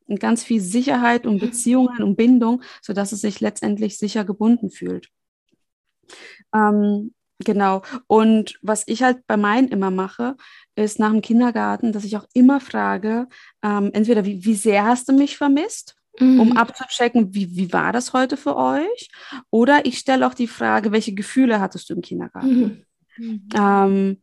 in 0.08 0.20
ganz 0.20 0.44
viel 0.44 0.62
Sicherheit 0.62 1.26
und 1.26 1.40
Beziehungen 1.40 2.04
und 2.04 2.16
Bindung, 2.16 2.62
sodass 2.82 3.12
es 3.12 3.22
sich 3.22 3.40
letztendlich 3.40 3.98
sicher 3.98 4.26
gebunden 4.26 4.70
fühlt. 4.70 5.10
Ähm, 6.54 7.14
Genau. 7.44 7.82
Und 8.08 8.58
was 8.62 8.84
ich 8.88 9.04
halt 9.04 9.26
bei 9.28 9.38
meinen 9.38 9.68
immer 9.68 9.92
mache, 9.92 10.36
ist 10.76 11.00
nach 11.00 11.12
dem 11.12 11.22
Kindergarten, 11.22 11.92
dass 11.92 12.04
ich 12.04 12.16
auch 12.16 12.28
immer 12.34 12.60
frage, 12.60 13.28
ähm, 13.64 13.90
entweder 13.94 14.26
wie, 14.26 14.46
wie 14.46 14.56
sehr 14.56 14.86
hast 14.86 15.10
du 15.10 15.14
mich 15.14 15.38
vermisst? 15.38 15.96
Mhm. 16.20 16.40
um 16.40 16.58
abzuchecken, 16.58 17.34
wie, 17.34 17.56
wie 17.56 17.74
war 17.74 17.92
das 17.92 18.14
heute 18.14 18.38
für 18.38 18.56
euch? 18.56 19.10
Oder 19.50 19.86
ich 19.86 19.98
stelle 19.98 20.28
auch 20.28 20.36
die 20.36 20.48
Frage, 20.48 20.92
welche 20.92 21.14
Gefühle 21.14 21.60
hattest 21.60 21.90
du 21.90 21.96
im 21.96 22.02
Kindergarten? 22.02 22.86
Mhm. 23.18 23.48
Ähm, 23.56 24.18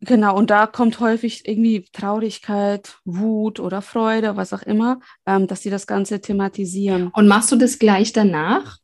genau, 0.00 0.36
und 0.36 0.50
da 0.50 0.66
kommt 0.66 1.00
häufig 1.00 1.48
irgendwie 1.48 1.86
Traurigkeit, 1.92 2.98
Wut 3.04 3.58
oder 3.58 3.80
Freude, 3.80 4.36
was 4.36 4.52
auch 4.52 4.62
immer, 4.62 5.00
ähm, 5.24 5.46
dass 5.46 5.62
sie 5.62 5.70
das 5.70 5.86
Ganze 5.86 6.20
thematisieren. 6.20 7.10
Und 7.14 7.26
machst 7.26 7.50
du 7.52 7.56
das 7.56 7.78
gleich 7.78 8.12
danach, 8.12 8.78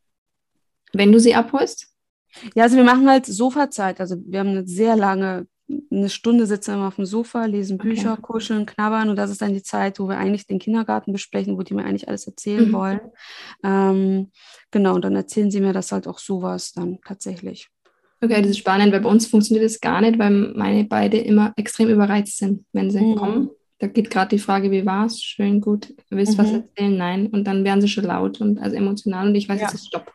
wenn 0.92 1.12
du 1.12 1.20
sie 1.20 1.34
abholst? 1.34 1.88
Ja, 2.54 2.64
also 2.64 2.76
wir 2.76 2.84
machen 2.84 3.08
halt 3.08 3.26
Sofazeit. 3.26 4.00
Also 4.00 4.16
wir 4.24 4.40
haben 4.40 4.48
eine 4.48 4.66
sehr 4.66 4.96
lange, 4.96 5.46
eine 5.68 6.08
Stunde 6.08 6.46
sitzen 6.46 6.78
wir 6.78 6.88
auf 6.88 6.96
dem 6.96 7.06
Sofa, 7.06 7.44
lesen 7.44 7.78
Bücher, 7.78 8.12
okay. 8.12 8.22
kuscheln, 8.22 8.66
knabbern 8.66 9.08
und 9.08 9.16
das 9.16 9.30
ist 9.30 9.42
dann 9.42 9.54
die 9.54 9.62
Zeit, 9.62 9.98
wo 9.98 10.08
wir 10.08 10.18
eigentlich 10.18 10.46
den 10.46 10.58
Kindergarten 10.58 11.12
besprechen, 11.12 11.56
wo 11.56 11.62
die 11.62 11.74
mir 11.74 11.84
eigentlich 11.84 12.08
alles 12.08 12.26
erzählen 12.26 12.68
mhm. 12.68 12.72
wollen. 12.72 13.00
Ähm, 13.64 14.30
genau, 14.70 14.94
und 14.94 15.04
dann 15.04 15.16
erzählen 15.16 15.50
sie 15.50 15.60
mir 15.60 15.72
das 15.72 15.92
halt 15.92 16.06
auch 16.06 16.18
sowas 16.18 16.72
dann 16.72 16.98
tatsächlich. 17.06 17.68
Okay, 18.20 18.40
das 18.40 18.50
ist 18.50 18.58
spannend, 18.58 18.92
weil 18.92 19.00
bei 19.00 19.08
uns 19.08 19.26
funktioniert 19.26 19.64
das 19.64 19.80
gar 19.80 20.00
nicht, 20.00 20.18
weil 20.18 20.30
meine 20.30 20.84
beide 20.84 21.18
immer 21.18 21.52
extrem 21.56 21.88
überreizt 21.88 22.38
sind, 22.38 22.64
wenn 22.72 22.90
sie 22.90 23.00
mhm. 23.00 23.16
kommen. 23.16 23.50
Da 23.78 23.88
geht 23.88 24.10
gerade 24.10 24.36
die 24.36 24.38
Frage, 24.38 24.70
wie 24.70 24.86
war 24.86 25.06
es? 25.06 25.20
Schön, 25.20 25.60
gut, 25.60 25.92
willst 26.08 26.38
du 26.38 26.42
mhm. 26.42 26.46
was 26.46 26.52
erzählen? 26.52 26.96
Nein. 26.96 27.26
Und 27.26 27.44
dann 27.44 27.64
werden 27.64 27.80
sie 27.80 27.88
schon 27.88 28.04
laut 28.04 28.40
und 28.40 28.60
also 28.60 28.76
emotional 28.76 29.26
und 29.26 29.34
ich 29.34 29.48
weiß, 29.48 29.60
ja. 29.60 29.68
jetzt 29.68 29.86
Stopp. 29.88 30.12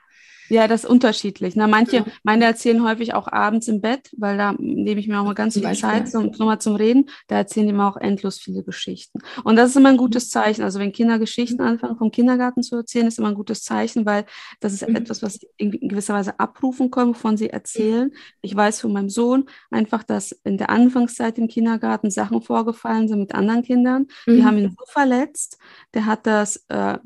Ja, 0.49 0.67
das 0.67 0.83
ist 0.83 0.89
unterschiedlich. 0.89 1.55
Na, 1.55 1.67
manche, 1.67 1.97
ja. 1.97 2.05
meine 2.23 2.45
erzählen 2.45 2.83
häufig 2.83 3.13
auch 3.13 3.27
abends 3.27 3.67
im 3.67 3.81
Bett, 3.81 4.09
weil 4.17 4.37
da 4.37 4.53
nehme 4.57 4.99
ich 4.99 5.07
mir 5.07 5.19
auch 5.19 5.25
mal 5.25 5.33
ganz 5.33 5.53
viel 5.55 5.63
Beispiel. 5.63 5.89
Zeit 5.89 6.09
zum, 6.09 6.27
nochmal 6.27 6.59
zum 6.59 6.75
Reden. 6.75 7.09
Da 7.27 7.37
erzählen 7.37 7.67
die 7.67 7.73
mir 7.73 7.87
auch 7.87 7.97
endlos 7.97 8.39
viele 8.39 8.63
Geschichten. 8.63 9.19
Und 9.43 9.55
das 9.55 9.71
ist 9.71 9.75
immer 9.75 9.89
ein 9.89 9.97
gutes 9.97 10.29
Zeichen. 10.29 10.63
Also 10.63 10.79
wenn 10.79 10.91
Kinder 10.91 11.19
Geschichten 11.19 11.61
mhm. 11.61 11.69
anfangen, 11.69 11.97
vom 11.97 12.11
Kindergarten 12.11 12.63
zu 12.63 12.75
erzählen, 12.75 13.07
ist 13.07 13.19
immer 13.19 13.29
ein 13.29 13.35
gutes 13.35 13.63
Zeichen, 13.63 14.05
weil 14.05 14.25
das 14.59 14.73
ist 14.73 14.87
mhm. 14.87 14.95
etwas, 14.95 15.21
was 15.21 15.35
sie 15.35 15.47
in 15.57 15.71
gewisser 15.71 16.13
Weise 16.13 16.39
abrufen 16.39 16.91
können, 16.91 17.09
wovon 17.09 17.37
sie 17.37 17.49
erzählen. 17.49 18.11
Ich 18.41 18.55
weiß 18.55 18.81
von 18.81 18.93
meinem 18.93 19.09
Sohn 19.09 19.45
einfach, 19.69 20.03
dass 20.03 20.31
in 20.43 20.57
der 20.57 20.69
Anfangszeit 20.69 21.37
im 21.37 21.47
Kindergarten 21.47 22.09
Sachen 22.11 22.41
vorgefallen 22.41 23.07
sind 23.07 23.19
mit 23.19 23.35
anderen 23.35 23.63
Kindern. 23.63 24.07
Mhm. 24.25 24.35
Die 24.35 24.45
haben 24.45 24.57
ihn 24.57 24.75
so 24.77 24.85
verletzt. 24.87 25.57
Der 25.93 26.05
hat 26.05 26.25
das, 26.25 26.65
äh, 26.69 26.97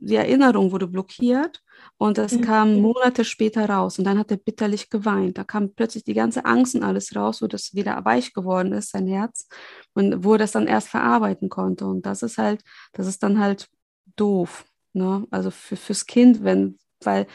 die 0.00 0.16
Erinnerung 0.16 0.72
wurde 0.72 0.86
blockiert. 0.86 1.62
Und 1.96 2.18
das 2.18 2.32
mhm. 2.32 2.40
kam 2.42 2.80
Monate 2.80 3.24
später 3.24 3.68
raus. 3.68 3.98
Und 3.98 4.04
dann 4.04 4.18
hat 4.18 4.30
er 4.30 4.36
bitterlich 4.36 4.90
geweint. 4.90 5.38
Da 5.38 5.44
kam 5.44 5.74
plötzlich 5.74 6.04
die 6.04 6.14
ganze 6.14 6.44
Angst 6.44 6.74
und 6.74 6.82
alles 6.82 7.14
raus, 7.14 7.42
wo 7.42 7.46
das 7.46 7.74
wieder 7.74 8.04
weich 8.04 8.32
geworden 8.32 8.72
ist, 8.72 8.90
sein 8.90 9.06
Herz. 9.06 9.48
Und 9.94 10.24
wo 10.24 10.32
er 10.32 10.38
das 10.38 10.52
dann 10.52 10.66
erst 10.66 10.88
verarbeiten 10.88 11.48
konnte. 11.48 11.86
Und 11.86 12.06
das 12.06 12.22
ist 12.22 12.38
halt, 12.38 12.62
das 12.92 13.06
ist 13.06 13.22
dann 13.22 13.38
halt 13.38 13.68
doof. 14.16 14.64
Ne? 14.92 15.26
Also 15.30 15.50
für, 15.50 15.76
fürs 15.76 16.06
Kind, 16.06 16.42
wenn, 16.44 16.78
weil 17.02 17.26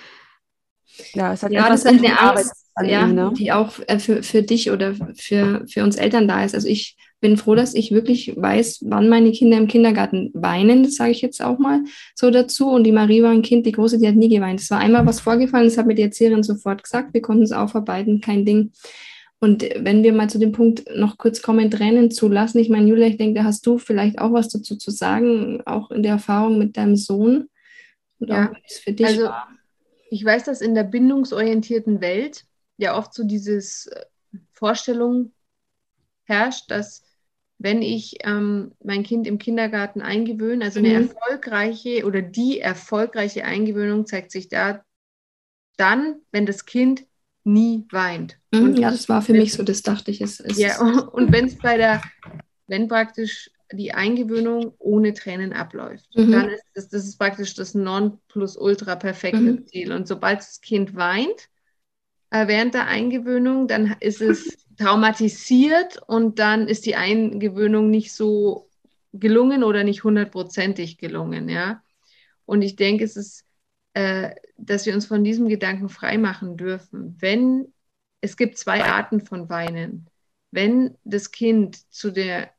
ja, 1.14 1.34
es 1.34 1.44
hat 1.44 1.52
ja, 1.52 1.68
das 1.70 1.86
ist 1.86 1.88
eine 1.88 2.20
Angst, 2.20 2.54
ja, 2.84 3.08
ne? 3.08 3.34
die 3.38 3.52
auch 3.52 3.74
äh, 3.88 4.00
für, 4.00 4.24
für 4.24 4.44
dich 4.44 4.72
oder 4.72 4.96
für, 5.16 5.66
für 5.68 5.84
uns 5.84 5.96
Eltern 5.96 6.28
da 6.28 6.44
ist. 6.44 6.56
Also 6.56 6.68
ich 6.68 6.98
bin 7.24 7.38
froh, 7.38 7.56
dass 7.56 7.74
ich 7.74 7.92
wirklich 7.92 8.34
weiß, 8.36 8.84
wann 8.86 9.08
meine 9.08 9.32
Kinder 9.32 9.58
im 9.58 9.68
Kindergarten 9.68 10.30
weinen, 10.34 10.84
das 10.84 10.96
sage 10.96 11.12
ich 11.12 11.22
jetzt 11.22 11.42
auch 11.42 11.58
mal 11.58 11.84
so 12.16 12.30
dazu. 12.30 12.70
Und 12.70 12.84
die 12.84 12.92
Marie 12.92 13.24
war 13.24 13.32
ein 13.32 13.42
Kind, 13.42 13.66
die 13.66 13.72
Große, 13.72 13.98
die 13.98 14.08
hat 14.08 14.16
nie 14.16 14.30
geweint. 14.30 14.60
Es 14.60 14.70
war 14.70 14.80
einmal 14.80 15.06
was 15.06 15.22
vorgefallen, 15.22 15.66
das 15.66 15.78
hat 15.78 15.88
mir 15.88 15.96
die 15.96 16.02
Erzieherin 16.04 16.44
sofort 16.44 16.84
gesagt, 16.84 17.14
wir 17.14 17.22
konnten 17.22 17.44
es 17.44 17.54
aufarbeiten, 17.54 18.22
kein 18.22 18.46
Ding. 18.46 18.72
Und 19.40 19.64
wenn 19.78 20.04
wir 20.04 20.14
mal 20.14 20.30
zu 20.30 20.38
dem 20.38 20.52
Punkt 20.52 20.84
noch 20.96 21.18
kurz 21.18 21.42
kommen, 21.42 21.72
Tränen 21.72 22.12
zulassen, 22.12 22.60
ich 22.60 22.70
meine, 22.70 22.88
Julia, 22.88 23.08
ich 23.08 23.18
denke, 23.18 23.40
da 23.40 23.46
hast 23.46 23.66
du 23.66 23.78
vielleicht 23.78 24.20
auch 24.20 24.34
was 24.34 24.50
dazu 24.50 24.78
zu 24.78 24.92
sagen, 24.92 25.62
auch 25.66 25.92
in 25.92 26.04
der 26.04 26.14
Erfahrung 26.14 26.58
mit 26.58 26.78
deinem 26.78 26.96
Sohn. 26.96 27.50
Und 28.20 28.30
ja, 28.30 28.52
auch, 28.52 28.56
für 28.84 28.94
dich 28.94 29.06
also, 29.06 29.24
war. 29.24 29.48
Ich 30.14 30.24
weiß, 30.24 30.44
dass 30.44 30.62
in 30.62 30.76
der 30.76 30.84
bindungsorientierten 30.84 32.00
Welt 32.00 32.46
ja 32.78 32.96
oft 32.96 33.16
so 33.16 33.24
diese 33.24 33.58
äh, 33.58 34.06
Vorstellung 34.52 35.32
herrscht, 36.26 36.70
dass 36.70 37.04
wenn 37.58 37.82
ich 37.82 38.18
ähm, 38.24 38.74
mein 38.84 39.02
Kind 39.02 39.26
im 39.26 39.40
Kindergarten 39.40 40.02
eingewöhne. 40.02 40.66
Also 40.66 40.78
eine 40.78 40.90
mhm. 40.90 41.10
erfolgreiche 41.10 42.06
oder 42.06 42.22
die 42.22 42.60
erfolgreiche 42.60 43.44
Eingewöhnung 43.44 44.06
zeigt 44.06 44.32
sich 44.32 44.50
da 44.50 44.84
dann, 45.78 46.18
wenn 46.32 46.46
das 46.46 46.66
Kind 46.66 47.06
nie 47.44 47.88
weint. 47.90 48.38
Mhm, 48.52 48.64
und 48.64 48.80
ja, 48.80 48.92
das 48.92 49.10
war 49.10 49.24
für 49.24 49.34
mich 49.34 49.54
so, 49.54 49.64
das 49.64 49.82
dachte 49.82 50.12
ich. 50.12 50.22
Es, 50.22 50.40
es 50.40 50.60
ja, 50.60 50.80
und 51.12 51.32
wenn 51.32 51.46
es 51.46 51.58
bei 51.58 51.78
der, 51.78 52.04
wenn 52.68 52.88
praktisch 52.88 53.50
die 53.76 53.94
Eingewöhnung 53.94 54.74
ohne 54.80 55.14
Tränen 55.14 55.54
abläuft, 55.54 56.08
mhm. 56.16 56.32
dann 56.32 56.50
ist 56.50 56.64
das, 56.74 56.90
das 56.90 57.06
ist 57.06 57.18
praktisch 57.18 57.54
das 57.56 57.74
non-plus-ultra 57.74 58.96
perfekte 58.96 59.40
mhm. 59.40 59.68
Ziel. 59.68 59.92
Und 59.92 60.08
sobald 60.08 60.40
das 60.40 60.62
Kind 60.62 60.96
weint, 60.96 61.50
äh, 62.30 62.48
während 62.48 62.74
der 62.74 62.88
Eingewöhnung, 62.88 63.68
dann 63.68 63.96
ist 64.00 64.22
es 64.22 64.66
traumatisiert 64.78 66.02
und 66.08 66.40
dann 66.40 66.68
ist 66.68 66.86
die 66.86 66.96
Eingewöhnung 66.96 67.90
nicht 67.90 68.14
so 68.14 68.70
gelungen 69.12 69.64
oder 69.64 69.84
nicht 69.84 70.04
hundertprozentig 70.04 70.98
gelungen, 70.98 71.50
ja. 71.50 71.84
Und 72.46 72.62
ich 72.62 72.76
denke, 72.76 73.04
es 73.04 73.16
ist, 73.16 73.46
äh, 73.94 74.32
dass 74.58 74.86
wir 74.86 74.94
uns 74.94 75.06
von 75.06 75.24
diesem 75.24 75.48
Gedanken 75.48 75.90
freimachen 75.90 76.58
dürfen. 76.58 77.16
Wenn 77.20 77.74
es 78.24 78.38
gibt 78.38 78.58
zwei 78.58 78.86
Arten 78.86 79.20
von 79.20 79.50
Weinen. 79.50 80.10
Wenn 80.50 80.96
das 81.04 81.32
Kind 81.32 81.92
zu 81.94 82.10
der 82.10 82.52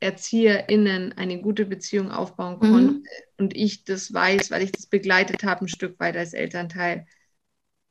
ErzieherInnen 0.00 1.12
eine 1.16 1.40
gute 1.40 1.66
Beziehung 1.66 2.10
aufbauen 2.10 2.58
mhm. 2.60 2.72
konnte 2.72 2.92
mhm. 2.94 3.02
und 3.38 3.56
ich 3.56 3.84
das 3.84 4.12
weiß, 4.12 4.50
weil 4.50 4.62
ich 4.62 4.72
das 4.72 4.86
begleitet 4.86 5.44
habe, 5.44 5.64
ein 5.64 5.68
Stück 5.68 5.98
weit 5.98 6.16
als 6.16 6.34
Elternteil, 6.34 7.06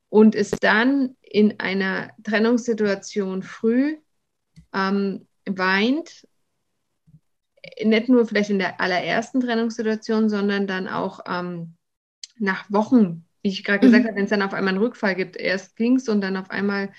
und 0.09 0.35
es 0.35 0.51
dann 0.51 1.15
in 1.21 1.59
einer 1.59 2.11
Trennungssituation 2.23 3.43
früh 3.43 3.97
ähm, 4.73 5.27
weint, 5.45 6.27
nicht 7.83 8.09
nur 8.09 8.25
vielleicht 8.25 8.49
in 8.49 8.59
der 8.59 8.79
allerersten 8.79 9.41
Trennungssituation, 9.41 10.29
sondern 10.29 10.67
dann 10.67 10.87
auch 10.87 11.19
ähm, 11.27 11.75
nach 12.37 12.71
Wochen, 12.71 13.25
wie 13.41 13.49
ich 13.49 13.63
gerade 13.63 13.79
gesagt 13.79 14.03
mhm. 14.03 14.07
habe, 14.07 14.17
wenn 14.17 14.23
es 14.25 14.29
dann 14.29 14.41
auf 14.41 14.53
einmal 14.53 14.73
einen 14.73 14.83
Rückfall 14.83 15.15
gibt. 15.15 15.35
Erst 15.35 15.75
ging 15.75 15.97
es 15.97 16.07
und 16.07 16.21
dann 16.21 16.37
auf 16.37 16.49
einmal 16.49 16.93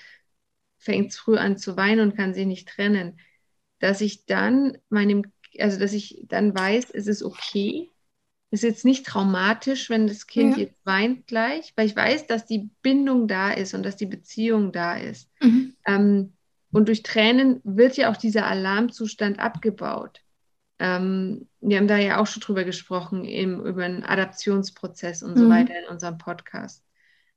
fängt 0.77 1.11
es 1.11 1.17
früh 1.17 1.37
an 1.37 1.57
zu 1.57 1.75
weinen 1.75 2.01
und 2.01 2.15
kann 2.15 2.33
sich 2.33 2.45
nicht 2.45 2.67
trennen. 2.67 3.19
Dass 3.79 4.01
ich 4.01 4.25
dann 4.25 4.77
meinem, 4.89 5.23
also 5.57 5.79
dass 5.79 5.93
ich 5.93 6.23
dann 6.27 6.53
weiß, 6.53 6.91
es 6.91 7.07
ist 7.07 7.23
okay, 7.23 7.89
ist 8.51 8.63
jetzt 8.63 8.85
nicht 8.85 9.05
traumatisch, 9.05 9.89
wenn 9.89 10.07
das 10.07 10.25
Kind 10.25 10.57
ja. 10.57 10.63
jetzt 10.63 10.75
weint 10.83 11.27
gleich, 11.27 11.73
weil 11.75 11.85
ich 11.85 11.95
weiß, 11.95 12.27
dass 12.27 12.45
die 12.45 12.69
Bindung 12.81 13.27
da 13.27 13.51
ist 13.51 13.73
und 13.73 13.83
dass 13.83 13.95
die 13.95 14.07
Beziehung 14.07 14.71
da 14.71 14.97
ist. 14.97 15.29
Mhm. 15.41 15.75
Ähm, 15.85 16.33
und 16.71 16.87
durch 16.87 17.03
Tränen 17.03 17.61
wird 17.63 17.97
ja 17.97 18.11
auch 18.11 18.17
dieser 18.17 18.45
Alarmzustand 18.47 19.39
abgebaut. 19.39 20.21
Ähm, 20.79 21.47
wir 21.61 21.77
haben 21.77 21.87
da 21.87 21.97
ja 21.97 22.19
auch 22.19 22.27
schon 22.27 22.41
drüber 22.41 22.63
gesprochen, 22.63 23.25
im, 23.25 23.63
über 23.65 23.83
einen 23.83 24.03
Adaptionsprozess 24.03 25.23
und 25.23 25.35
mhm. 25.35 25.39
so 25.39 25.49
weiter 25.49 25.73
in 25.77 25.91
unserem 25.91 26.17
Podcast. 26.17 26.83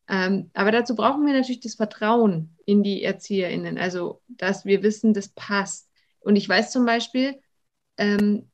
Ähm, 0.09 0.51
aber 0.55 0.73
dazu 0.73 0.95
brauchen 0.95 1.27
wir 1.27 1.33
natürlich 1.33 1.61
das 1.61 1.75
Vertrauen 1.75 2.57
in 2.67 2.83
die 2.83 3.03
ErzieherInnen, 3.03 3.79
also 3.79 4.21
dass 4.29 4.65
wir 4.65 4.83
wissen, 4.83 5.15
das 5.15 5.29
passt. 5.29 5.89
Und 6.23 6.37
ich 6.37 6.49
weiß 6.49 6.71
zum 6.73 6.87
Beispiel, 6.87 7.41
ähm, 7.97 8.49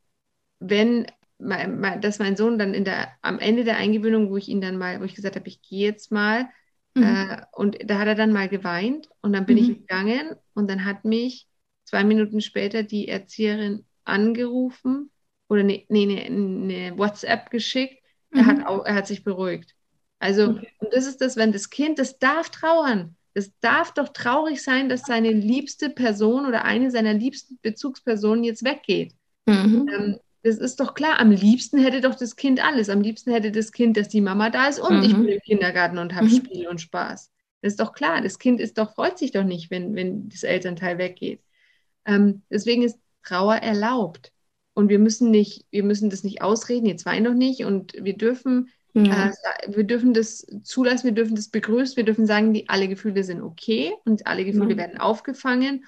wenn 0.60 1.06
dass 1.38 2.18
mein 2.18 2.36
Sohn 2.36 2.58
dann 2.58 2.74
in 2.74 2.84
der, 2.84 3.08
am 3.22 3.38
Ende 3.38 3.64
der 3.64 3.76
Eingewöhnung, 3.76 4.30
wo 4.30 4.36
ich 4.36 4.48
ihn 4.48 4.60
dann 4.60 4.76
mal, 4.76 5.00
wo 5.00 5.04
ich 5.04 5.14
gesagt 5.14 5.36
habe, 5.36 5.46
ich 5.46 5.62
gehe 5.62 5.86
jetzt 5.86 6.10
mal, 6.10 6.48
mhm. 6.94 7.02
äh, 7.04 7.42
und 7.52 7.78
da 7.84 7.98
hat 7.98 8.08
er 8.08 8.14
dann 8.16 8.32
mal 8.32 8.48
geweint 8.48 9.08
und 9.22 9.32
dann 9.32 9.46
bin 9.46 9.56
mhm. 9.56 9.62
ich 9.62 9.78
gegangen 9.78 10.34
und 10.54 10.68
dann 10.68 10.84
hat 10.84 11.04
mich 11.04 11.46
zwei 11.84 12.02
Minuten 12.02 12.40
später 12.40 12.82
die 12.82 13.08
Erzieherin 13.08 13.84
angerufen 14.04 15.10
oder 15.48 15.60
eine 15.60 15.84
ne, 15.88 16.06
ne, 16.06 16.30
ne 16.30 16.98
WhatsApp 16.98 17.50
geschickt. 17.50 18.02
Mhm. 18.30 18.38
Er, 18.40 18.46
hat 18.46 18.66
auch, 18.66 18.84
er 18.84 18.94
hat 18.94 19.06
sich 19.06 19.22
beruhigt. 19.22 19.74
Also, 20.18 20.50
okay. 20.50 20.68
und 20.78 20.92
das 20.92 21.06
ist 21.06 21.20
das, 21.20 21.36
wenn 21.36 21.52
das 21.52 21.70
Kind, 21.70 22.00
das 22.00 22.18
darf 22.18 22.50
trauern. 22.50 23.16
Es 23.38 23.52
darf 23.60 23.94
doch 23.94 24.08
traurig 24.08 24.62
sein, 24.62 24.88
dass 24.88 25.02
seine 25.02 25.30
liebste 25.32 25.90
Person 25.90 26.46
oder 26.46 26.64
eine 26.64 26.90
seiner 26.90 27.14
liebsten 27.14 27.58
Bezugspersonen 27.62 28.44
jetzt 28.44 28.64
weggeht. 28.64 29.14
Mhm. 29.46 29.88
Ähm, 29.88 30.18
das 30.42 30.56
ist 30.58 30.80
doch 30.80 30.94
klar. 30.94 31.18
Am 31.20 31.30
liebsten 31.30 31.78
hätte 31.78 32.00
doch 32.00 32.14
das 32.14 32.36
Kind 32.36 32.64
alles. 32.64 32.88
Am 32.88 33.00
liebsten 33.00 33.32
hätte 33.32 33.52
das 33.52 33.72
Kind, 33.72 33.96
dass 33.96 34.08
die 34.08 34.20
Mama 34.20 34.50
da 34.50 34.68
ist 34.68 34.80
und 34.80 34.98
Mhm. 34.98 35.04
ich 35.04 35.12
bin 35.12 35.28
im 35.28 35.40
Kindergarten 35.40 35.98
und 35.98 36.14
habe 36.14 36.26
Mhm. 36.26 36.30
Spiel 36.30 36.68
und 36.68 36.80
Spaß. 36.80 37.30
Das 37.62 37.72
ist 37.72 37.80
doch 37.80 37.92
klar. 37.92 38.20
Das 38.22 38.38
Kind 38.38 38.60
ist 38.60 38.78
doch, 38.78 38.94
freut 38.94 39.18
sich 39.18 39.32
doch 39.32 39.44
nicht, 39.44 39.70
wenn, 39.70 39.94
wenn 39.94 40.28
das 40.28 40.42
Elternteil 40.44 40.98
weggeht. 40.98 41.42
Ähm, 42.06 42.42
deswegen 42.50 42.82
ist 42.82 42.98
Trauer 43.24 43.56
erlaubt. 43.56 44.32
Und 44.74 44.88
wir 44.88 44.98
müssen 45.00 45.30
nicht, 45.30 45.66
wir 45.70 45.82
müssen 45.82 46.08
das 46.10 46.22
nicht 46.24 46.40
ausreden, 46.42 46.86
jetzt 46.86 47.04
wein 47.06 47.24
doch 47.24 47.34
nicht. 47.34 47.64
Und 47.64 47.94
wir 48.00 48.16
dürfen, 48.16 48.70
Ja. 49.04 49.28
äh, 49.28 49.32
sa- 49.32 49.76
wir 49.76 49.84
dürfen 49.84 50.14
das 50.14 50.46
zulassen, 50.62 51.04
wir 51.04 51.12
dürfen 51.12 51.36
das 51.36 51.48
begrüßen, 51.48 51.96
wir 51.96 52.04
dürfen 52.04 52.26
sagen, 52.26 52.52
die, 52.54 52.68
alle 52.68 52.88
Gefühle 52.88 53.24
sind 53.24 53.42
okay 53.42 53.92
und 54.04 54.26
alle 54.26 54.44
Gefühle 54.44 54.70
Ja. 54.72 54.76
werden 54.78 54.98
aufgefangen. 54.98 55.84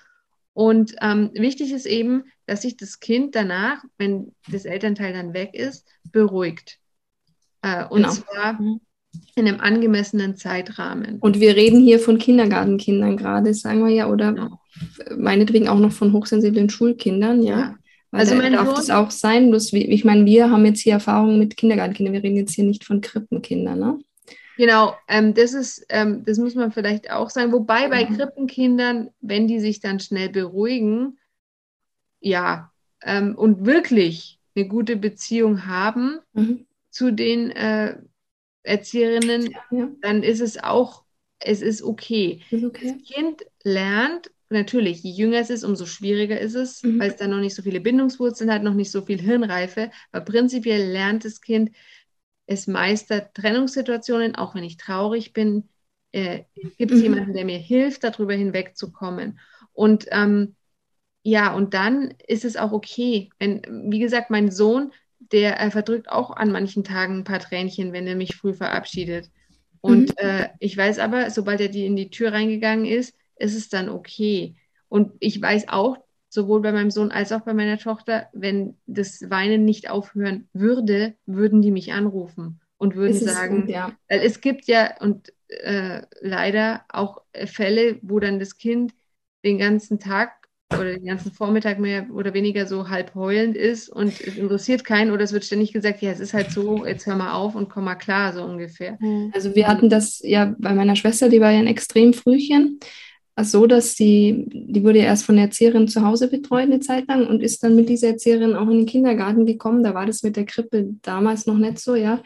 Und 0.52 0.94
ähm, 1.00 1.30
wichtig 1.34 1.72
ist 1.72 1.86
eben, 1.86 2.24
dass 2.46 2.62
sich 2.62 2.76
das 2.76 3.00
Kind 3.00 3.34
danach, 3.34 3.82
wenn 3.98 4.34
das 4.50 4.64
Elternteil 4.64 5.12
dann 5.12 5.32
weg 5.32 5.54
ist, 5.54 5.86
beruhigt. 6.10 6.78
Äh, 7.62 7.84
und 7.86 8.02
Genau. 8.02 8.12
zwar 8.14 8.54
Mhm. 8.60 8.80
in 9.36 9.46
einem 9.48 9.60
angemessenen 9.60 10.36
Zeitrahmen. 10.36 11.18
Und 11.20 11.40
wir 11.40 11.56
reden 11.56 11.80
hier 11.80 11.98
von 12.00 12.18
Kindergartenkindern 12.18 13.16
gerade, 13.16 13.54
sagen 13.54 13.84
wir 13.84 13.92
ja, 13.94 14.08
oder 14.08 14.32
Genau. 14.32 14.60
meinetwegen 15.16 15.68
auch 15.68 15.78
noch 15.78 15.92
von 15.92 16.12
hochsensiblen 16.12 16.68
Schulkindern, 16.70 17.42
ja. 17.42 17.58
Ja. 17.58 17.76
Weil 18.10 18.20
Also 18.20 18.34
mein 18.34 18.52
darf 18.52 18.66
Sohn- 18.66 18.74
das 18.76 18.90
auch 18.90 19.10
sein. 19.10 19.50
Bloß, 19.50 19.72
wie- 19.72 19.86
ich 19.86 20.04
meine, 20.04 20.24
wir 20.26 20.50
haben 20.50 20.64
jetzt 20.66 20.80
hier 20.80 20.94
Erfahrungen 20.94 21.38
mit 21.38 21.56
Kindergartenkindern. 21.56 22.14
Wir 22.14 22.22
reden 22.22 22.36
jetzt 22.36 22.54
hier 22.54 22.64
nicht 22.64 22.84
von 22.84 23.00
Krippenkindern, 23.00 23.78
ne? 23.78 23.98
Genau, 24.56 24.94
ähm, 25.08 25.32
das 25.32 25.54
ist, 25.54 25.86
ähm, 25.88 26.22
das 26.26 26.36
muss 26.38 26.54
man 26.54 26.70
vielleicht 26.72 27.10
auch 27.10 27.30
sagen. 27.30 27.52
Wobei 27.52 27.88
bei 27.88 28.04
Mhm. 28.04 28.16
Krippenkindern, 28.16 29.10
wenn 29.20 29.46
die 29.46 29.60
sich 29.60 29.80
dann 29.80 30.00
schnell 30.00 30.28
beruhigen, 30.28 31.18
ja, 32.20 32.70
ähm, 33.02 33.34
und 33.36 33.64
wirklich 33.64 34.38
eine 34.54 34.66
gute 34.68 34.96
Beziehung 34.96 35.66
haben 35.66 36.18
Mhm. 36.34 36.66
zu 36.90 37.12
den 37.12 37.50
äh, 37.52 37.96
Erzieherinnen, 38.62 39.54
Ja, 39.70 39.88
dann 40.02 40.22
ist 40.22 40.40
es 40.40 40.62
auch, 40.62 41.04
es 41.38 41.62
ist 41.62 41.82
okay. 41.82 42.42
ist 42.50 42.64
okay. 42.64 42.94
Das 42.98 43.14
Kind 43.16 43.42
lernt, 43.62 44.30
natürlich, 44.50 45.02
je 45.02 45.12
jünger 45.12 45.38
es 45.40 45.50
ist, 45.50 45.64
umso 45.64 45.86
schwieriger 45.86 46.38
ist 46.40 46.54
es, 46.54 46.82
Mhm. 46.84 46.98
weil 46.98 47.10
es 47.10 47.16
dann 47.16 47.30
noch 47.30 47.40
nicht 47.40 47.54
so 47.54 47.62
viele 47.62 47.80
Bindungswurzeln 47.80 48.52
hat, 48.52 48.62
noch 48.62 48.74
nicht 48.74 48.90
so 48.90 49.02
viel 49.02 49.20
Hirnreife. 49.20 49.90
Aber 50.12 50.24
prinzipiell 50.24 50.90
lernt 50.92 51.24
das 51.24 51.40
Kind, 51.40 51.70
es 52.46 52.66
meistert 52.66 53.34
Trennungssituationen, 53.34 54.34
auch 54.36 54.54
wenn 54.54 54.64
ich 54.64 54.76
traurig 54.76 55.32
bin. 55.32 55.68
Äh, 56.12 56.44
Gibt 56.78 56.92
es 56.92 57.00
Mhm. 57.00 57.02
jemanden, 57.02 57.34
der 57.34 57.44
mir 57.44 57.58
hilft, 57.58 58.04
darüber 58.04 58.34
hinwegzukommen? 58.34 59.38
Und 59.72 60.06
ähm, 60.10 60.56
ja, 61.22 61.52
und 61.54 61.74
dann 61.74 62.14
ist 62.26 62.44
es 62.44 62.56
auch 62.56 62.72
okay. 62.72 63.30
Wenn, 63.38 63.62
wie 63.90 63.98
gesagt, 63.98 64.30
mein 64.30 64.50
Sohn, 64.50 64.92
der 65.18 65.60
äh, 65.60 65.70
verdrückt 65.70 66.08
auch 66.08 66.30
an 66.30 66.50
manchen 66.52 66.84
Tagen 66.84 67.18
ein 67.18 67.24
paar 67.24 67.40
Tränchen, 67.40 67.92
wenn 67.92 68.06
er 68.06 68.16
mich 68.16 68.36
früh 68.36 68.54
verabschiedet. 68.54 69.30
Und 69.80 70.16
Mhm. 70.16 70.16
äh, 70.18 70.48
ich 70.58 70.76
weiß 70.76 70.98
aber, 70.98 71.30
sobald 71.30 71.60
er 71.60 71.68
die 71.68 71.86
in 71.86 71.96
die 71.96 72.10
Tür 72.10 72.32
reingegangen 72.32 72.86
ist, 72.86 73.14
ist 73.40 73.56
es 73.56 73.68
dann 73.68 73.88
okay. 73.88 74.56
Und 74.88 75.12
ich 75.20 75.40
weiß 75.40 75.68
auch, 75.68 75.98
sowohl 76.28 76.62
bei 76.62 76.72
meinem 76.72 76.90
Sohn 76.90 77.10
als 77.10 77.32
auch 77.32 77.40
bei 77.40 77.54
meiner 77.54 77.78
Tochter, 77.78 78.28
wenn 78.32 78.76
das 78.86 79.28
Weinen 79.28 79.64
nicht 79.64 79.90
aufhören 79.90 80.48
würde, 80.52 81.14
würden 81.26 81.60
die 81.60 81.72
mich 81.72 81.92
anrufen 81.92 82.60
und 82.78 82.94
würden 82.94 83.16
Es 83.16 83.22
ist 83.22 83.34
sagen, 83.34 83.62
gut, 83.62 83.70
ja. 83.70 83.92
weil 84.08 84.20
es 84.20 84.40
gibt 84.40 84.66
ja 84.66 84.96
und 85.00 85.32
äh, 85.48 86.02
leider 86.20 86.84
auch 86.88 87.22
äh, 87.32 87.46
Fälle, 87.46 87.98
wo 88.02 88.20
dann 88.20 88.38
das 88.38 88.58
Kind 88.58 88.94
den 89.44 89.58
ganzen 89.58 89.98
Tag 89.98 90.40
oder 90.72 90.92
den 90.92 91.04
ganzen 91.04 91.32
Vormittag 91.32 91.80
mehr 91.80 92.06
oder 92.12 92.32
weniger 92.32 92.66
so 92.66 92.88
halb 92.88 93.16
heulend 93.16 93.56
ist 93.56 93.88
und 93.88 94.08
es 94.20 94.36
interessiert 94.36 94.84
keinen 94.84 95.10
oder 95.10 95.24
es 95.24 95.32
wird 95.32 95.44
ständig 95.44 95.72
gesagt, 95.72 96.00
ja, 96.00 96.12
es 96.12 96.20
ist 96.20 96.32
halt 96.32 96.52
so, 96.52 96.86
jetzt 96.86 97.06
hör 97.06 97.16
mal 97.16 97.32
auf 97.32 97.56
und 97.56 97.68
komm 97.68 97.84
mal 97.84 97.96
klar, 97.96 98.32
so 98.32 98.44
ungefähr. 98.44 98.96
Also 99.32 99.56
wir 99.56 99.66
hatten 99.66 99.88
das 99.88 100.20
ja 100.22 100.54
bei 100.58 100.72
meiner 100.72 100.94
Schwester, 100.94 101.28
die 101.28 101.40
war 101.40 101.50
ja 101.50 101.58
ein 101.58 101.66
Extremfrühchen, 101.66 102.78
so, 103.44 103.66
dass 103.66 103.94
sie, 103.96 104.44
die 104.48 104.82
wurde 104.84 104.98
erst 104.98 105.24
von 105.24 105.36
der 105.36 105.46
Erzieherin 105.46 105.88
zu 105.88 106.04
Hause 106.04 106.28
betreut 106.28 106.62
eine 106.62 106.80
Zeit 106.80 107.08
lang 107.08 107.26
und 107.26 107.42
ist 107.42 107.62
dann 107.62 107.76
mit 107.76 107.88
dieser 107.88 108.08
Erzieherin 108.08 108.54
auch 108.54 108.68
in 108.68 108.78
den 108.78 108.86
Kindergarten 108.86 109.46
gekommen. 109.46 109.82
Da 109.82 109.94
war 109.94 110.06
das 110.06 110.22
mit 110.22 110.36
der 110.36 110.46
Krippe 110.46 110.90
damals 111.02 111.46
noch 111.46 111.58
nicht 111.58 111.78
so, 111.78 111.94
ja. 111.94 112.22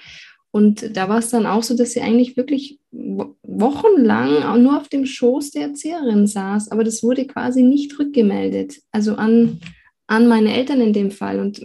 Und 0.51 0.97
da 0.97 1.09
war 1.09 1.19
es 1.19 1.31
dann 1.31 1.47
auch 1.47 1.65
so, 1.65 1.77
dass 1.77 1.93
sie 1.93 2.01
eigentlich 2.01 2.37
wirklich 2.37 2.79
wo- 2.93 3.35
wochenlang 3.43 4.63
nur 4.63 4.77
auf 4.77 4.89
dem 4.89 5.05
Schoß 5.05 5.51
der 5.51 5.63
Erzieherin 5.63 6.29
saß. 6.29 6.71
Aber 6.71 6.85
das 6.85 7.03
wurde 7.03 7.27
quasi 7.27 7.63
nicht 7.63 7.99
rückgemeldet. 7.99 8.81
Also 8.93 9.17
an, 9.17 9.59
an 10.07 10.29
meine 10.29 10.55
Eltern 10.55 10.81
in 10.81 10.93
dem 10.93 11.11
Fall. 11.11 11.41
Und 11.41 11.61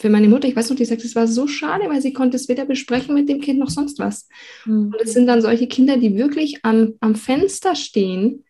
für 0.00 0.10
meine 0.10 0.28
Mutter, 0.28 0.48
ich 0.48 0.56
weiß 0.56 0.68
noch, 0.70 0.76
die 0.76 0.84
sagt, 0.84 1.04
es 1.04 1.14
war 1.14 1.28
so 1.28 1.46
schade, 1.46 1.84
weil 1.88 2.02
sie 2.02 2.12
konnte 2.12 2.36
es 2.36 2.48
weder 2.48 2.64
besprechen 2.64 3.14
mit 3.14 3.28
dem 3.28 3.40
Kind 3.40 3.60
noch 3.60 3.70
sonst 3.70 4.00
was. 4.00 4.28
Und 4.92 5.00
es 5.00 5.12
sind 5.12 5.26
dann 5.26 5.40
solche 5.40 5.68
Kinder, 5.68 5.96
die 5.96 6.16
wirklich 6.16 6.64
am, 6.64 6.94
am 6.98 7.14
Fenster 7.14 7.76
stehen, 7.76 8.44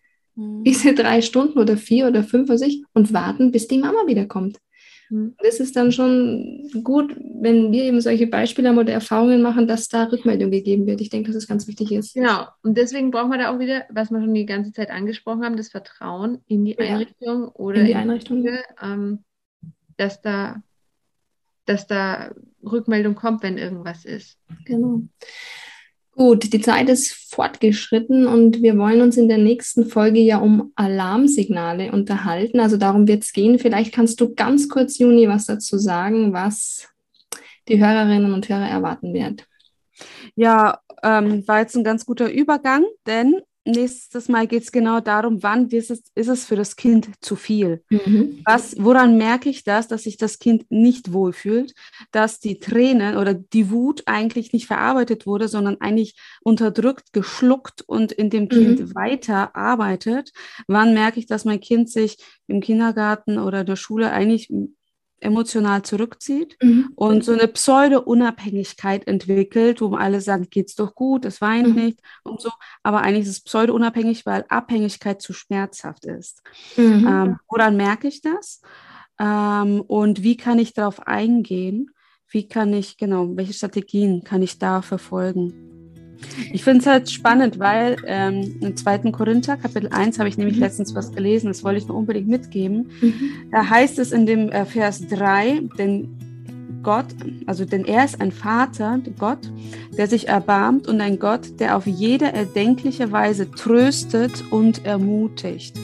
diese 0.64 0.94
drei 0.94 1.20
Stunden 1.20 1.58
oder 1.58 1.76
vier 1.76 2.06
oder 2.06 2.22
fünf 2.22 2.48
für 2.48 2.58
sich 2.58 2.84
und 2.94 3.12
warten, 3.12 3.50
bis 3.50 3.66
die 3.68 3.78
Mama 3.78 4.06
wiederkommt. 4.06 4.58
Mhm. 5.10 5.34
Das 5.42 5.58
ist 5.58 5.74
dann 5.74 5.90
schon 5.90 6.70
gut, 6.84 7.16
wenn 7.40 7.72
wir 7.72 7.84
eben 7.84 8.00
solche 8.00 8.26
Beispiele 8.26 8.68
haben 8.68 8.78
oder 8.78 8.92
Erfahrungen 8.92 9.42
machen, 9.42 9.66
dass 9.66 9.88
da 9.88 10.04
Rückmeldung 10.04 10.50
gegeben 10.50 10.86
wird. 10.86 11.00
Ich 11.00 11.10
denke, 11.10 11.28
dass 11.28 11.36
es 11.36 11.48
ganz 11.48 11.66
wichtig 11.66 11.92
ist. 11.92 12.14
Genau, 12.14 12.46
und 12.62 12.76
deswegen 12.76 13.10
brauchen 13.10 13.30
wir 13.30 13.38
da 13.38 13.54
auch 13.54 13.58
wieder, 13.58 13.84
was 13.90 14.10
wir 14.10 14.20
schon 14.20 14.34
die 14.34 14.46
ganze 14.46 14.72
Zeit 14.72 14.90
angesprochen 14.90 15.44
haben, 15.44 15.56
das 15.56 15.70
Vertrauen 15.70 16.38
in 16.46 16.64
die 16.64 16.76
Ja. 16.78 16.84
Einrichtung 16.86 17.48
oder 17.48 17.80
In 17.80 17.86
die 17.86 17.92
in 17.92 17.96
Einrichtung. 17.98 18.38
Schule, 18.42 18.62
ähm, 18.82 19.24
dass 19.96 20.20
da, 20.22 20.62
dass 21.64 21.86
da 21.86 22.32
Rückmeldung 22.62 23.14
kommt, 23.14 23.42
wenn 23.42 23.58
irgendwas 23.58 24.04
ist. 24.04 24.38
Genau. 24.64 25.02
Gut, 26.18 26.52
die 26.52 26.60
Zeit 26.60 26.88
ist 26.88 27.12
fortgeschritten 27.32 28.26
und 28.26 28.60
wir 28.60 28.76
wollen 28.76 29.02
uns 29.02 29.16
in 29.16 29.28
der 29.28 29.38
nächsten 29.38 29.86
Folge 29.86 30.18
ja 30.18 30.38
um 30.38 30.72
Alarmsignale 30.74 31.92
unterhalten. 31.92 32.58
Also 32.58 32.76
darum 32.76 33.06
wird 33.06 33.22
es 33.22 33.32
gehen. 33.32 33.60
Vielleicht 33.60 33.94
kannst 33.94 34.20
du 34.20 34.34
ganz 34.34 34.68
kurz, 34.68 34.98
Juni, 34.98 35.28
was 35.28 35.46
dazu 35.46 35.78
sagen, 35.78 36.32
was 36.32 36.88
die 37.68 37.78
Hörerinnen 37.78 38.34
und 38.34 38.48
Hörer 38.48 38.68
erwarten 38.68 39.14
wird. 39.14 39.46
Ja, 40.34 40.80
ähm, 41.04 41.46
war 41.46 41.60
jetzt 41.60 41.76
ein 41.76 41.84
ganz 41.84 42.04
guter 42.04 42.28
Übergang, 42.28 42.84
denn 43.06 43.36
nächstes 43.68 44.28
Mal 44.28 44.46
geht 44.46 44.64
es 44.64 44.72
genau 44.72 45.00
darum, 45.00 45.42
wann 45.42 45.68
ist 45.68 45.90
es, 45.90 46.02
ist 46.14 46.28
es 46.28 46.44
für 46.44 46.56
das 46.56 46.76
Kind 46.76 47.10
zu 47.20 47.36
viel. 47.36 47.84
Mhm. 47.90 48.40
Was, 48.44 48.74
woran 48.78 49.16
merke 49.16 49.48
ich 49.48 49.64
das, 49.64 49.88
dass 49.88 50.04
sich 50.04 50.16
das 50.16 50.38
Kind 50.38 50.66
nicht 50.70 51.12
wohlfühlt, 51.12 51.74
dass 52.10 52.40
die 52.40 52.58
Tränen 52.58 53.16
oder 53.16 53.34
die 53.34 53.70
Wut 53.70 54.02
eigentlich 54.06 54.52
nicht 54.52 54.66
verarbeitet 54.66 55.26
wurde, 55.26 55.48
sondern 55.48 55.80
eigentlich 55.80 56.16
unterdrückt, 56.42 57.12
geschluckt 57.12 57.82
und 57.82 58.12
in 58.12 58.30
dem 58.30 58.48
Kind 58.48 58.94
weiter 58.94 59.54
arbeitet? 59.54 60.32
Wann 60.66 60.94
merke 60.94 61.20
ich, 61.20 61.26
dass 61.26 61.44
mein 61.44 61.60
Kind 61.60 61.90
sich 61.90 62.18
im 62.46 62.60
Kindergarten 62.60 63.38
oder 63.38 63.64
der 63.64 63.76
Schule 63.76 64.10
eigentlich 64.10 64.50
emotional 65.20 65.82
zurückzieht 65.82 66.56
Mhm. 66.62 66.92
und 66.94 67.24
so 67.24 67.32
eine 67.32 67.48
Pseudo-Unabhängigkeit 67.48 69.06
entwickelt, 69.06 69.80
wo 69.80 69.94
alle 69.94 70.20
sagen, 70.20 70.48
geht's 70.50 70.74
doch 70.74 70.94
gut, 70.94 71.24
es 71.24 71.40
weint 71.40 71.68
Mhm. 71.68 71.74
nicht 71.84 72.00
und 72.24 72.40
so, 72.40 72.50
aber 72.82 73.00
eigentlich 73.02 73.24
ist 73.24 73.30
es 73.38 73.40
pseudo-unabhängig, 73.44 74.26
weil 74.26 74.44
Abhängigkeit 74.48 75.20
zu 75.22 75.32
schmerzhaft 75.32 76.04
ist. 76.06 76.42
Mhm. 76.76 77.06
Ähm, 77.06 77.36
woran 77.48 77.76
merke 77.76 78.08
ich 78.08 78.20
das? 78.20 78.60
Ähm, 79.18 79.80
und 79.80 80.22
wie 80.22 80.36
kann 80.36 80.58
ich 80.58 80.74
darauf 80.74 81.06
eingehen? 81.06 81.90
Wie 82.30 82.46
kann 82.46 82.72
ich, 82.72 82.96
genau, 82.98 83.36
welche 83.36 83.54
Strategien 83.54 84.22
kann 84.22 84.42
ich 84.42 84.58
da 84.58 84.82
verfolgen? 84.82 85.77
Ich 86.52 86.64
finde 86.64 86.80
es 86.80 86.86
halt 86.86 87.10
spannend, 87.10 87.58
weil 87.58 87.96
ähm, 88.06 88.56
im 88.60 88.76
2. 88.76 88.98
Korinther, 89.12 89.56
Kapitel 89.56 89.88
1, 89.92 90.18
habe 90.18 90.28
ich 90.28 90.36
nämlich 90.38 90.56
Mhm. 90.56 90.62
letztens 90.62 90.94
was 90.94 91.12
gelesen, 91.12 91.48
das 91.48 91.64
wollte 91.64 91.78
ich 91.78 91.88
noch 91.88 91.96
unbedingt 91.96 92.28
mitgeben. 92.28 92.90
Mhm. 93.00 93.14
Da 93.52 93.68
heißt 93.68 93.98
es 93.98 94.12
in 94.12 94.26
dem 94.26 94.50
äh, 94.50 94.64
Vers 94.64 95.06
3, 95.08 95.62
denn 95.78 96.08
Gott, 96.82 97.06
also 97.46 97.64
denn 97.64 97.84
er 97.84 98.04
ist 98.04 98.20
ein 98.20 98.32
Vater, 98.32 99.00
Gott, 99.18 99.50
der 99.96 100.06
sich 100.06 100.28
erbarmt 100.28 100.86
und 100.86 101.00
ein 101.00 101.18
Gott, 101.18 101.58
der 101.60 101.76
auf 101.76 101.86
jede 101.86 102.32
erdenkliche 102.32 103.10
Weise 103.10 103.50
tröstet 103.50 104.44
und 104.50 104.84
ermutigt. 104.86 105.76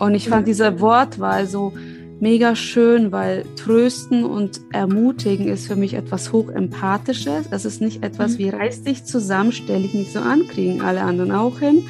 Und 0.00 0.14
ich 0.14 0.28
fand 0.28 0.48
diese 0.48 0.80
Wortwahl 0.80 1.46
so 1.46 1.72
mega 2.20 2.54
schön, 2.56 3.12
weil 3.12 3.44
trösten 3.56 4.24
und 4.24 4.60
ermutigen 4.72 5.48
ist 5.48 5.66
für 5.66 5.76
mich 5.76 5.94
etwas 5.94 6.32
hochempathisches. 6.32 7.46
Es 7.50 7.64
ist 7.64 7.80
nicht 7.80 8.02
etwas 8.02 8.34
Mhm. 8.34 8.38
wie 8.38 8.48
reiß 8.50 8.82
dich 8.82 9.04
zusammen, 9.04 9.52
stell 9.52 9.82
dich 9.82 9.94
nicht 9.94 10.12
so 10.12 10.20
an, 10.20 10.46
kriegen 10.48 10.80
alle 10.80 11.02
anderen 11.02 11.32
auch 11.32 11.58
hin. 11.58 11.84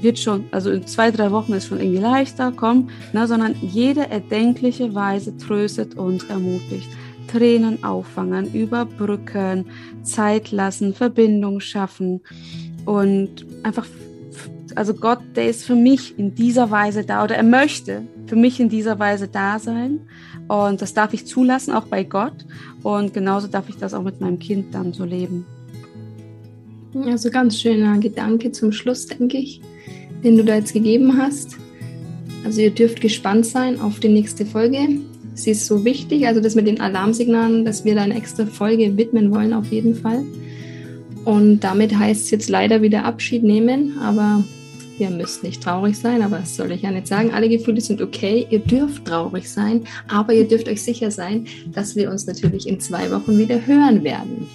Wird 0.00 0.18
schon, 0.18 0.44
also 0.50 0.70
in 0.70 0.86
zwei, 0.86 1.10
drei 1.10 1.30
Wochen 1.30 1.52
ist 1.54 1.68
schon 1.68 1.80
irgendwie 1.80 2.00
leichter, 2.00 2.52
komm, 2.54 2.90
na, 3.12 3.26
sondern 3.26 3.54
jede 3.62 4.10
erdenkliche 4.10 4.94
Weise 4.94 5.36
tröstet 5.36 5.96
und 5.96 6.28
ermutigt. 6.28 6.88
Tränen 7.28 7.82
auffangen, 7.82 8.52
überbrücken, 8.52 9.66
Zeit 10.02 10.52
lassen, 10.52 10.94
Verbindung 10.94 11.60
schaffen 11.60 12.20
und 12.84 13.46
einfach, 13.62 13.86
also 14.74 14.94
Gott, 14.94 15.20
der 15.34 15.48
ist 15.48 15.64
für 15.64 15.74
mich 15.74 16.18
in 16.18 16.34
dieser 16.34 16.70
Weise 16.70 17.04
da 17.04 17.24
oder 17.24 17.34
er 17.36 17.42
möchte 17.42 18.02
für 18.26 18.36
mich 18.36 18.60
in 18.60 18.68
dieser 18.68 18.98
Weise 18.98 19.28
da 19.28 19.58
sein. 19.58 20.00
Und 20.48 20.82
das 20.82 20.94
darf 20.94 21.14
ich 21.14 21.26
zulassen, 21.26 21.72
auch 21.72 21.86
bei 21.86 22.04
Gott. 22.04 22.44
Und 22.82 23.14
genauso 23.14 23.46
darf 23.46 23.68
ich 23.68 23.76
das 23.76 23.94
auch 23.94 24.02
mit 24.02 24.20
meinem 24.20 24.38
Kind 24.38 24.74
dann 24.74 24.92
so 24.92 25.04
leben. 25.04 25.46
Also 27.06 27.30
ganz 27.30 27.60
schöner 27.60 27.98
Gedanke 27.98 28.52
zum 28.52 28.72
Schluss, 28.72 29.06
denke 29.06 29.36
ich, 29.36 29.60
den 30.24 30.36
du 30.36 30.44
da 30.44 30.56
jetzt 30.56 30.72
gegeben 30.72 31.18
hast. 31.18 31.56
Also 32.44 32.60
ihr 32.60 32.70
dürft 32.70 33.00
gespannt 33.00 33.44
sein 33.46 33.80
auf 33.80 34.00
die 34.00 34.08
nächste 34.08 34.46
Folge. 34.46 34.78
Sie 35.34 35.50
ist 35.50 35.66
so 35.66 35.84
wichtig, 35.84 36.26
also 36.26 36.40
das 36.40 36.54
mit 36.54 36.66
den 36.66 36.80
Alarmsignalen, 36.80 37.64
dass 37.64 37.84
wir 37.84 37.94
da 37.94 38.02
eine 38.02 38.16
extra 38.16 38.46
Folge 38.46 38.96
widmen 38.96 39.30
wollen 39.34 39.52
auf 39.52 39.66
jeden 39.66 39.94
Fall. 39.94 40.24
Und 41.24 41.60
damit 41.60 41.98
heißt 41.98 42.24
es 42.24 42.30
jetzt 42.30 42.48
leider 42.48 42.82
wieder 42.82 43.04
Abschied 43.04 43.42
nehmen, 43.42 43.98
aber 43.98 44.44
ihr 44.98 45.10
müsst 45.10 45.42
nicht 45.42 45.62
traurig 45.62 45.96
sein, 45.96 46.22
aber 46.22 46.38
das 46.38 46.56
soll 46.56 46.72
ich 46.72 46.82
ja 46.82 46.90
nicht 46.90 47.06
sagen. 47.06 47.32
Alle 47.32 47.48
Gefühle 47.48 47.80
sind 47.80 48.00
okay, 48.00 48.46
ihr 48.50 48.60
dürft 48.60 49.04
traurig 49.04 49.48
sein, 49.50 49.84
aber 50.08 50.32
ihr 50.32 50.46
dürft 50.46 50.68
euch 50.68 50.82
sicher 50.82 51.10
sein, 51.10 51.46
dass 51.72 51.96
wir 51.96 52.10
uns 52.10 52.26
natürlich 52.26 52.66
in 52.66 52.80
zwei 52.80 53.10
Wochen 53.10 53.38
wieder 53.38 53.66
hören 53.66 54.04
werden. 54.04 54.48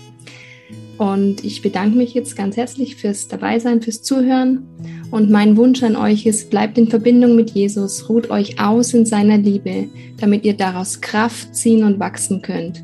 Und 0.98 1.44
ich 1.44 1.64
bedanke 1.64 1.98
mich 1.98 2.14
jetzt 2.14 2.36
ganz 2.36 2.58
herzlich 2.58 2.96
fürs 2.96 3.28
Dabeisein, 3.28 3.82
fürs 3.82 4.04
Zuhören. 4.04 4.68
Und 5.10 5.32
mein 5.32 5.58
Wunsch 5.58 5.82
an 5.82 5.96
euch 5.96 6.28
ist, 6.28 6.52
bleibt 6.52 6.78
in 6.78 6.90
Verbindung 6.90 7.36
mit 7.36 7.50
Jesus, 7.50 8.08
ruht 8.08 8.30
euch 8.30 8.60
aus 8.60 8.94
in 8.94 9.08
seiner 9.08 9.40
Liebe, 9.40 9.88
damit 10.20 10.46
ihr 10.46 10.54
daraus 10.54 11.02
Kraft 11.02 11.56
ziehen 11.56 11.84
und 11.84 12.00
wachsen 12.00 12.44
könnt. 12.44 12.84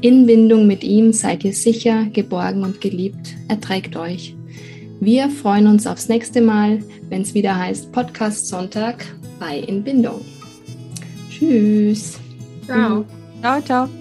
In 0.00 0.24
Bindung 0.24 0.66
mit 0.66 0.82
ihm 0.82 1.12
seid 1.12 1.44
ihr 1.44 1.52
sicher, 1.52 2.06
geborgen 2.06 2.64
und 2.64 2.80
geliebt. 2.80 3.34
Erträgt 3.48 3.94
euch. 3.94 4.34
Wir 5.00 5.30
freuen 5.30 5.66
uns 5.66 5.86
aufs 5.86 6.08
nächste 6.08 6.42
Mal, 6.42 6.82
wenn 7.08 7.22
es 7.22 7.32
wieder 7.32 7.56
heißt 7.58 7.90
Podcast 7.90 8.48
Sonntag 8.48 9.06
bei 9.38 9.58
In 9.58 9.82
Bindung. 9.82 10.20
Tschüss. 11.30 12.18
Ciao. 12.66 13.06
Ciao, 13.40 13.60
ciao. 13.62 13.99